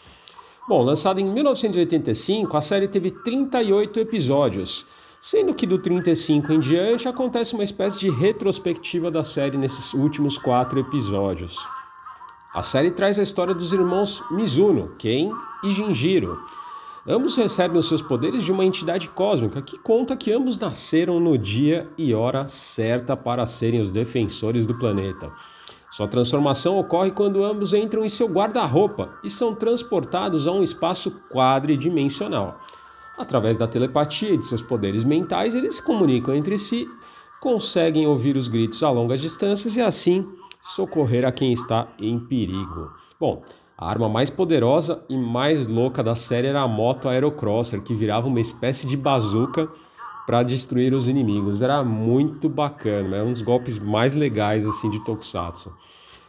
Bom, 0.67 0.81
lançada 0.83 1.19
em 1.19 1.25
1985, 1.25 2.55
a 2.55 2.61
série 2.61 2.87
teve 2.87 3.11
38 3.11 3.99
episódios, 3.99 4.85
sendo 5.21 5.53
que 5.53 5.65
do 5.65 5.79
35 5.79 6.53
em 6.53 6.59
diante 6.59 7.07
acontece 7.07 7.53
uma 7.53 7.63
espécie 7.63 7.99
de 7.99 8.09
retrospectiva 8.09 9.11
da 9.11 9.23
série 9.23 9.57
nesses 9.57 9.93
últimos 9.93 10.37
quatro 10.37 10.79
episódios. 10.79 11.57
A 12.53 12.61
série 12.61 12.91
traz 12.91 13.19
a 13.19 13.23
história 13.23 13.53
dos 13.53 13.73
irmãos 13.73 14.23
Mizuno, 14.31 14.95
Ken 14.97 15.29
e 15.63 15.71
Jinjiro. 15.71 16.39
Ambos 17.07 17.35
recebem 17.35 17.77
os 17.77 17.87
seus 17.87 18.01
poderes 18.01 18.43
de 18.43 18.51
uma 18.51 18.65
entidade 18.65 19.07
cósmica 19.09 19.61
que 19.61 19.77
conta 19.79 20.17
que 20.17 20.31
ambos 20.31 20.59
nasceram 20.59 21.19
no 21.19 21.37
dia 21.37 21.87
e 21.97 22.13
hora 22.13 22.47
certa 22.47 23.15
para 23.15 23.45
serem 23.45 23.79
os 23.79 23.89
defensores 23.89 24.65
do 24.65 24.77
planeta. 24.77 25.31
Sua 25.91 26.07
transformação 26.07 26.77
ocorre 26.77 27.11
quando 27.11 27.43
ambos 27.43 27.73
entram 27.73 28.05
em 28.05 28.09
seu 28.09 28.27
guarda-roupa 28.27 29.09
e 29.23 29.29
são 29.29 29.55
transportados 29.55 30.47
a 30.47 30.51
um 30.51 30.61
espaço 30.61 31.11
quadridimensional. 31.31 32.59
Através 33.17 33.57
da 33.57 33.67
telepatia 33.67 34.29
e 34.29 34.37
de 34.37 34.45
seus 34.45 34.61
poderes 34.61 35.03
mentais, 35.03 35.55
eles 35.55 35.75
se 35.75 35.83
comunicam 35.83 36.35
entre 36.35 36.57
si, 36.57 36.87
conseguem 37.41 38.07
ouvir 38.07 38.37
os 38.37 38.47
gritos 38.47 38.83
a 38.83 38.89
longas 38.89 39.19
distâncias 39.19 39.75
e 39.75 39.81
assim 39.81 40.27
socorrer 40.75 41.25
a 41.25 41.31
quem 41.31 41.51
está 41.51 41.87
em 41.99 42.19
perigo. 42.19 42.91
Bom, 43.19 43.41
a 43.79 43.89
arma 43.89 44.09
mais 44.09 44.29
poderosa 44.29 45.01
e 45.07 45.15
mais 45.15 45.65
louca 45.65 46.03
da 46.03 46.13
série 46.13 46.47
era 46.47 46.61
a 46.61 46.67
moto 46.67 47.07
Aerocrosser, 47.07 47.81
que 47.81 47.95
virava 47.95 48.27
uma 48.27 48.41
espécie 48.41 48.85
de 48.85 48.97
bazuca 48.97 49.69
para 50.27 50.43
destruir 50.43 50.93
os 50.93 51.07
inimigos. 51.07 51.61
Era 51.61 51.81
muito 51.81 52.49
bacana, 52.49 53.15
era 53.15 53.25
um 53.25 53.31
dos 53.31 53.41
golpes 53.41 53.79
mais 53.79 54.13
legais 54.13 54.67
assim 54.67 54.89
de 54.89 55.01
Tokusatsu. 55.05 55.71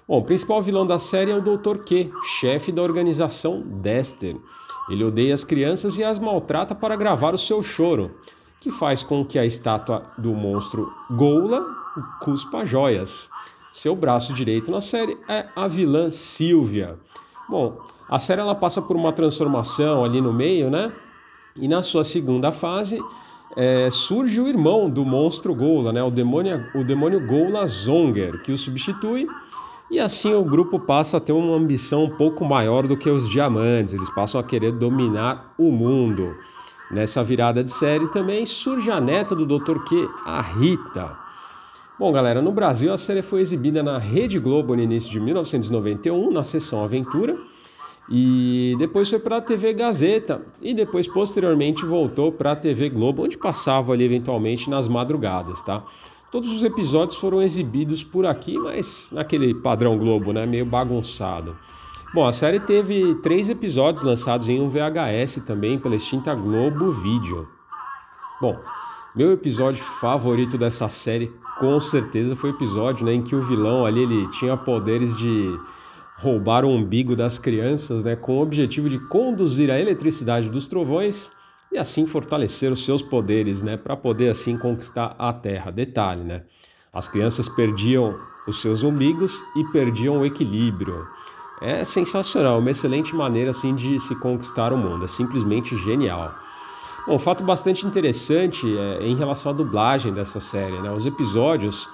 Bom, 0.07 0.19
o 0.19 0.23
principal 0.23 0.63
vilão 0.63 0.87
da 0.87 0.97
série 0.97 1.33
é 1.33 1.37
o 1.37 1.41
Dr. 1.41 1.79
Q, 1.79 2.13
chefe 2.23 2.71
da 2.71 2.83
organização 2.83 3.61
Dester. 3.61 4.37
Ele 4.89 5.03
odeia 5.03 5.35
as 5.35 5.43
crianças 5.43 5.99
e 5.99 6.05
as 6.05 6.21
maltrata 6.21 6.73
para 6.73 6.95
gravar 6.95 7.35
o 7.35 7.39
seu 7.39 7.61
choro, 7.63 8.13
que 8.61 8.71
faz 8.71 9.03
com 9.03 9.25
que 9.25 9.41
a 9.41 9.45
estátua 9.45 10.05
do 10.17 10.33
monstro 10.35 10.89
Goula 11.11 11.67
cuspa 12.23 12.65
joias. 12.65 13.29
Seu 13.73 13.97
braço 13.97 14.33
direito 14.33 14.71
na 14.71 14.81
série 14.81 15.19
é 15.29 15.49
a 15.57 15.67
vilã 15.67 16.11
Sylvia. 16.11 16.97
Bom, 17.51 17.79
a 18.09 18.17
série 18.21 18.41
ela 18.41 18.55
passa 18.55 18.81
por 18.81 18.95
uma 18.95 19.13
transformação 19.13 20.05
ali 20.05 20.21
no 20.21 20.33
meio, 20.33 20.71
né? 20.71 20.93
E 21.57 21.67
na 21.67 21.83
sua 21.83 22.05
segunda 22.05 22.53
fase 22.53 23.03
é, 23.57 23.89
surge 23.91 24.41
o 24.41 24.47
irmão 24.47 24.89
do 24.89 25.05
monstro 25.05 25.53
Gola, 25.53 25.93
né? 25.93 26.01
O 26.01 26.13
demônio, 26.13 26.65
o 26.77 26.85
demônio 26.85 27.27
Gola 27.27 27.67
Zonger, 27.67 28.41
que 28.43 28.53
o 28.53 28.57
substitui. 28.57 29.27
E 29.91 29.99
assim 29.99 30.33
o 30.33 30.45
grupo 30.45 30.79
passa 30.79 31.17
a 31.17 31.21
ter 31.21 31.33
uma 31.33 31.57
ambição 31.57 32.05
um 32.05 32.11
pouco 32.11 32.45
maior 32.45 32.87
do 32.87 32.97
que 32.97 33.11
os 33.11 33.29
diamantes. 33.29 33.95
Eles 33.95 34.09
passam 34.11 34.41
a 34.41 34.45
querer 34.45 34.71
dominar 34.71 35.53
o 35.59 35.73
mundo. 35.73 36.37
Nessa 36.89 37.25
virada 37.25 37.65
de 37.65 37.73
série 37.73 38.07
também 38.13 38.47
surge 38.47 38.93
a 38.93 39.01
neta 39.01 39.35
do 39.35 39.45
Dr. 39.45 39.81
Q, 39.89 40.09
a 40.25 40.41
Rita. 40.41 41.20
Bom, 42.01 42.11
galera, 42.11 42.41
no 42.41 42.51
Brasil 42.51 42.91
a 42.91 42.97
série 42.97 43.21
foi 43.21 43.43
exibida 43.43 43.83
na 43.83 43.99
Rede 43.99 44.39
Globo 44.39 44.75
no 44.75 44.81
início 44.81 45.11
de 45.11 45.21
1991, 45.21 46.31
na 46.31 46.43
sessão 46.43 46.83
Aventura, 46.83 47.37
e 48.11 48.75
depois 48.79 49.11
foi 49.11 49.19
para 49.19 49.37
a 49.37 49.41
TV 49.43 49.75
Gazeta 49.75 50.41
e 50.63 50.73
depois 50.73 51.07
posteriormente 51.07 51.85
voltou 51.85 52.33
para 52.33 52.53
a 52.53 52.57
TV 52.57 52.89
Globo, 52.89 53.25
onde 53.25 53.37
passava 53.37 53.93
ali 53.93 54.05
eventualmente 54.05 54.71
nas 54.71 54.89
madrugadas, 54.89 55.61
tá? 55.61 55.85
Todos 56.33 56.51
os 56.51 56.65
episódios 56.65 57.21
foram 57.21 57.43
exibidos 57.43 58.03
por 58.03 58.25
aqui, 58.25 58.59
mas 58.59 59.11
naquele 59.13 59.53
padrão 59.53 59.99
Globo, 59.99 60.33
né, 60.33 60.47
meio 60.47 60.65
bagunçado. 60.65 61.55
Bom, 62.15 62.27
a 62.27 62.33
série 62.33 62.61
teve 62.61 63.15
três 63.17 63.51
episódios 63.51 64.03
lançados 64.03 64.49
em 64.49 64.59
um 64.59 64.71
VHS 64.71 65.43
também 65.47 65.79
pela 65.79 65.97
extinta 65.97 66.35
Globo 66.35 66.93
Video. 66.93 67.47
Bom, 68.41 68.59
meu 69.15 69.33
episódio 69.33 69.83
favorito 69.83 70.57
dessa 70.57 70.89
série 70.89 71.31
com 71.61 71.79
certeza 71.79 72.35
foi 72.35 72.51
o 72.51 72.55
episódio 72.55 73.05
né, 73.05 73.13
em 73.13 73.23
que 73.23 73.37
o 73.37 73.43
vilão 73.43 73.85
ali 73.85 74.01
ele 74.01 74.27
tinha 74.29 74.57
poderes 74.57 75.15
de 75.15 75.55
roubar 76.17 76.65
o 76.65 76.71
umbigo 76.71 77.15
das 77.15 77.37
crianças, 77.37 78.03
né, 78.03 78.17
com 78.17 78.39
o 78.39 78.43
objetivo 78.43 78.89
de 78.89 78.99
conduzir 78.99 79.71
a 79.71 79.79
eletricidade 79.79 80.49
dos 80.49 80.67
trovões 80.67 81.31
e 81.71 81.77
assim 81.77 82.07
fortalecer 82.07 82.73
os 82.73 82.83
seus 82.83 83.03
poderes, 83.03 83.61
né, 83.61 83.77
para 83.77 83.95
poder 83.95 84.31
assim 84.31 84.57
conquistar 84.57 85.15
a 85.19 85.35
Terra. 85.35 85.71
Detalhe, 85.71 86.25
né? 86.25 86.45
As 86.91 87.09
crianças 87.09 87.47
perdiam 87.47 88.19
os 88.49 88.63
seus 88.63 88.83
umbigos 88.83 89.39
e 89.55 89.63
perdiam 89.65 90.17
o 90.17 90.25
equilíbrio. 90.25 91.07
É 91.61 91.85
sensacional, 91.85 92.59
uma 92.59 92.71
excelente 92.71 93.15
maneira 93.15 93.51
assim 93.51 93.75
de 93.77 94.01
se 94.01 94.17
conquistar 94.17 94.73
o 94.73 94.79
mundo, 94.79 95.05
é 95.05 95.09
simplesmente 95.09 95.77
genial. 95.77 96.35
Bom, 97.11 97.17
um 97.17 97.19
fato 97.19 97.43
bastante 97.43 97.85
interessante 97.85 98.73
é 98.79 99.05
em 99.05 99.17
relação 99.17 99.51
à 99.51 99.53
dublagem 99.53 100.13
dessa 100.13 100.39
série, 100.39 100.79
né? 100.81 100.93
Os 100.93 101.05
episódios 101.05 101.89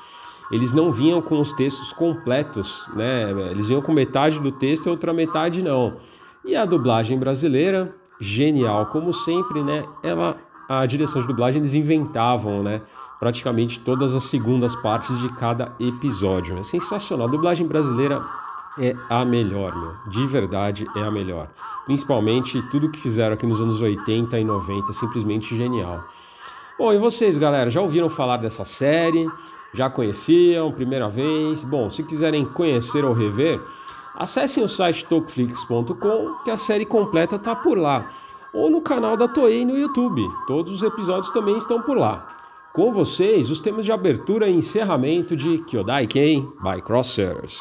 eles 0.52 0.74
não 0.74 0.92
vinham 0.92 1.22
com 1.22 1.40
os 1.40 1.54
textos 1.54 1.90
completos, 1.90 2.86
né? 2.94 3.30
Eles 3.50 3.66
vinham 3.66 3.80
com 3.80 3.94
metade 3.94 4.38
do 4.38 4.52
texto 4.52 4.84
e 4.84 4.88
outra 4.90 5.14
metade 5.14 5.62
não. 5.62 5.96
E 6.44 6.54
a 6.54 6.66
dublagem 6.66 7.18
brasileira, 7.18 7.94
genial 8.20 8.84
como 8.86 9.10
sempre, 9.10 9.62
né? 9.62 9.86
Ela, 10.02 10.36
a 10.68 10.84
direção 10.84 11.22
de 11.22 11.28
dublagem 11.28 11.62
eles 11.62 11.72
inventavam, 11.72 12.62
né? 12.62 12.82
Praticamente 13.18 13.80
todas 13.80 14.14
as 14.14 14.24
segundas 14.24 14.76
partes 14.76 15.18
de 15.20 15.30
cada 15.30 15.72
episódio. 15.80 16.58
É 16.58 16.62
sensacional. 16.62 17.26
A 17.26 17.30
dublagem 17.30 17.66
brasileira 17.66 18.20
é 18.78 18.94
a 19.08 19.24
melhor, 19.24 19.74
meu. 19.74 19.92
De 20.10 20.26
verdade 20.26 20.86
é 20.96 21.02
a 21.02 21.10
melhor. 21.10 21.48
Principalmente 21.86 22.60
tudo 22.70 22.90
que 22.90 23.00
fizeram 23.00 23.34
aqui 23.34 23.46
nos 23.46 23.60
anos 23.60 23.80
80 23.80 24.38
e 24.38 24.44
90, 24.44 24.92
simplesmente 24.92 25.56
genial. 25.56 26.02
Bom, 26.78 26.92
e 26.92 26.98
vocês, 26.98 27.38
galera, 27.38 27.70
já 27.70 27.80
ouviram 27.80 28.08
falar 28.08 28.36
dessa 28.36 28.64
série? 28.64 29.26
Já 29.72 29.88
conheciam? 29.88 30.70
Primeira 30.72 31.08
vez? 31.08 31.64
Bom, 31.64 31.88
se 31.88 32.02
quiserem 32.02 32.44
conhecer 32.44 33.04
ou 33.04 33.12
rever, 33.12 33.60
acessem 34.16 34.62
o 34.62 34.68
site 34.68 35.06
tokeflix.com, 35.06 36.34
que 36.44 36.50
a 36.50 36.56
série 36.56 36.84
completa 36.84 37.38
tá 37.38 37.56
por 37.56 37.78
lá. 37.78 38.10
Ou 38.52 38.68
no 38.68 38.80
canal 38.80 39.16
da 39.16 39.26
Toei 39.26 39.64
no 39.64 39.76
YouTube. 39.76 40.22
Todos 40.46 40.72
os 40.72 40.82
episódios 40.82 41.30
também 41.32 41.56
estão 41.56 41.80
por 41.80 41.96
lá. 41.96 42.36
Com 42.74 42.92
vocês, 42.92 43.50
os 43.50 43.62
temas 43.62 43.86
de 43.86 43.92
abertura 43.92 44.48
e 44.48 44.54
encerramento 44.54 45.34
de 45.34 45.58
Kyodai 45.58 46.06
Ken 46.06 46.46
by 46.62 46.82
Crossers. 46.82 47.58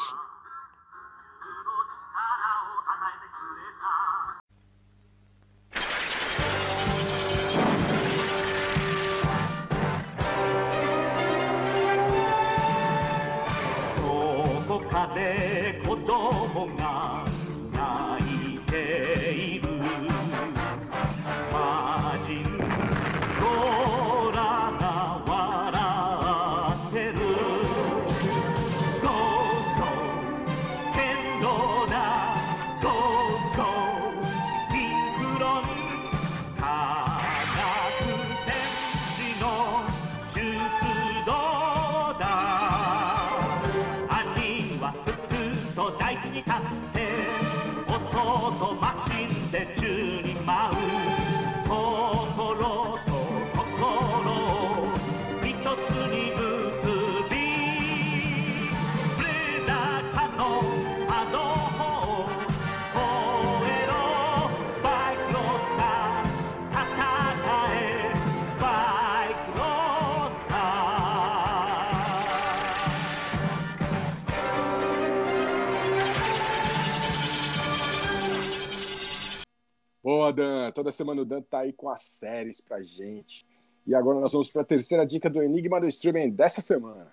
Boa, 80.26 80.32
Dan. 80.32 80.72
Toda 80.72 80.90
semana 80.90 81.22
o 81.22 81.24
Dan 81.24 81.42
tá 81.42 81.60
aí 81.60 81.72
com 81.72 81.88
as 81.88 82.02
séries 82.02 82.60
pra 82.60 82.82
gente. 82.82 83.46
E 83.86 83.94
agora 83.94 84.18
nós 84.18 84.32
vamos 84.32 84.50
para 84.50 84.62
a 84.62 84.64
terceira 84.64 85.06
dica 85.06 85.30
do 85.30 85.40
Enigma 85.42 85.80
do 85.80 85.86
Streaming 85.86 86.30
dessa 86.30 86.60
semana. 86.60 87.12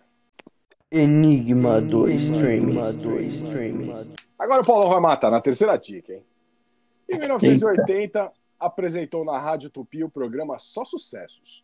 Enigma 0.92 1.80
do 1.80 2.10
streaming. 2.10 2.80
Agora 4.38 4.62
o 4.62 4.66
Paulão 4.66 4.90
vai 4.90 5.00
matar 5.00 5.30
na 5.30 5.42
terceira 5.42 5.78
dica, 5.78 6.14
hein? 6.14 6.24
Em 7.10 7.20
1980, 7.20 8.32
apresentou 8.60 9.24
na 9.24 9.38
Rádio 9.38 9.70
Tupi 9.70 10.04
o 10.04 10.10
programa 10.10 10.58
Só 10.58 10.84
Sucessos. 10.84 11.64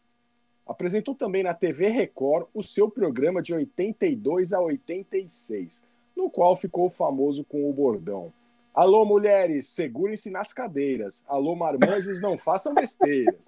Apresentou 0.68 1.16
também 1.16 1.42
na 1.42 1.54
TV 1.54 1.88
Record 1.88 2.48
o 2.54 2.62
seu 2.62 2.92
programa 2.92 3.42
de 3.42 3.56
82 3.56 4.54
a 4.54 4.62
86, 4.62 5.84
no 6.16 6.30
qual 6.30 6.56
ficou 6.56 6.90
famoso 6.92 7.44
com 7.44 7.68
o 7.68 7.74
bordão. 7.74 8.32
Alô, 8.80 9.04
mulheres, 9.04 9.68
segurem-se 9.68 10.32
nas 10.32 10.54
cadeiras. 10.54 11.26
Alô, 11.28 11.54
marmanjos, 11.54 12.22
não 12.22 12.38
façam 12.38 12.74
besteiras. 12.74 13.46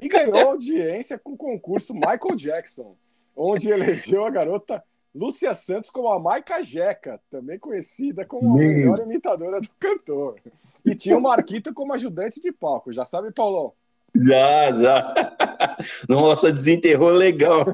E 0.00 0.06
ganhou 0.06 0.50
audiência 0.50 1.18
com 1.18 1.32
o 1.32 1.36
concurso 1.36 1.92
Michael 1.92 2.36
Jackson, 2.36 2.94
onde 3.34 3.68
elegeu 3.68 4.24
a 4.24 4.30
garota 4.30 4.84
Lúcia 5.12 5.52
Santos 5.52 5.90
como 5.90 6.12
a 6.12 6.20
Maica 6.20 6.62
Jeca, 6.62 7.20
também 7.28 7.58
conhecida 7.58 8.24
como 8.24 8.52
a 8.52 8.56
melhor 8.56 9.00
imitadora 9.00 9.60
do 9.60 9.68
cantor. 9.80 10.36
E 10.84 10.94
tinha 10.94 11.18
o 11.18 11.22
Marquito 11.22 11.74
como 11.74 11.92
ajudante 11.94 12.40
de 12.40 12.52
palco. 12.52 12.92
Já 12.92 13.04
sabe, 13.04 13.32
Paulão? 13.32 13.72
Já, 14.14 14.72
já. 14.72 15.14
Nossa, 16.08 16.52
desenterrou 16.52 17.10
legal. 17.10 17.64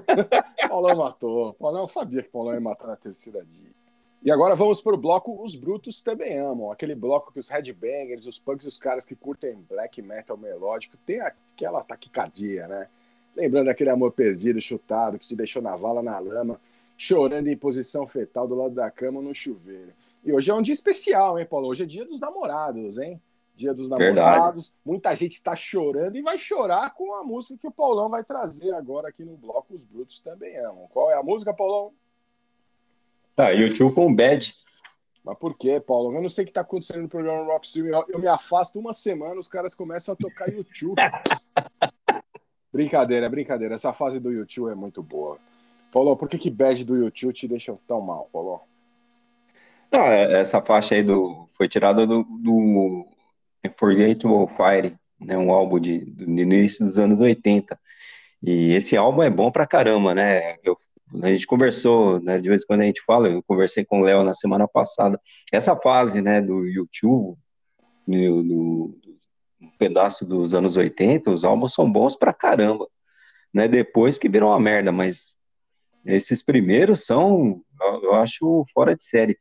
Paulão 0.70 0.97
matou. 0.97 1.53
Paulão 1.53 1.86
sabia 1.86 2.23
que 2.23 2.31
Paulão 2.31 2.55
ia 2.55 2.61
matar 2.62 2.86
na 2.86 2.97
terceira 2.97 3.44
dia. 3.44 3.82
E 4.24 4.31
agora 4.31 4.55
vamos 4.55 4.81
para 4.81 4.94
o 4.94 4.97
bloco 4.97 5.43
Os 5.43 5.57
Brutos 5.57 6.01
Também 6.01 6.39
Amam. 6.39 6.70
Aquele 6.70 6.94
bloco 6.94 7.32
que 7.32 7.40
os 7.40 7.49
headbangers, 7.49 8.24
os 8.24 8.39
punks 8.39 8.65
e 8.65 8.69
os 8.69 8.78
caras 8.78 9.05
que 9.05 9.16
curtem 9.16 9.66
black 9.69 10.01
metal 10.01 10.36
melódico 10.36 10.97
tem 11.05 11.20
aquela 11.20 11.82
taquicardia, 11.82 12.69
né? 12.69 12.86
Lembrando 13.35 13.69
aquele 13.69 13.90
amor 13.90 14.12
perdido, 14.12 14.61
chutado, 14.61 15.19
que 15.19 15.27
te 15.27 15.35
deixou 15.35 15.61
na 15.61 15.74
vala, 15.74 16.05
na 16.05 16.20
lama, 16.20 16.61
chorando 16.97 17.49
em 17.49 17.57
posição 17.57 18.07
fetal 18.07 18.47
do 18.47 18.55
lado 18.55 18.74
da 18.77 18.89
cama 18.93 19.20
no 19.20 19.35
chuveiro. 19.35 19.93
E 20.24 20.32
hoje 20.32 20.53
é 20.53 20.55
um 20.55 20.62
dia 20.62 20.74
especial, 20.74 21.36
hein, 21.36 21.47
Paulo? 21.47 21.66
Hoje 21.66 21.82
é 21.82 21.86
dia 21.86 22.05
dos 22.05 22.20
namorados, 22.20 22.99
hein? 22.99 23.20
Dia 23.57 23.74
dos 23.74 23.89
Verdade. 23.89 24.15
namorados. 24.15 24.73
Muita 24.85 25.16
gente 25.16 25.32
está 25.32 25.57
chorando 25.57 26.15
e 26.15 26.23
vai 26.23 26.39
chorar 26.39 26.94
com 26.94 27.12
a 27.16 27.24
música 27.24 27.59
que 27.59 27.66
o 27.66 27.73
Paulão 27.73 28.09
vai 28.09 28.23
trazer 28.23 28.73
agora 28.73 29.09
aqui 29.09 29.24
no 29.24 29.36
bloco 29.36 29.74
Os 29.74 29.85
Brutos 29.85 30.20
Também 30.20 30.57
Amam. 30.59 30.86
Qual 30.93 31.11
é 31.11 31.15
a 31.15 31.23
música, 31.24 31.53
Paulão? 31.53 31.93
Tá, 33.35 33.51
YouTube 33.51 33.95
com 33.95 34.15
Bad. 34.15 34.55
Mas 35.25 35.39
por 35.39 35.57
quê, 35.57 35.81
Paulo? 35.81 36.15
Eu 36.15 36.21
não 36.21 36.29
sei 36.29 36.45
o 36.45 36.47
que 36.47 36.53
tá 36.53 36.63
acontecendo 36.63 37.03
no 37.03 37.09
programa 37.09 37.45
Rock 37.45 37.67
Stream. 37.67 37.87
Eu, 37.87 38.05
eu 38.09 38.19
me 38.19 38.27
afasto 38.27 38.79
uma 38.79 38.93
semana, 38.93 39.39
os 39.39 39.49
caras 39.49 39.75
começam 39.75 40.15
a 40.15 40.17
tocar 40.17 40.49
YouTube. 40.49 40.97
brincadeira, 42.73 43.29
brincadeira. 43.29 43.75
Essa 43.75 43.93
fase 43.93 44.19
do 44.19 44.33
YouTube 44.33 44.71
é 44.71 44.75
muito 44.75 45.03
boa. 45.03 45.39
Paulo, 45.93 46.17
por 46.17 46.29
que 46.29 46.39
que 46.39 46.51
Bad 46.51 46.85
do 46.85 46.97
YouTube 46.97 47.33
te 47.33 47.47
deixa 47.47 47.77
tão 47.87 48.01
mal, 48.01 48.29
Paulo? 48.33 48.61
Não, 49.91 50.01
é- 50.01 50.41
essa 50.41 50.61
faixa 50.61 50.95
aí 50.95 51.03
do, 51.03 51.49
foi 51.55 51.69
tirada 51.69 52.07
do, 52.07 52.25
do 52.25 53.07
Unforgettable 53.65 54.49
Fire, 54.57 54.97
né, 55.21 55.37
um 55.37 55.53
álbum 55.53 55.79
de, 55.79 55.99
do 55.99 56.25
do 56.25 56.41
início 56.41 56.85
dos 56.85 56.99
anos 56.99 57.21
80. 57.21 57.79
E 58.43 58.73
esse 58.73 58.97
álbum 58.97 59.23
é 59.23 59.31
bom 59.31 59.53
pra 59.53 59.67
caramba, 59.67 60.15
né? 60.15 60.57
Eu- 60.65 60.79
a 61.22 61.32
gente 61.32 61.47
conversou, 61.47 62.20
né, 62.20 62.39
de 62.40 62.48
vez 62.48 62.62
em 62.62 62.66
quando 62.66 62.80
a 62.80 62.84
gente 62.84 63.02
fala, 63.05 63.28
eu 63.28 63.43
conversei 63.43 63.84
com 63.84 64.01
o 64.01 64.05
Léo 64.05 64.22
na 64.22 64.34
semana 64.34 64.66
passada. 64.68 65.20
Essa 65.52 65.76
fase, 65.76 66.22
né, 66.22 66.40
do 66.40 66.64
YouTube, 66.66 67.36
no, 68.06 68.94
um 69.60 69.70
pedaço 69.78 70.26
dos 70.26 70.55
anos 70.55 70.76
80, 70.76 71.30
os 71.30 71.44
álbuns 71.44 71.74
são 71.74 71.90
bons 71.90 72.16
pra 72.16 72.32
caramba, 72.32 72.86
né? 73.52 73.68
Depois 73.68 74.18
que 74.18 74.28
viram 74.28 74.48
uma 74.48 74.60
merda, 74.60 74.90
mas 74.90 75.36
esses 76.05 76.43
primeiros 76.43 77.05
são, 77.05 77.62
eu 78.02 78.14
acho, 78.14 78.64
fora 78.74 78.97
de 78.97 79.05
série. 79.05 79.39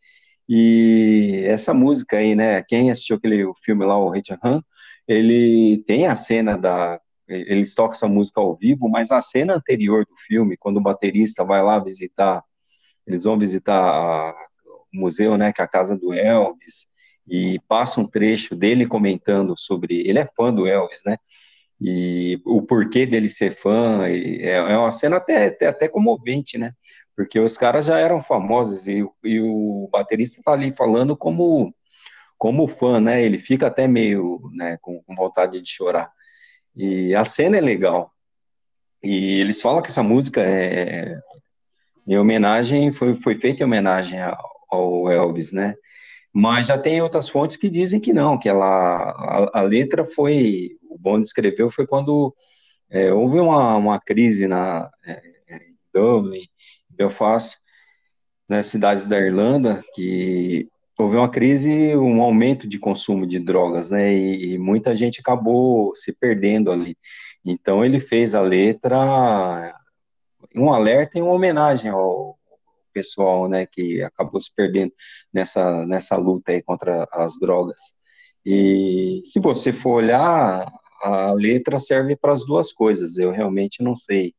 E 0.47 1.43
essa 1.45 1.73
música 1.73 2.17
aí, 2.17 2.35
né? 2.35 2.61
Quem 2.63 2.91
assistiu 2.91 3.15
aquele 3.15 3.49
filme 3.63 3.85
lá, 3.85 3.97
o 3.97 4.13
Hate 4.13 4.37
Han, 4.43 4.61
ele 5.07 5.83
tem 5.87 6.07
a 6.07 6.15
cena 6.15 6.57
da. 6.57 6.99
Eles 7.31 7.73
tocam 7.75 7.93
essa 7.93 8.07
música 8.07 8.41
ao 8.41 8.55
vivo, 8.55 8.89
mas 8.89 9.11
a 9.11 9.21
cena 9.21 9.55
anterior 9.55 10.05
do 10.05 10.15
filme, 10.27 10.57
quando 10.57 10.77
o 10.77 10.81
baterista 10.81 11.43
vai 11.45 11.61
lá 11.63 11.79
visitar, 11.79 12.43
eles 13.07 13.23
vão 13.25 13.37
visitar 13.37 14.33
o 14.93 14.99
museu, 15.01 15.37
né? 15.37 15.51
Que 15.53 15.61
é 15.61 15.65
a 15.65 15.67
casa 15.67 15.97
do 15.97 16.13
Elvis, 16.13 16.87
e 17.27 17.59
passa 17.67 18.01
um 18.01 18.07
trecho 18.07 18.55
dele 18.55 18.85
comentando 18.87 19.55
sobre. 19.57 20.01
Ele 20.07 20.19
é 20.19 20.27
fã 20.35 20.53
do 20.53 20.67
Elvis, 20.67 21.01
né? 21.05 21.17
E 21.79 22.39
o 22.45 22.61
porquê 22.61 23.05
dele 23.05 23.29
ser 23.29 23.55
fã, 23.55 24.05
é, 24.07 24.51
é 24.53 24.77
uma 24.77 24.91
cena 24.91 25.17
até, 25.17 25.47
até, 25.47 25.67
até 25.67 25.87
comovente, 25.87 26.57
né? 26.57 26.73
Porque 27.15 27.39
os 27.39 27.57
caras 27.57 27.85
já 27.85 27.97
eram 27.99 28.21
famosos 28.21 28.87
e, 28.87 29.03
o- 29.03 29.13
e 29.23 29.39
o 29.41 29.89
baterista 29.91 30.41
tá 30.43 30.53
ali 30.53 30.71
falando 30.73 31.17
como, 31.17 31.73
como 32.37 32.67
fã, 32.67 32.99
né? 32.99 33.23
Ele 33.23 33.39
fica 33.39 33.67
até 33.67 33.87
meio, 33.87 34.41
né, 34.53 34.77
com 34.81 35.01
vontade 35.15 35.61
de 35.61 35.69
chorar. 35.69 36.11
E 36.75 37.13
a 37.15 37.23
cena 37.23 37.57
é 37.57 37.61
legal. 37.61 38.11
E 39.03 39.39
eles 39.39 39.61
falam 39.61 39.81
que 39.81 39.89
essa 39.89 40.03
música 40.03 40.41
é 40.41 41.19
em 42.07 42.17
homenagem, 42.17 42.91
foi, 42.91 43.15
foi 43.15 43.35
feita 43.35 43.63
em 43.63 43.65
homenagem 43.65 44.19
ao, 44.69 45.09
Elvis, 45.09 45.51
né? 45.51 45.75
Mas 46.33 46.67
já 46.67 46.77
tem 46.77 47.01
outras 47.01 47.29
fontes 47.29 47.57
que 47.57 47.69
dizem 47.69 47.99
que 47.99 48.13
não, 48.13 48.37
que 48.37 48.49
ela, 48.49 48.65
a, 48.65 49.59
a 49.59 49.61
letra 49.61 50.05
foi, 50.05 50.77
o 50.89 50.97
Bond 50.97 51.25
escreveu 51.25 51.69
foi 51.69 51.85
quando 51.85 52.33
é, 52.89 53.13
houve 53.13 53.39
uma, 53.39 53.75
uma 53.75 53.99
crise 53.99 54.47
na 54.47 54.89
é, 55.05 55.21
em 55.49 55.77
Dublin, 55.93 56.47
Belfast, 56.89 57.57
nas 58.47 58.67
cidades 58.67 59.05
da 59.05 59.19
Irlanda, 59.19 59.83
que 59.93 60.67
houve 61.01 61.17
uma 61.17 61.29
crise, 61.29 61.95
um 61.95 62.21
aumento 62.21 62.67
de 62.67 62.79
consumo 62.79 63.25
de 63.25 63.39
drogas, 63.39 63.89
né? 63.89 64.13
E, 64.13 64.53
e 64.53 64.57
muita 64.57 64.95
gente 64.95 65.19
acabou 65.19 65.95
se 65.95 66.13
perdendo 66.13 66.71
ali. 66.71 66.97
Então 67.45 67.83
ele 67.83 67.99
fez 67.99 68.35
a 68.35 68.41
letra, 68.41 69.75
um 70.55 70.71
alerta 70.73 71.17
e 71.17 71.21
uma 71.21 71.33
homenagem 71.33 71.89
ao 71.91 72.37
pessoal, 72.93 73.47
né, 73.47 73.65
que 73.65 74.01
acabou 74.03 74.39
se 74.41 74.53
perdendo 74.53 74.93
nessa, 75.33 75.85
nessa 75.85 76.15
luta 76.17 76.51
aí 76.51 76.61
contra 76.61 77.07
as 77.11 77.39
drogas. 77.39 77.79
E 78.45 79.21
se 79.25 79.39
você 79.39 79.71
for 79.71 79.91
olhar, 79.91 80.71
a 81.01 81.31
letra 81.31 81.79
serve 81.79 82.15
para 82.15 82.33
as 82.33 82.45
duas 82.45 82.71
coisas. 82.73 83.17
Eu 83.17 83.31
realmente 83.31 83.81
não 83.83 83.95
sei 83.95 84.33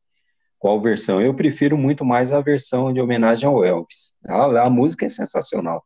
qual 0.59 0.79
versão. 0.79 1.21
Eu 1.21 1.33
prefiro 1.33 1.77
muito 1.77 2.05
mais 2.05 2.31
a 2.31 2.41
versão 2.41 2.93
de 2.93 3.01
homenagem 3.01 3.47
ao 3.47 3.65
Elvis. 3.65 4.13
A, 4.25 4.65
a 4.65 4.69
música 4.69 5.05
é 5.05 5.09
sensacional. 5.09 5.83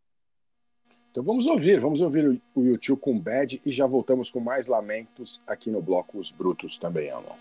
Então 1.18 1.26
vamos 1.26 1.48
ouvir, 1.48 1.80
vamos 1.80 1.99
ouvir 1.99 2.39
o, 2.53 2.61
YouTube 2.61 2.99
com 2.99 3.19
Bad 3.19 3.60
e 3.65 3.72
já 3.72 3.88
voltamos 3.88 4.30
com 4.30 4.39
mais 4.39 4.68
lamentos 4.68 5.41
aqui 5.48 5.72
no 5.72 5.81
bloco 5.81 6.19
Os 6.19 6.30
Brutos 6.30 6.77
também 6.77 7.10
amam. 7.10 7.35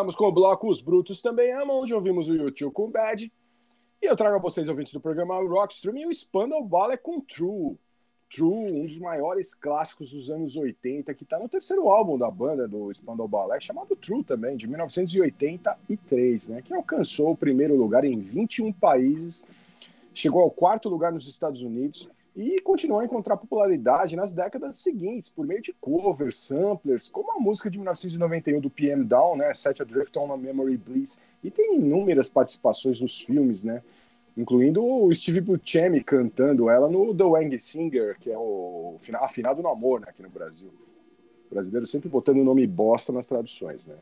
Voltamos 0.00 0.16
com 0.16 0.28
o 0.28 0.32
bloco 0.32 0.66
Os 0.66 0.80
Brutos 0.80 1.20
Também 1.20 1.52
Amam, 1.52 1.82
onde 1.82 1.92
ouvimos 1.92 2.26
o 2.26 2.34
YouTube 2.34 2.72
com 2.72 2.90
Bad. 2.90 3.30
E 4.00 4.06
eu 4.06 4.16
trago 4.16 4.36
a 4.36 4.38
vocês, 4.38 4.66
ouvintes 4.66 4.94
do 4.94 5.00
programa 5.00 5.34
Rockstream, 5.34 5.98
e 5.98 6.06
o 6.06 6.10
Spandau 6.10 6.64
Ballet 6.64 6.96
com 6.96 7.20
True. 7.20 7.76
True, 8.34 8.72
um 8.80 8.86
dos 8.86 8.98
maiores 8.98 9.52
clássicos 9.52 10.12
dos 10.12 10.30
anos 10.30 10.56
80, 10.56 11.12
que 11.12 11.22
está 11.22 11.38
no 11.38 11.50
terceiro 11.50 11.86
álbum 11.86 12.16
da 12.16 12.30
banda 12.30 12.66
do 12.66 12.90
Spandau 12.94 13.28
Ballet, 13.28 13.62
chamado 13.62 13.94
True 13.94 14.24
também, 14.24 14.56
de 14.56 14.66
1983, 14.66 16.48
né, 16.48 16.62
que 16.62 16.72
alcançou 16.72 17.32
o 17.32 17.36
primeiro 17.36 17.76
lugar 17.76 18.02
em 18.02 18.18
21 18.18 18.72
países, 18.72 19.44
chegou 20.14 20.40
ao 20.40 20.50
quarto 20.50 20.88
lugar 20.88 21.12
nos 21.12 21.28
Estados 21.28 21.60
Unidos 21.60 22.08
e 22.40 22.58
continuou 22.62 23.00
a 23.00 23.04
encontrar 23.04 23.36
popularidade 23.36 24.16
nas 24.16 24.32
décadas 24.32 24.76
seguintes, 24.76 25.28
por 25.28 25.46
meio 25.46 25.60
de 25.60 25.74
covers, 25.74 26.38
samplers, 26.38 27.06
como 27.06 27.32
a 27.32 27.38
música 27.38 27.70
de 27.70 27.76
1991 27.76 28.60
do 28.60 28.70
PM 28.70 29.04
Down, 29.04 29.36
né, 29.36 29.52
Set 29.52 29.82
Adrift 29.82 30.18
on 30.18 30.32
a 30.32 30.38
Memory 30.38 30.78
Bliss, 30.78 31.20
e 31.44 31.50
tem 31.50 31.76
inúmeras 31.76 32.30
participações 32.30 32.98
nos 32.98 33.20
filmes, 33.20 33.62
né, 33.62 33.82
incluindo 34.34 34.82
o 34.82 35.14
Steve 35.14 35.42
Buscemi 35.42 36.02
cantando 36.02 36.70
ela 36.70 36.88
no 36.88 37.14
The 37.14 37.24
Wang 37.24 37.60
Singer, 37.60 38.16
que 38.18 38.30
é 38.30 38.38
o 38.38 38.96
afinado 39.16 39.60
no 39.60 39.68
amor 39.68 40.00
né, 40.00 40.06
aqui 40.08 40.22
no 40.22 40.30
Brasil. 40.30 40.70
O 41.50 41.54
brasileiro 41.54 41.84
sempre 41.84 42.08
botando 42.08 42.38
o 42.38 42.44
nome 42.44 42.66
bosta 42.66 43.12
nas 43.12 43.26
traduções, 43.26 43.86
né? 43.86 43.96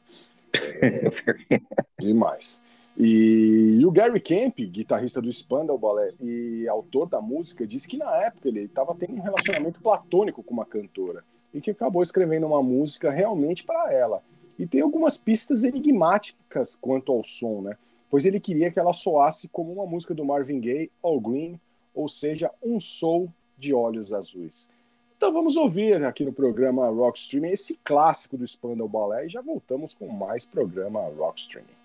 É, 0.81 1.59
demais. 1.99 2.63
E, 3.01 3.79
e, 3.79 3.87
o 3.87 3.93
Gary 3.93 4.21
Camp, 4.21 4.59
guitarrista 4.59 5.23
do 5.23 5.33
Spandau 5.33 5.79
Ballet 5.79 6.17
e 6.21 6.67
autor 6.67 7.09
da 7.09 7.21
música, 7.21 7.65
disse 7.65 7.87
que 7.87 7.97
na 7.97 8.11
época 8.25 8.49
ele 8.49 8.63
estava 8.63 8.93
tendo 8.93 9.15
um 9.15 9.23
relacionamento 9.23 9.81
platônico 9.81 10.43
com 10.43 10.53
uma 10.53 10.67
cantora 10.67 11.23
e 11.55 11.61
que 11.61 11.71
acabou 11.71 12.03
escrevendo 12.03 12.49
uma 12.49 12.61
música 12.61 13.09
realmente 13.09 13.63
para 13.63 13.93
ela. 13.93 14.21
E 14.59 14.67
tem 14.67 14.81
algumas 14.81 15.17
pistas 15.17 15.63
enigmáticas 15.63 16.75
quanto 16.75 17.13
ao 17.13 17.23
som, 17.23 17.63
né? 17.63 17.79
Pois 18.11 18.27
ele 18.27 18.41
queria 18.41 18.69
que 18.69 18.81
ela 18.81 18.93
soasse 18.93 19.47
como 19.47 19.73
uma 19.73 19.87
música 19.87 20.13
do 20.13 20.25
Marvin 20.25 20.59
Gaye, 20.59 20.91
All 21.01 21.21
Green, 21.21 21.61
ou 21.95 22.09
seja, 22.09 22.51
um 22.61 22.81
soul 22.81 23.33
de 23.57 23.73
olhos 23.73 24.13
azuis. 24.13 24.69
Então 25.17 25.33
vamos 25.33 25.57
ouvir 25.57 26.05
aqui 26.05 26.25
no 26.25 26.33
programa 26.33 26.89
Rock 26.89 27.19
Streaming 27.21 27.51
esse 27.51 27.79
clássico 27.85 28.37
do 28.37 28.47
Spandau 28.47 28.89
Ballet 28.89 29.27
e 29.27 29.29
já 29.29 29.41
voltamos 29.41 29.95
com 29.95 30.09
mais 30.09 30.45
programa 30.45 31.01
Rock 31.17 31.41
Streaming. 31.41 31.78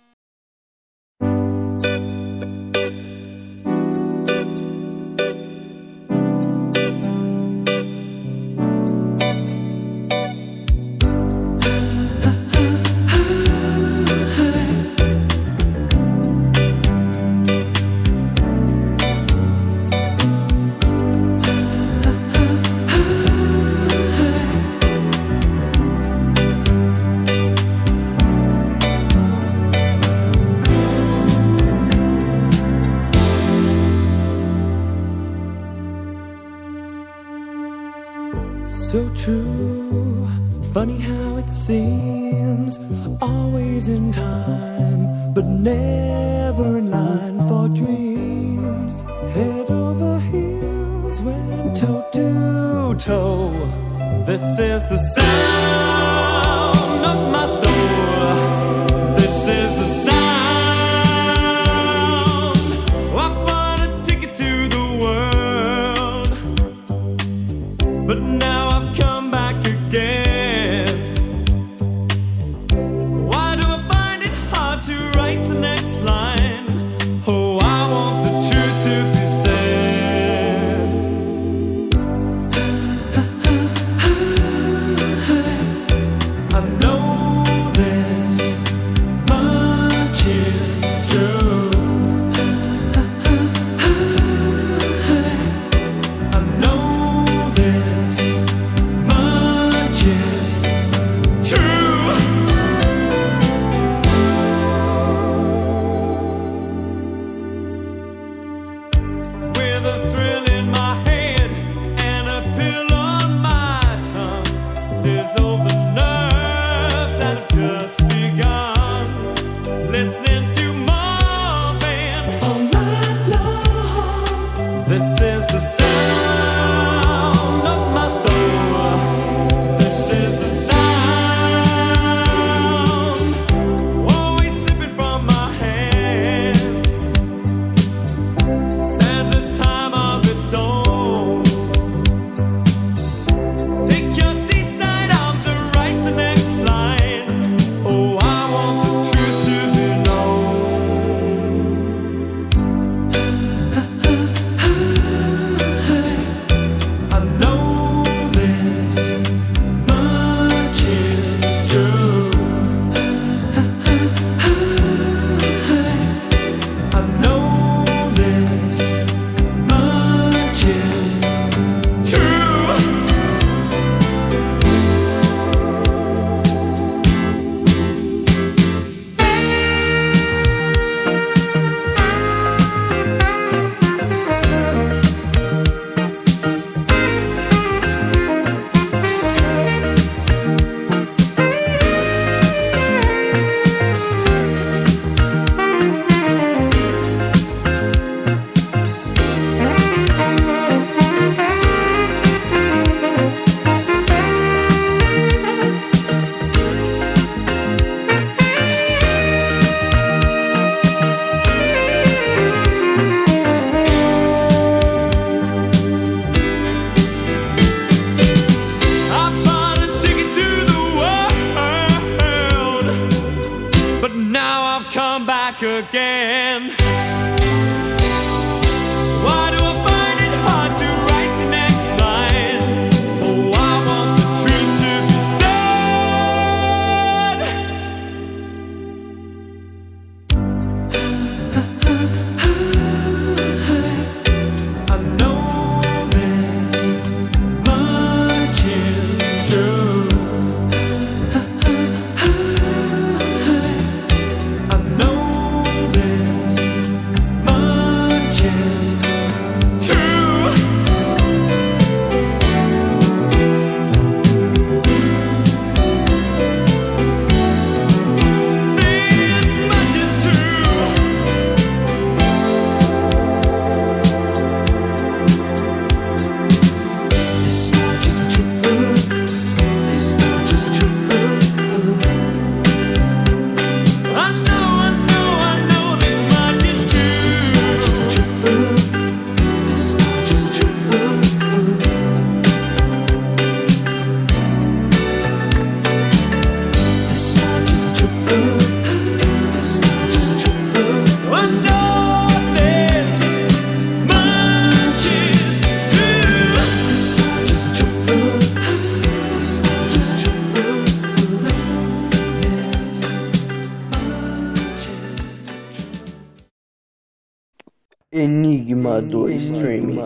Do 319.02 319.30
Streaming. 319.30 319.98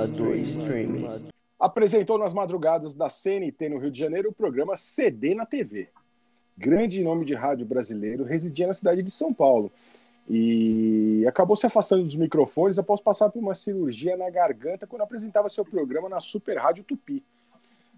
Apresentou 1.60 2.18
nas 2.18 2.34
madrugadas 2.34 2.94
da 2.94 3.10
CNT 3.10 3.70
no 3.70 3.80
Rio 3.80 3.92
de 3.92 4.00
Janeiro 4.00 4.30
o 4.30 4.34
programa 4.34 4.76
CD 4.78 5.34
na 5.36 5.46
TV. 5.46 5.90
Grande 6.58 7.04
nome 7.04 7.26
de 7.26 7.34
rádio 7.34 7.66
brasileiro, 7.66 8.24
residia 8.24 8.68
na 8.68 8.74
cidade 8.74 9.04
de 9.04 9.12
São 9.12 9.34
Paulo 9.34 9.72
e 10.30 11.26
acabou 11.28 11.56
se 11.56 11.66
afastando 11.66 12.04
dos 12.04 12.16
microfones 12.16 12.78
após 12.78 13.00
passar 13.00 13.30
por 13.30 13.40
uma 13.40 13.54
cirurgia 13.54 14.18
na 14.18 14.30
garganta 14.30 14.88
quando 14.88 15.02
apresentava 15.02 15.50
seu 15.50 15.66
programa 15.66 16.10
na 16.10 16.20
Super 16.20 16.58
Rádio 16.58 16.84
Tupi. 16.84 17.24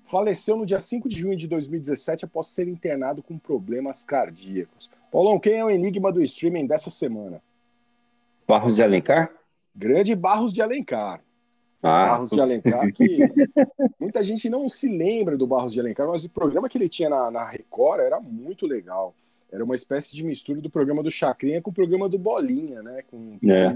Faleceu 0.05 0.57
no 0.57 0.65
dia 0.65 0.79
5 0.79 1.07
de 1.07 1.19
junho 1.19 1.35
de 1.35 1.47
2017 1.47 2.25
após 2.25 2.47
ser 2.47 2.67
internado 2.67 3.21
com 3.21 3.37
problemas 3.37 4.03
cardíacos. 4.03 4.89
Paulão, 5.11 5.39
quem 5.39 5.53
é 5.55 5.65
o 5.65 5.69
enigma 5.69 6.11
do 6.11 6.21
streaming 6.23 6.65
dessa 6.65 6.89
semana? 6.89 7.41
Barros 8.47 8.75
de 8.75 8.83
Alencar? 8.83 9.38
Grande 9.75 10.15
Barros 10.15 10.53
de 10.53 10.61
Alencar. 10.61 11.21
Ah, 11.81 12.07
Barros 12.07 12.29
de 12.29 12.41
Alencar, 12.41 12.91
que 12.93 13.19
muita 13.99 14.23
gente 14.23 14.49
não 14.49 14.67
se 14.67 14.89
lembra 14.89 15.37
do 15.37 15.47
Barros 15.47 15.71
de 15.71 15.79
Alencar, 15.79 16.07
mas 16.07 16.25
o 16.25 16.29
programa 16.29 16.67
que 16.67 16.77
ele 16.77 16.89
tinha 16.89 17.09
na, 17.09 17.31
na 17.31 17.45
Record 17.45 18.01
era 18.01 18.19
muito 18.19 18.67
legal. 18.67 19.15
Era 19.51 19.63
uma 19.63 19.75
espécie 19.75 20.15
de 20.15 20.23
mistura 20.23 20.61
do 20.61 20.69
programa 20.69 21.01
do 21.01 21.09
Chacrinha 21.09 21.61
com 21.61 21.71
o 21.71 21.73
programa 21.73 22.07
do 22.07 22.17
Bolinha, 22.17 22.83
né? 22.83 23.03
Com, 23.09 23.39
É. 23.43 23.75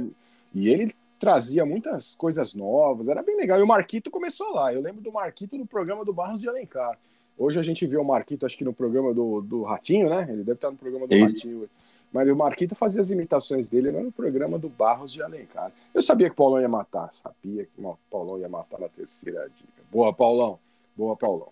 E 0.54 0.70
ele 0.70 0.94
trazia 1.18 1.66
muitas 1.66 2.14
coisas 2.16 2.54
novas, 2.54 3.08
era 3.08 3.24
bem 3.24 3.38
legal. 3.38 3.58
E 3.58 3.64
o 3.64 3.68
Marquito 3.68 4.12
começou 4.12 4.54
lá. 4.54 4.74
Eu 4.74 4.82
lembro 4.82 5.02
do 5.02 5.12
Marquito 5.12 5.58
no 5.58 5.66
programa 5.66 6.04
do 6.04 6.14
Barros 6.14 6.42
de 6.42 6.50
Alencar. 6.50 7.00
Hoje 7.38 7.60
a 7.60 7.64
gente 7.64 7.88
vê 7.88 7.98
o 7.98 8.04
Marquito, 8.04 8.46
acho 8.46 8.58
que 8.58 8.64
no 8.64 8.74
programa 8.74 9.14
do, 9.14 9.42
do 9.42 9.64
Ratinho, 9.64 10.10
né? 10.10 10.28
Ele 10.30 10.44
deve 10.44 10.54
estar 10.54 10.70
no 10.70 10.78
programa 10.78 11.08
do 11.08 11.16
Isso. 11.16 11.48
Ratinho. 11.48 11.70
Mas 12.14 12.30
o 12.30 12.36
Marquito 12.36 12.76
fazia 12.76 13.02
as 13.02 13.10
imitações 13.10 13.70
dele 13.70 13.92
no 13.92 14.12
programa 14.12 14.60
do 14.60 14.70
Barros 14.70 15.12
de 15.12 15.24
Alencar. 15.24 15.72
Eu 15.94 16.02
sabia 16.02 16.28
que 16.28 16.34
o 16.34 16.38
Paulão 16.38 16.62
ia 16.62 16.70
matar, 16.70 17.12
sabia 17.12 17.66
que 17.66 17.82
o 17.82 17.98
Paulão 18.10 18.38
ia 18.38 18.48
matar 18.48 18.80
na 18.80 18.88
terceira 18.88 19.50
dica. 19.50 19.82
Boa, 19.92 20.14
Paulão. 20.14 20.60
Boa, 20.96 21.18
Paulão. 21.18 21.50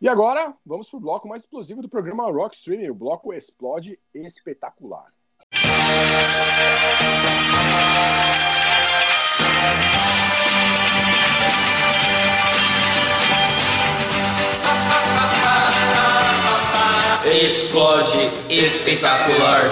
E 0.00 0.08
agora, 0.08 0.54
vamos 0.64 0.90
pro 0.90 1.00
bloco 1.00 1.26
mais 1.26 1.42
explosivo 1.42 1.80
do 1.80 1.88
programa 1.88 2.30
Rock 2.30 2.54
Streaming, 2.54 2.90
o 2.90 2.94
bloco 2.94 3.32
Explode 3.32 3.98
Espetacular. 4.14 5.10
Explode 17.34 18.30
espetacular. 18.48 19.70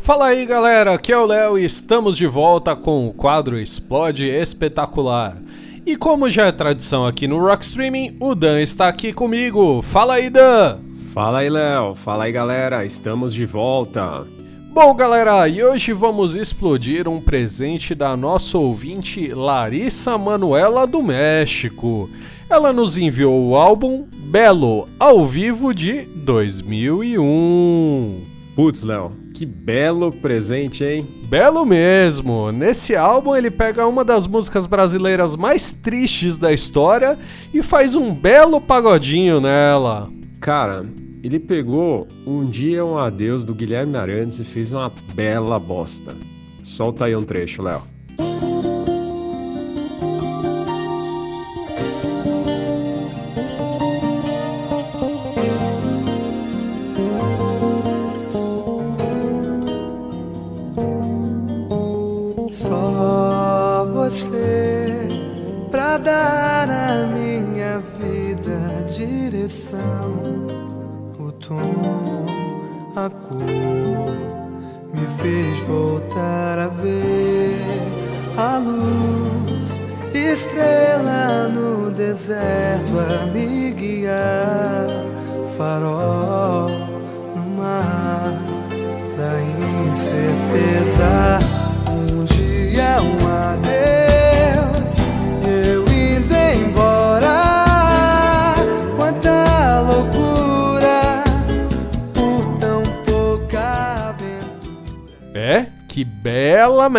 Fala 0.00 0.28
aí 0.28 0.46
galera, 0.46 0.94
aqui 0.94 1.12
é 1.12 1.18
o 1.18 1.26
Léo 1.26 1.58
e 1.58 1.66
estamos 1.66 2.16
de 2.16 2.26
volta 2.26 2.74
com 2.74 3.06
o 3.06 3.12
quadro 3.12 3.58
Explode 3.58 4.24
Espetacular. 4.24 5.36
E 5.84 5.94
como 5.94 6.30
já 6.30 6.46
é 6.46 6.52
tradição 6.52 7.06
aqui 7.06 7.28
no 7.28 7.38
Rock 7.38 7.64
Streaming, 7.64 8.16
o 8.18 8.34
Dan 8.34 8.62
está 8.62 8.88
aqui 8.88 9.12
comigo. 9.12 9.82
Fala 9.82 10.14
aí, 10.14 10.30
Dan! 10.30 10.78
Fala 11.12 11.40
aí, 11.40 11.50
Léo. 11.50 11.94
Fala 11.94 12.24
aí, 12.24 12.32
galera. 12.32 12.84
Estamos 12.84 13.34
de 13.34 13.44
volta. 13.44 14.24
Bom, 14.72 14.94
galera, 14.94 15.48
e 15.48 15.62
hoje 15.62 15.92
vamos 15.92 16.36
explodir 16.36 17.08
um 17.08 17.20
presente 17.20 17.94
da 17.94 18.16
nossa 18.16 18.58
ouvinte 18.58 19.28
Larissa 19.28 20.16
Manuela 20.18 20.86
do 20.86 21.02
México. 21.02 22.10
Ela 22.48 22.72
nos 22.72 22.96
enviou 22.96 23.44
o 23.44 23.56
álbum 23.56 24.06
Belo 24.12 24.88
ao 25.00 25.26
vivo 25.26 25.74
de 25.74 26.02
2001. 26.02 28.20
Putz, 28.54 28.84
Léo, 28.84 29.10
que 29.34 29.44
belo 29.44 30.12
presente, 30.12 30.84
hein? 30.84 31.04
Belo 31.28 31.66
mesmo! 31.66 32.52
Nesse 32.52 32.94
álbum 32.94 33.34
ele 33.34 33.50
pega 33.50 33.84
uma 33.86 34.04
das 34.04 34.28
músicas 34.28 34.64
brasileiras 34.64 35.34
mais 35.34 35.72
tristes 35.72 36.38
da 36.38 36.52
história 36.52 37.18
e 37.52 37.60
faz 37.62 37.96
um 37.96 38.14
belo 38.14 38.60
pagodinho 38.60 39.40
nela. 39.40 40.08
Cara, 40.40 40.86
ele 41.24 41.40
pegou 41.40 42.06
Um 42.24 42.46
Dia 42.46 42.84
Um 42.84 42.96
Adeus 42.96 43.42
do 43.42 43.54
Guilherme 43.54 43.96
Arantes 43.96 44.38
e 44.38 44.44
fez 44.44 44.70
uma 44.70 44.92
bela 45.14 45.58
bosta. 45.58 46.14
Solta 46.62 47.06
aí 47.06 47.16
um 47.16 47.24
trecho, 47.24 47.60
Léo. 47.60 47.95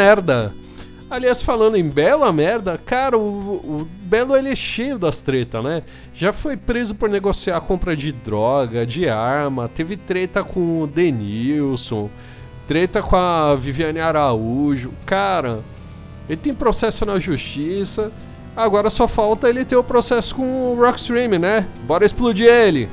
Merda! 0.07 0.53
Aliás, 1.09 1.41
falando 1.41 1.75
em 1.75 1.87
bela 1.87 2.31
merda, 2.31 2.77
cara, 2.77 3.17
o, 3.17 3.21
o 3.21 3.87
Belo 4.01 4.35
ele 4.35 4.49
é 4.49 4.55
cheio 4.55 4.97
das 4.97 5.21
tretas, 5.21 5.63
né? 5.63 5.83
Já 6.13 6.31
foi 6.31 6.55
preso 6.55 6.95
por 6.95 7.09
negociar 7.09 7.59
compra 7.61 7.95
de 7.95 8.11
droga, 8.11 8.85
de 8.85 9.07
arma, 9.07 9.69
teve 9.73 9.95
treta 9.97 10.43
com 10.43 10.81
o 10.81 10.87
Denilson, 10.87 12.09
treta 12.67 13.01
com 13.01 13.15
a 13.15 13.55
Viviane 13.55 13.99
Araújo. 13.99 14.91
Cara, 15.05 15.59
ele 16.27 16.37
tem 16.37 16.53
processo 16.53 17.05
na 17.05 17.19
justiça. 17.19 18.11
Agora 18.55 18.89
só 18.89 19.07
falta 19.07 19.49
ele 19.49 19.63
ter 19.63 19.75
o 19.75 19.83
processo 19.83 20.35
com 20.35 20.73
o 20.73 20.75
Rockstream, 20.75 21.37
né? 21.39 21.65
Bora 21.85 22.05
explodir 22.05 22.47
ele! 22.47 22.89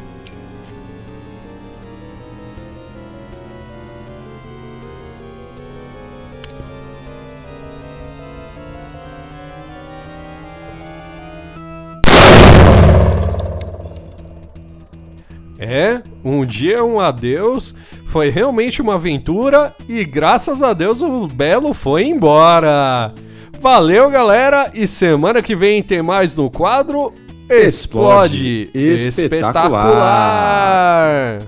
É, 15.65 16.03
um 16.25 16.45
dia 16.45 16.85
um 16.85 17.01
adeus 17.01 17.75
foi 18.07 18.29
realmente 18.29 18.83
uma 18.83 18.95
aventura 18.95 19.75
e 19.89 20.05
graças 20.05 20.63
a 20.63 20.73
Deus 20.73 21.03
o 21.03 21.27
Belo 21.27 21.75
foi 21.75 22.05
embora. 22.05 23.13
Valeu, 23.61 24.09
galera, 24.11 24.71
e 24.75 24.87
semana 24.87 25.43
que 25.43 25.57
vem 25.57 25.83
tem 25.83 26.03
mais 26.03 26.37
no 26.37 26.51
quadro 26.51 27.15
Explode, 27.49 28.71
Explode 28.75 29.09
Espetacular. 29.09 31.39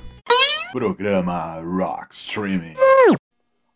Programa 0.73 1.61
Rock 1.61 2.15
Streaming. 2.15 2.75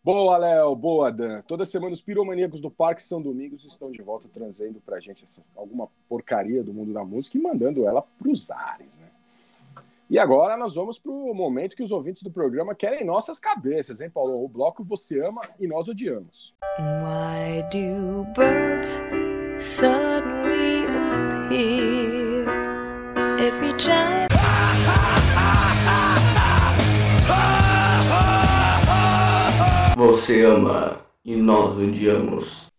Boa, 0.03 0.35
Léo, 0.35 0.75
boa, 0.75 1.11
Dan. 1.11 1.43
Toda 1.43 1.63
semana 1.63 1.93
os 1.93 2.01
piromaníacos 2.01 2.59
do 2.59 2.71
Parque 2.71 3.03
São 3.03 3.21
Domingos 3.21 3.65
estão 3.65 3.91
de 3.91 4.01
volta 4.01 4.27
trazendo 4.33 4.81
pra 4.83 4.99
gente 4.99 5.23
essa, 5.23 5.43
alguma 5.55 5.87
porcaria 6.09 6.63
do 6.63 6.73
mundo 6.73 6.91
da 6.91 7.05
música 7.05 7.37
e 7.37 7.41
mandando 7.41 7.87
ela 7.87 8.01
pros 8.17 8.49
ares, 8.49 8.99
né? 8.99 9.05
E 10.11 10.19
agora 10.19 10.57
nós 10.57 10.75
vamos 10.75 10.99
pro 10.99 11.33
momento 11.33 11.73
que 11.73 11.81
os 11.81 11.89
ouvintes 11.89 12.21
do 12.21 12.29
programa 12.29 12.75
querem 12.75 13.05
nossas 13.05 13.39
cabeças, 13.39 14.01
hein, 14.01 14.09
Paulo? 14.09 14.43
O 14.43 14.49
bloco 14.49 14.83
Você 14.83 15.25
Ama 15.25 15.41
e 15.57 15.65
Nós 15.65 15.87
Odiamos. 15.87 16.53
Why 16.77 17.63
do 17.71 18.25
birds 18.33 18.99
suddenly 19.57 20.83
appear 21.15 22.45
every 23.39 23.73
time? 23.77 24.27
Você 29.95 30.43
ama 30.45 30.99
e 31.23 31.37
nós 31.37 31.77
odiamos. 31.77 32.69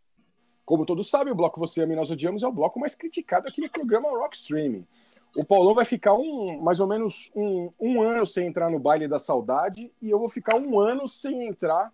Como 0.66 0.84
todos 0.84 1.08
sabem, 1.08 1.32
o 1.32 1.36
bloco 1.36 1.58
Você 1.58 1.82
Ama 1.82 1.94
e 1.94 1.96
Nós 1.96 2.10
Odiamos 2.10 2.42
é 2.42 2.46
o 2.46 2.52
bloco 2.52 2.78
mais 2.78 2.94
criticado 2.94 3.48
aqui 3.48 3.62
no 3.62 3.70
programa 3.70 4.10
Rock 4.10 4.36
Streaming. 4.36 4.86
O 5.36 5.44
Paulão 5.44 5.74
vai 5.74 5.84
ficar 5.84 6.14
um, 6.14 6.60
mais 6.62 6.78
ou 6.78 6.86
menos 6.86 7.30
um, 7.34 7.70
um 7.80 8.02
ano 8.02 8.26
sem 8.26 8.46
entrar 8.46 8.70
no 8.70 8.78
baile 8.78 9.08
da 9.08 9.18
saudade 9.18 9.90
e 10.00 10.10
eu 10.10 10.18
vou 10.18 10.28
ficar 10.28 10.56
um 10.56 10.78
ano 10.78 11.08
sem 11.08 11.46
entrar 11.46 11.92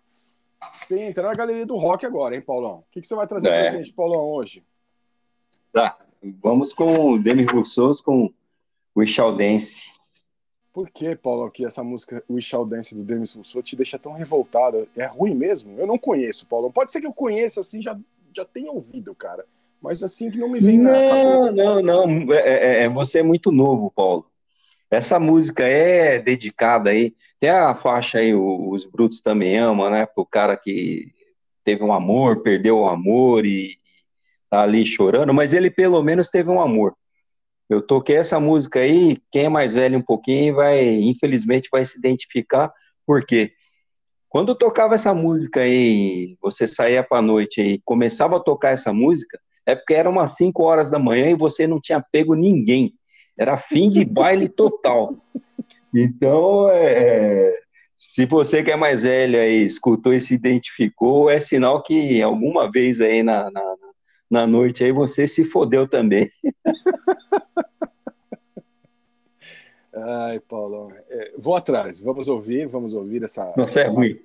você 0.77 0.99
entrar 0.99 1.23
na 1.29 1.35
galeria 1.35 1.65
do 1.65 1.77
rock 1.77 2.05
agora, 2.05 2.35
hein, 2.35 2.41
Paulão? 2.41 2.79
O 2.79 2.85
que, 2.91 2.99
que 2.99 3.07
você 3.07 3.15
vai 3.15 3.25
trazer 3.25 3.49
É. 3.49 3.69
pra 3.69 3.77
gente, 3.77 3.93
Paulão, 3.93 4.25
hoje? 4.25 4.61
Tá, 5.71 5.97
vamos 6.41 6.73
com 6.73 7.13
o 7.13 7.17
Demi 7.17 7.43
Rousseau 7.43 7.91
com 8.03 8.33
o 8.93 9.05
Shall 9.05 9.35
Dance. 9.37 9.89
Por 10.73 10.89
que, 10.89 11.15
Paulão, 11.15 11.49
que 11.49 11.65
essa 11.65 11.83
música 11.83 12.23
We 12.29 12.41
Shall 12.41 12.65
Dance 12.65 12.93
do 12.93 13.03
Demis 13.03 13.33
Rousseau 13.33 13.63
te 13.63 13.75
deixa 13.75 13.97
tão 13.97 14.13
revoltada? 14.13 14.87
É 14.95 15.05
ruim 15.05 15.33
mesmo? 15.33 15.79
Eu 15.79 15.87
não 15.87 15.97
conheço, 15.97 16.45
Paulão. 16.45 16.71
Pode 16.71 16.91
ser 16.91 17.01
que 17.01 17.07
eu 17.07 17.13
conheça, 17.13 17.61
assim, 17.61 17.81
já, 17.81 17.97
já 18.35 18.45
tenha 18.45 18.71
ouvido, 18.71 19.15
cara. 19.15 19.45
Mas 19.81 20.03
assim 20.03 20.29
que 20.29 20.37
não 20.37 20.49
me 20.49 20.59
vem 20.59 20.77
na 20.77 20.91
Não, 20.91 21.09
cabeça. 21.09 21.51
não, 21.53 21.81
não. 21.81 22.33
É, 22.33 22.37
é- 22.39 22.83
é- 22.83 22.89
você 22.89 23.19
é 23.19 23.23
muito 23.23 23.51
novo, 23.51 23.91
Paulo. 23.95 24.25
Essa 24.91 25.19
música 25.19 25.67
é 25.67 26.19
dedicada 26.19 26.89
aí. 26.89 27.13
Tem 27.39 27.49
a 27.49 27.73
faixa 27.75 28.19
aí, 28.19 28.33
Os 28.33 28.85
Brutos 28.85 29.21
Também 29.21 29.57
Amam, 29.57 29.89
né? 29.89 30.05
Pro 30.05 30.25
cara 30.25 30.57
que 30.57 31.11
teve 31.63 31.83
um 31.83 31.93
amor, 31.93 32.41
perdeu 32.41 32.79
o 32.79 32.87
amor 32.87 33.45
e 33.45 33.77
tá 34.49 34.63
ali 34.63 34.85
chorando, 34.85 35.33
mas 35.33 35.53
ele 35.53 35.69
pelo 35.69 36.01
menos 36.01 36.29
teve 36.29 36.49
um 36.49 36.59
amor. 36.59 36.95
Eu 37.69 37.81
toquei 37.83 38.15
essa 38.17 38.39
música 38.39 38.79
aí, 38.79 39.17
quem 39.31 39.45
é 39.45 39.49
mais 39.49 39.75
velho 39.75 39.99
um 39.99 40.01
pouquinho 40.01 40.55
vai, 40.55 40.83
infelizmente, 40.83 41.69
vai 41.71 41.85
se 41.85 41.99
identificar, 41.99 42.73
porque 43.05 43.51
quando 44.27 44.49
eu 44.49 44.55
tocava 44.55 44.95
essa 44.95 45.13
música 45.13 45.61
aí, 45.61 46.35
você 46.41 46.67
saía 46.67 47.03
pra 47.03 47.21
noite 47.21 47.61
e 47.61 47.81
começava 47.85 48.37
a 48.37 48.39
tocar 48.39 48.71
essa 48.71 48.91
música, 48.91 49.39
é 49.65 49.75
porque 49.75 49.93
era 49.93 50.09
umas 50.09 50.35
5 50.35 50.63
horas 50.63 50.89
da 50.89 50.99
manhã 50.99 51.29
e 51.29 51.35
você 51.35 51.67
não 51.67 51.79
tinha 51.79 52.03
pego 52.11 52.35
ninguém. 52.35 52.93
Era 53.37 53.57
fim 53.57 53.89
de 53.89 54.03
baile 54.03 54.49
total. 54.49 55.15
Então, 55.93 56.69
é, 56.69 57.57
se 57.97 58.25
você 58.25 58.63
que 58.63 58.71
é 58.71 58.75
mais 58.75 59.03
velho 59.03 59.39
aí 59.39 59.65
escutou 59.65 60.13
e 60.13 60.21
se 60.21 60.33
identificou, 60.33 61.29
é 61.29 61.39
sinal 61.39 61.81
que 61.81 62.21
alguma 62.21 62.71
vez 62.71 63.01
aí 63.01 63.23
na, 63.23 63.49
na, 63.51 63.75
na 64.29 64.47
noite 64.47 64.83
aí 64.83 64.91
você 64.91 65.25
se 65.27 65.45
fodeu 65.45 65.87
também. 65.87 66.29
Ai, 69.93 70.39
Paulão. 70.39 70.91
É, 71.09 71.33
vou 71.37 71.55
atrás. 71.55 71.99
Vamos 71.99 72.27
ouvir, 72.27 72.67
vamos 72.67 72.93
ouvir 72.93 73.23
essa. 73.23 73.51
Você 73.57 73.81
é 73.81 73.87
ruim. 73.87 74.19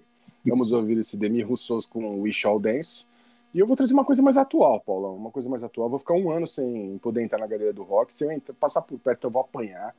Vamos 0.47 0.73
ouvir 0.73 0.99
esse 0.99 1.17
Demi 1.17 1.43
Rousseau 1.43 1.81
com 1.89 2.21
We 2.21 2.31
Shall 2.31 2.61
Dance. 2.61 3.07
E 3.55 3.59
eu 3.61 3.67
vou 3.67 3.77
trazer 3.77 3.93
uma 3.95 4.05
coisa 4.05 4.21
mais 4.21 4.37
atual, 4.37 4.81
Paulão. 4.81 5.15
Uma 5.15 5.31
coisa 5.31 5.49
mais 5.49 5.63
atual. 5.63 5.89
Vou 5.89 5.99
ficar 5.99 6.15
um 6.15 6.31
ano 6.31 6.47
sem 6.47 6.99
poder 6.99 7.23
entrar 7.23 7.39
na 7.39 7.47
galeria 7.47 7.73
do 7.73 7.85
rock. 7.85 8.13
Se 8.13 8.25
eu 8.25 8.33
entrar- 8.33 8.55
passar 8.55 8.83
por 8.83 8.99
perto, 8.99 9.29
eu 9.29 9.31
vou 9.31 9.43
apanhar. 9.43 9.95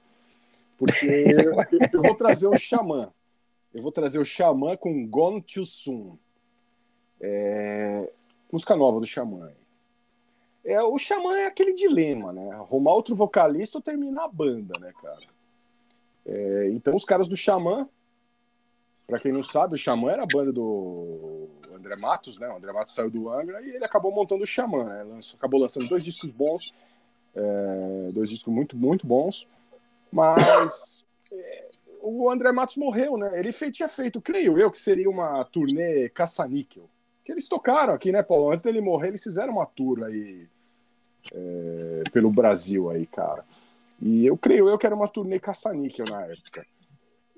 Porque 0.77 1.05
eu, 1.07 1.53
eu 1.93 2.01
vou 2.01 2.15
trazer 2.15 2.47
o 2.47 2.57
Xamã. 2.57 3.11
Eu 3.73 3.81
vou 3.81 3.91
trazer 3.93 4.19
o 4.19 4.25
Xamã 4.25 4.75
com 4.75 5.07
Gone 5.07 5.41
Too 5.41 5.65
Soon. 5.65 6.17
É, 7.21 8.11
Música 8.51 8.75
nova 8.75 8.99
do 8.99 9.05
Xamã. 9.05 9.51
É, 10.63 10.81
o 10.81 10.97
Xamã 10.97 11.37
é 11.37 11.45
aquele 11.45 11.73
dilema, 11.73 12.33
né? 12.33 12.51
Arrumar 12.51 12.93
outro 12.93 13.15
vocalista 13.15 13.77
ou 13.77 13.81
terminar 13.81 14.25
a 14.25 14.27
banda, 14.27 14.77
né, 14.79 14.91
cara? 15.01 15.17
É, 16.25 16.69
então, 16.71 16.95
os 16.95 17.05
caras 17.05 17.27
do 17.27 17.37
Xamã, 17.37 17.87
Pra 19.07 19.19
quem 19.19 19.31
não 19.31 19.43
sabe, 19.43 19.75
o 19.75 19.77
Xamã 19.77 20.09
era 20.11 20.23
a 20.23 20.25
banda 20.25 20.51
do 20.51 21.47
André 21.85 21.95
Matos, 21.95 22.39
né? 22.39 22.49
O 22.49 22.57
André 22.57 22.71
Matos 22.73 22.93
saiu 22.95 23.11
do 23.11 23.29
Angra 23.29 23.61
e 23.61 23.69
ele 23.69 23.85
acabou 23.85 24.11
montando 24.11 24.43
o 24.43 24.47
Xamã, 24.47 24.85
né? 24.85 25.03
Lançou- 25.03 25.37
acabou 25.37 25.59
lançando 25.59 25.87
dois 25.87 26.03
discos 26.03 26.31
bons, 26.31 26.73
é, 27.35 28.09
dois 28.11 28.29
discos 28.29 28.51
muito, 28.51 28.75
muito 28.75 29.05
bons, 29.05 29.47
mas 30.11 31.05
é, 31.31 31.67
o 32.01 32.29
André 32.29 32.51
Matos 32.51 32.77
morreu, 32.77 33.17
né? 33.17 33.37
Ele 33.39 33.51
fe- 33.51 33.71
tinha 33.71 33.87
feito, 33.87 34.19
creio 34.19 34.57
eu, 34.57 34.71
que 34.71 34.79
seria 34.79 35.09
uma 35.09 35.43
turnê 35.45 36.09
caça-níquel, 36.09 36.89
que 37.23 37.31
eles 37.31 37.47
tocaram 37.47 37.93
aqui, 37.93 38.11
né, 38.11 38.23
Paulo? 38.23 38.51
Antes 38.51 38.63
dele 38.63 38.81
morrer, 38.81 39.09
eles 39.09 39.23
fizeram 39.23 39.53
uma 39.53 39.65
tour 39.65 40.03
aí 40.03 40.47
é, 41.33 42.03
pelo 42.11 42.31
Brasil 42.31 42.89
aí, 42.89 43.05
cara. 43.05 43.45
E 44.01 44.25
eu 44.25 44.37
creio 44.37 44.67
eu 44.67 44.77
que 44.77 44.85
era 44.85 44.95
uma 44.95 45.07
turnê 45.07 45.39
caça-níquel 45.39 46.05
na 46.09 46.25
época. 46.25 46.65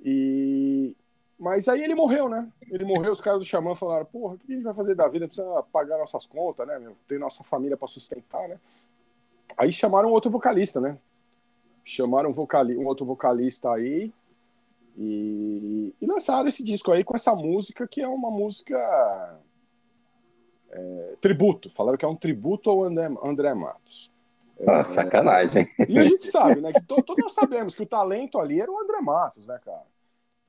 E 0.04 0.96
mas 1.40 1.68
aí 1.68 1.84
ele 1.84 1.94
morreu, 1.96 2.28
né? 2.28 2.48
Ele 2.72 2.84
morreu, 2.84 3.12
os 3.12 3.22
caras 3.22 3.40
do 3.40 3.46
Xamã 3.46 3.76
falaram, 3.76 4.06
porra, 4.06 4.36
o 4.36 4.38
que 4.38 4.52
a 4.52 4.56
gente 4.56 4.64
vai 4.64 4.74
fazer 4.74 4.96
da 4.96 5.08
vida? 5.08 5.28
Precisa 5.28 5.64
pagar 5.72 5.98
nossas 5.98 6.26
contas, 6.26 6.68
né, 6.68 6.80
meu? 6.80 6.96
Tem 7.08 7.20
nossa 7.20 7.44
família 7.44 7.78
para 7.78 7.88
sustentar, 7.88 8.48
né? 8.48 8.60
Aí 9.56 9.72
chamaram 9.72 10.12
outro 10.12 10.32
vocalista, 10.32 10.82
né? 10.82 10.98
Chamaram 11.86 12.30
um, 12.30 12.34
vocali 12.34 12.78
um 12.78 12.86
outro 12.86 13.06
vocalista 13.06 13.72
aí 13.72 14.12
e... 14.98 15.94
e 16.02 16.06
lançaram 16.06 16.48
esse 16.48 16.64
disco 16.64 16.92
aí 16.92 17.04
com 17.04 17.16
essa 17.16 17.34
música 17.36 17.88
que 17.88 18.02
é 18.02 18.08
uma 18.08 18.30
música 18.30 19.40
é, 20.70 21.16
tributo. 21.22 21.70
Falaram 21.70 21.98
que 21.98 22.06
é 22.06 22.08
um 22.08 22.16
tributo 22.16 22.70
ao 22.70 22.84
André, 22.84 23.10
André 23.24 23.54
Matos. 23.54 24.12
Ah, 24.68 24.84
sacanagem. 24.84 25.68
E 25.88 26.00
a 26.00 26.04
gente 26.04 26.26
sabe, 26.26 26.60
né? 26.62 26.74
Que 26.74 26.82
to- 26.82 27.04
todos 27.04 27.24
nós 27.24 27.34
sabemos 27.34 27.76
que 27.76 27.84
o 27.84 27.88
talento 27.88 28.40
ali 28.40 28.60
era 28.60 28.72
o 28.72 28.80
André 28.80 29.02
Matos, 29.02 29.46
né, 29.46 29.60
cara? 29.64 29.86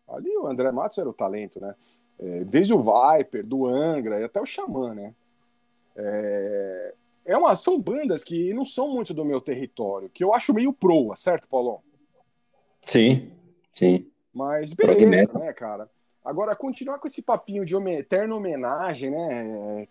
Ali 0.08 0.36
o 0.36 0.46
André 0.46 0.70
Matos 0.72 0.98
era 0.98 1.08
o 1.08 1.14
talento, 1.14 1.60
né? 1.60 1.74
É, 2.18 2.44
desde 2.44 2.74
o 2.74 2.80
Viper, 2.80 3.46
do 3.46 3.66
Angra 3.66 4.20
e 4.20 4.24
até 4.24 4.40
o 4.40 4.46
Xamã, 4.46 4.94
né? 4.94 5.14
É, 5.96 6.94
é 7.26 7.36
uma, 7.36 7.54
são 7.54 7.80
bandas 7.80 8.24
que 8.24 8.52
não 8.54 8.64
são 8.64 8.90
muito 8.92 9.12
do 9.12 9.24
meu 9.24 9.40
território, 9.40 10.08
que 10.08 10.24
eu 10.24 10.34
acho 10.34 10.54
meio 10.54 10.72
proa, 10.72 11.14
certo, 11.14 11.48
Paulão? 11.48 11.80
Sim, 12.86 13.30
sim. 13.72 14.10
Mas 14.32 14.72
beleza, 14.72 15.38
né, 15.38 15.52
cara? 15.52 15.90
Agora, 16.24 16.56
continuar 16.56 16.98
com 16.98 17.06
esse 17.06 17.22
papinho 17.22 17.64
de 17.64 17.74
eterna 17.90 18.34
homenagem, 18.34 19.10
né? 19.10 19.86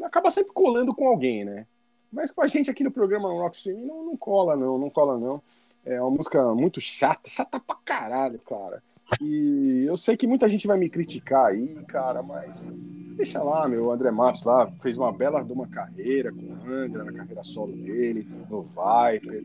é, 0.00 0.04
acaba 0.04 0.30
sempre 0.30 0.52
colando 0.52 0.94
com 0.94 1.08
alguém, 1.08 1.44
né? 1.44 1.66
Mas 2.12 2.30
com 2.30 2.42
a 2.42 2.46
gente 2.46 2.70
aqui 2.70 2.84
no 2.84 2.90
programa 2.90 3.28
Rock 3.28 3.56
Stream 3.56 3.80
não, 3.80 4.04
não 4.04 4.16
cola, 4.16 4.56
não, 4.56 4.78
não 4.78 4.90
cola, 4.90 5.18
não. 5.18 5.42
É 5.84 6.00
uma 6.00 6.10
música 6.10 6.54
muito 6.54 6.80
chata, 6.80 7.28
chata 7.28 7.60
pra 7.60 7.76
caralho, 7.84 8.38
cara. 8.40 8.82
E 9.20 9.84
eu 9.86 9.96
sei 9.96 10.16
que 10.16 10.26
muita 10.26 10.48
gente 10.48 10.66
vai 10.66 10.78
me 10.78 10.90
criticar 10.90 11.46
aí, 11.46 11.82
cara, 11.86 12.22
mas 12.22 12.70
deixa 13.16 13.42
lá, 13.42 13.68
meu. 13.68 13.90
André 13.90 14.10
Matos 14.10 14.44
lá 14.44 14.68
fez 14.80 14.96
uma 14.96 15.12
bela 15.12 15.42
de 15.42 15.52
uma 15.52 15.66
carreira 15.66 16.32
com 16.32 16.42
o 16.42 16.70
Angra, 16.70 17.04
na 17.04 17.12
carreira 17.12 17.42
solo 17.42 17.72
dele, 17.72 18.28
no 18.50 18.62
Viper, 18.62 19.44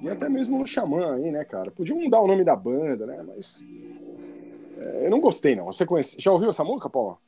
e 0.00 0.08
até 0.08 0.28
mesmo 0.28 0.58
no 0.58 0.66
Xamã 0.66 1.16
aí, 1.16 1.30
né, 1.30 1.44
cara? 1.44 1.70
Podiam 1.70 1.98
mudar 1.98 2.20
o 2.20 2.26
nome 2.26 2.44
da 2.44 2.56
banda, 2.56 3.06
né? 3.06 3.22
Mas 3.26 3.64
é, 4.78 5.06
eu 5.06 5.10
não 5.10 5.20
gostei, 5.20 5.54
não. 5.54 5.66
Você 5.66 5.86
conhece... 5.86 6.16
Já 6.18 6.32
ouviu 6.32 6.50
essa 6.50 6.64
música, 6.64 6.90
Paulo? 6.90 7.18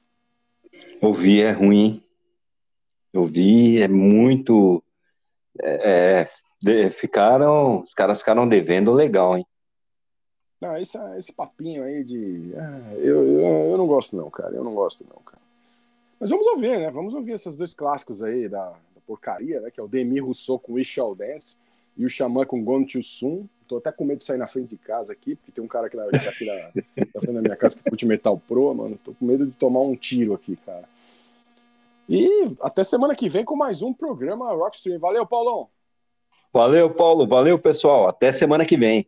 Ouvir 1.00 1.42
é 1.42 1.52
ruim. 1.52 2.02
Ouvir 3.12 3.82
é 3.82 3.88
muito. 3.88 4.82
é, 5.62 6.28
é, 6.66 6.90
ficaram. 6.90 7.82
Os 7.82 7.94
caras 7.94 8.18
ficaram 8.18 8.48
devendo 8.48 8.92
legal, 8.92 9.36
hein? 9.36 9.46
Não, 10.64 10.78
esse, 10.78 10.98
esse 11.18 11.30
papinho 11.30 11.84
aí 11.84 12.02
de. 12.02 12.54
ah, 12.56 12.94
eu, 12.94 13.22
eu, 13.26 13.70
eu 13.70 13.76
não 13.76 13.86
gosto, 13.86 14.16
não, 14.16 14.30
cara. 14.30 14.54
Eu 14.54 14.64
não 14.64 14.72
gosto, 14.72 15.04
não, 15.04 15.20
cara. 15.22 15.42
Mas 16.18 16.30
vamos 16.30 16.46
ouvir, 16.46 16.78
né? 16.78 16.90
Vamos 16.90 17.12
ouvir 17.12 17.32
esses 17.32 17.54
dois 17.54 17.74
clássicos 17.74 18.22
aí 18.22 18.48
da, 18.48 18.70
da 18.70 19.00
porcaria, 19.06 19.60
né? 19.60 19.70
Que 19.70 19.78
é 19.78 19.82
o 19.82 19.88
Demi 19.88 20.20
Rousseau 20.20 20.58
com 20.58 20.72
We 20.72 20.82
Shall 20.82 21.14
Dance 21.14 21.58
e 21.98 22.06
o 22.06 22.08
Xamã 22.08 22.46
com 22.46 22.64
Gone 22.64 22.86
Too 22.86 23.02
Soon. 23.02 23.44
Tô 23.68 23.76
até 23.76 23.92
com 23.92 24.06
medo 24.06 24.18
de 24.18 24.24
sair 24.24 24.38
na 24.38 24.46
frente 24.46 24.70
de 24.70 24.78
casa 24.78 25.12
aqui, 25.12 25.34
porque 25.34 25.52
tem 25.52 25.62
um 25.62 25.68
cara 25.68 25.86
aqui 25.86 25.98
na, 25.98 26.04
aqui 26.04 26.46
na, 26.46 26.54
na 27.14 27.20
frente 27.20 27.34
da 27.34 27.42
minha 27.42 27.56
casa 27.56 27.76
que 27.76 27.84
curte 27.84 28.06
Metal 28.06 28.38
Pro, 28.48 28.74
mano. 28.74 28.98
Tô 29.04 29.12
com 29.12 29.26
medo 29.26 29.46
de 29.46 29.54
tomar 29.54 29.80
um 29.80 29.94
tiro 29.94 30.32
aqui, 30.32 30.56
cara. 30.64 30.88
E 32.08 32.56
até 32.62 32.82
semana 32.82 33.14
que 33.14 33.28
vem 33.28 33.44
com 33.44 33.54
mais 33.54 33.82
um 33.82 33.92
programa 33.92 34.50
Rockstream. 34.54 34.98
Valeu, 34.98 35.26
Paulão! 35.26 35.68
Valeu, 36.50 36.88
Paulo. 36.88 37.26
Valeu, 37.26 37.58
pessoal. 37.58 38.08
Até 38.08 38.32
semana 38.32 38.64
que 38.64 38.78
vem. 38.78 39.06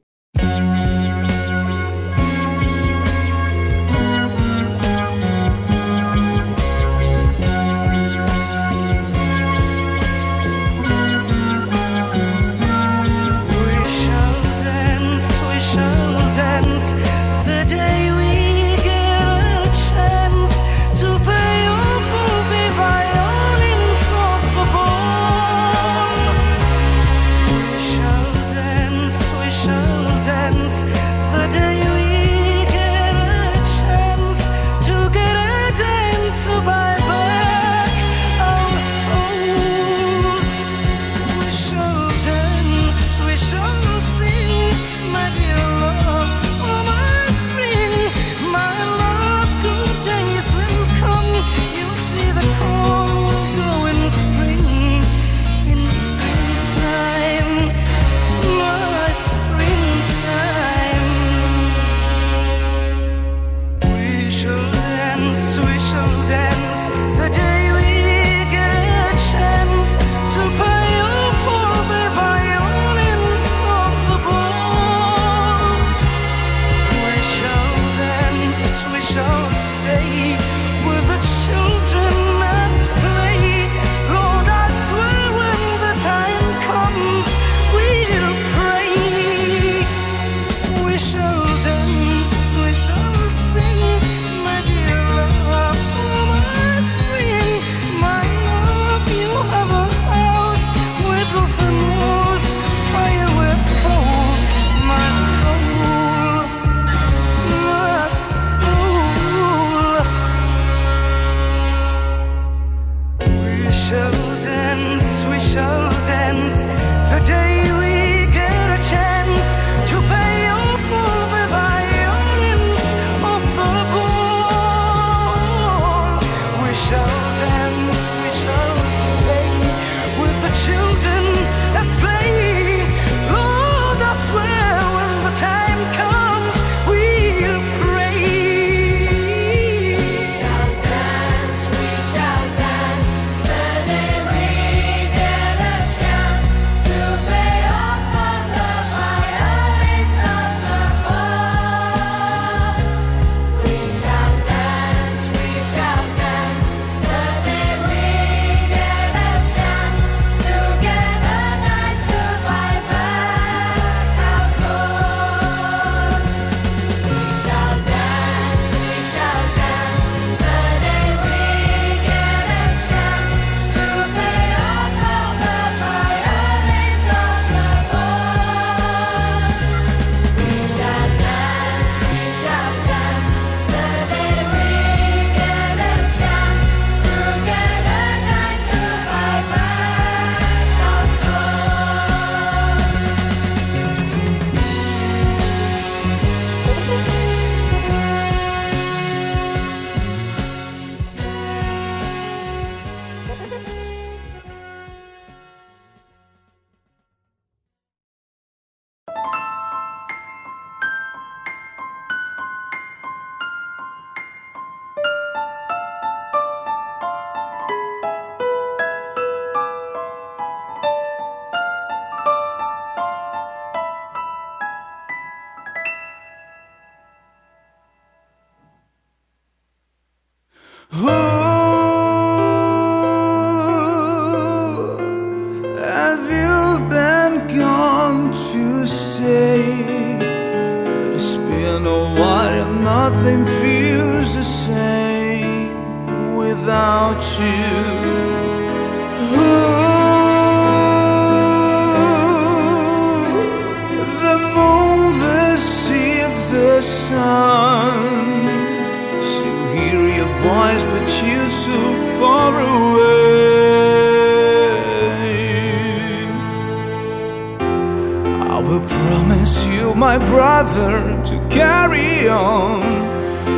carry 271.96 272.28
on. 272.28 272.82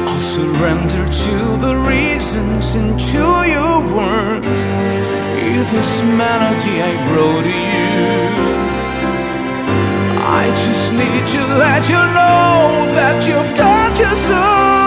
I'll 0.07 0.21
surrender 0.21 1.05
to 1.07 1.37
the 1.65 1.77
reasons 1.89 2.75
and 2.75 2.99
to 2.99 3.25
your 3.55 3.81
words. 3.97 4.61
Hear 5.41 5.65
this 5.75 6.03
melody 6.03 6.75
I 6.83 6.93
wrote 7.11 7.43
to 7.43 7.59
you. 7.75 8.09
I 10.41 10.51
just 10.65 10.93
need 10.93 11.25
to 11.35 11.43
let 11.59 11.89
you 11.89 12.03
know 12.17 12.95
that 12.95 13.27
you've 13.27 13.57
got 13.57 13.99
yourself. 13.99 14.78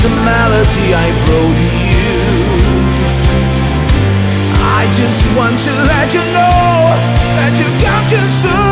It's 0.00 0.06
a 0.06 0.10
melody 0.10 0.94
I 0.94 1.10
brought 1.26 1.56
to 1.56 1.68
you. 1.90 2.22
I 4.62 4.86
just 4.94 5.36
want 5.36 5.58
to 5.58 5.72
let 5.74 6.14
you 6.14 6.20
know 6.20 6.94
that 7.34 7.52
you 7.58 7.66
got 7.82 8.08
too 8.08 8.28
soon. 8.40 8.67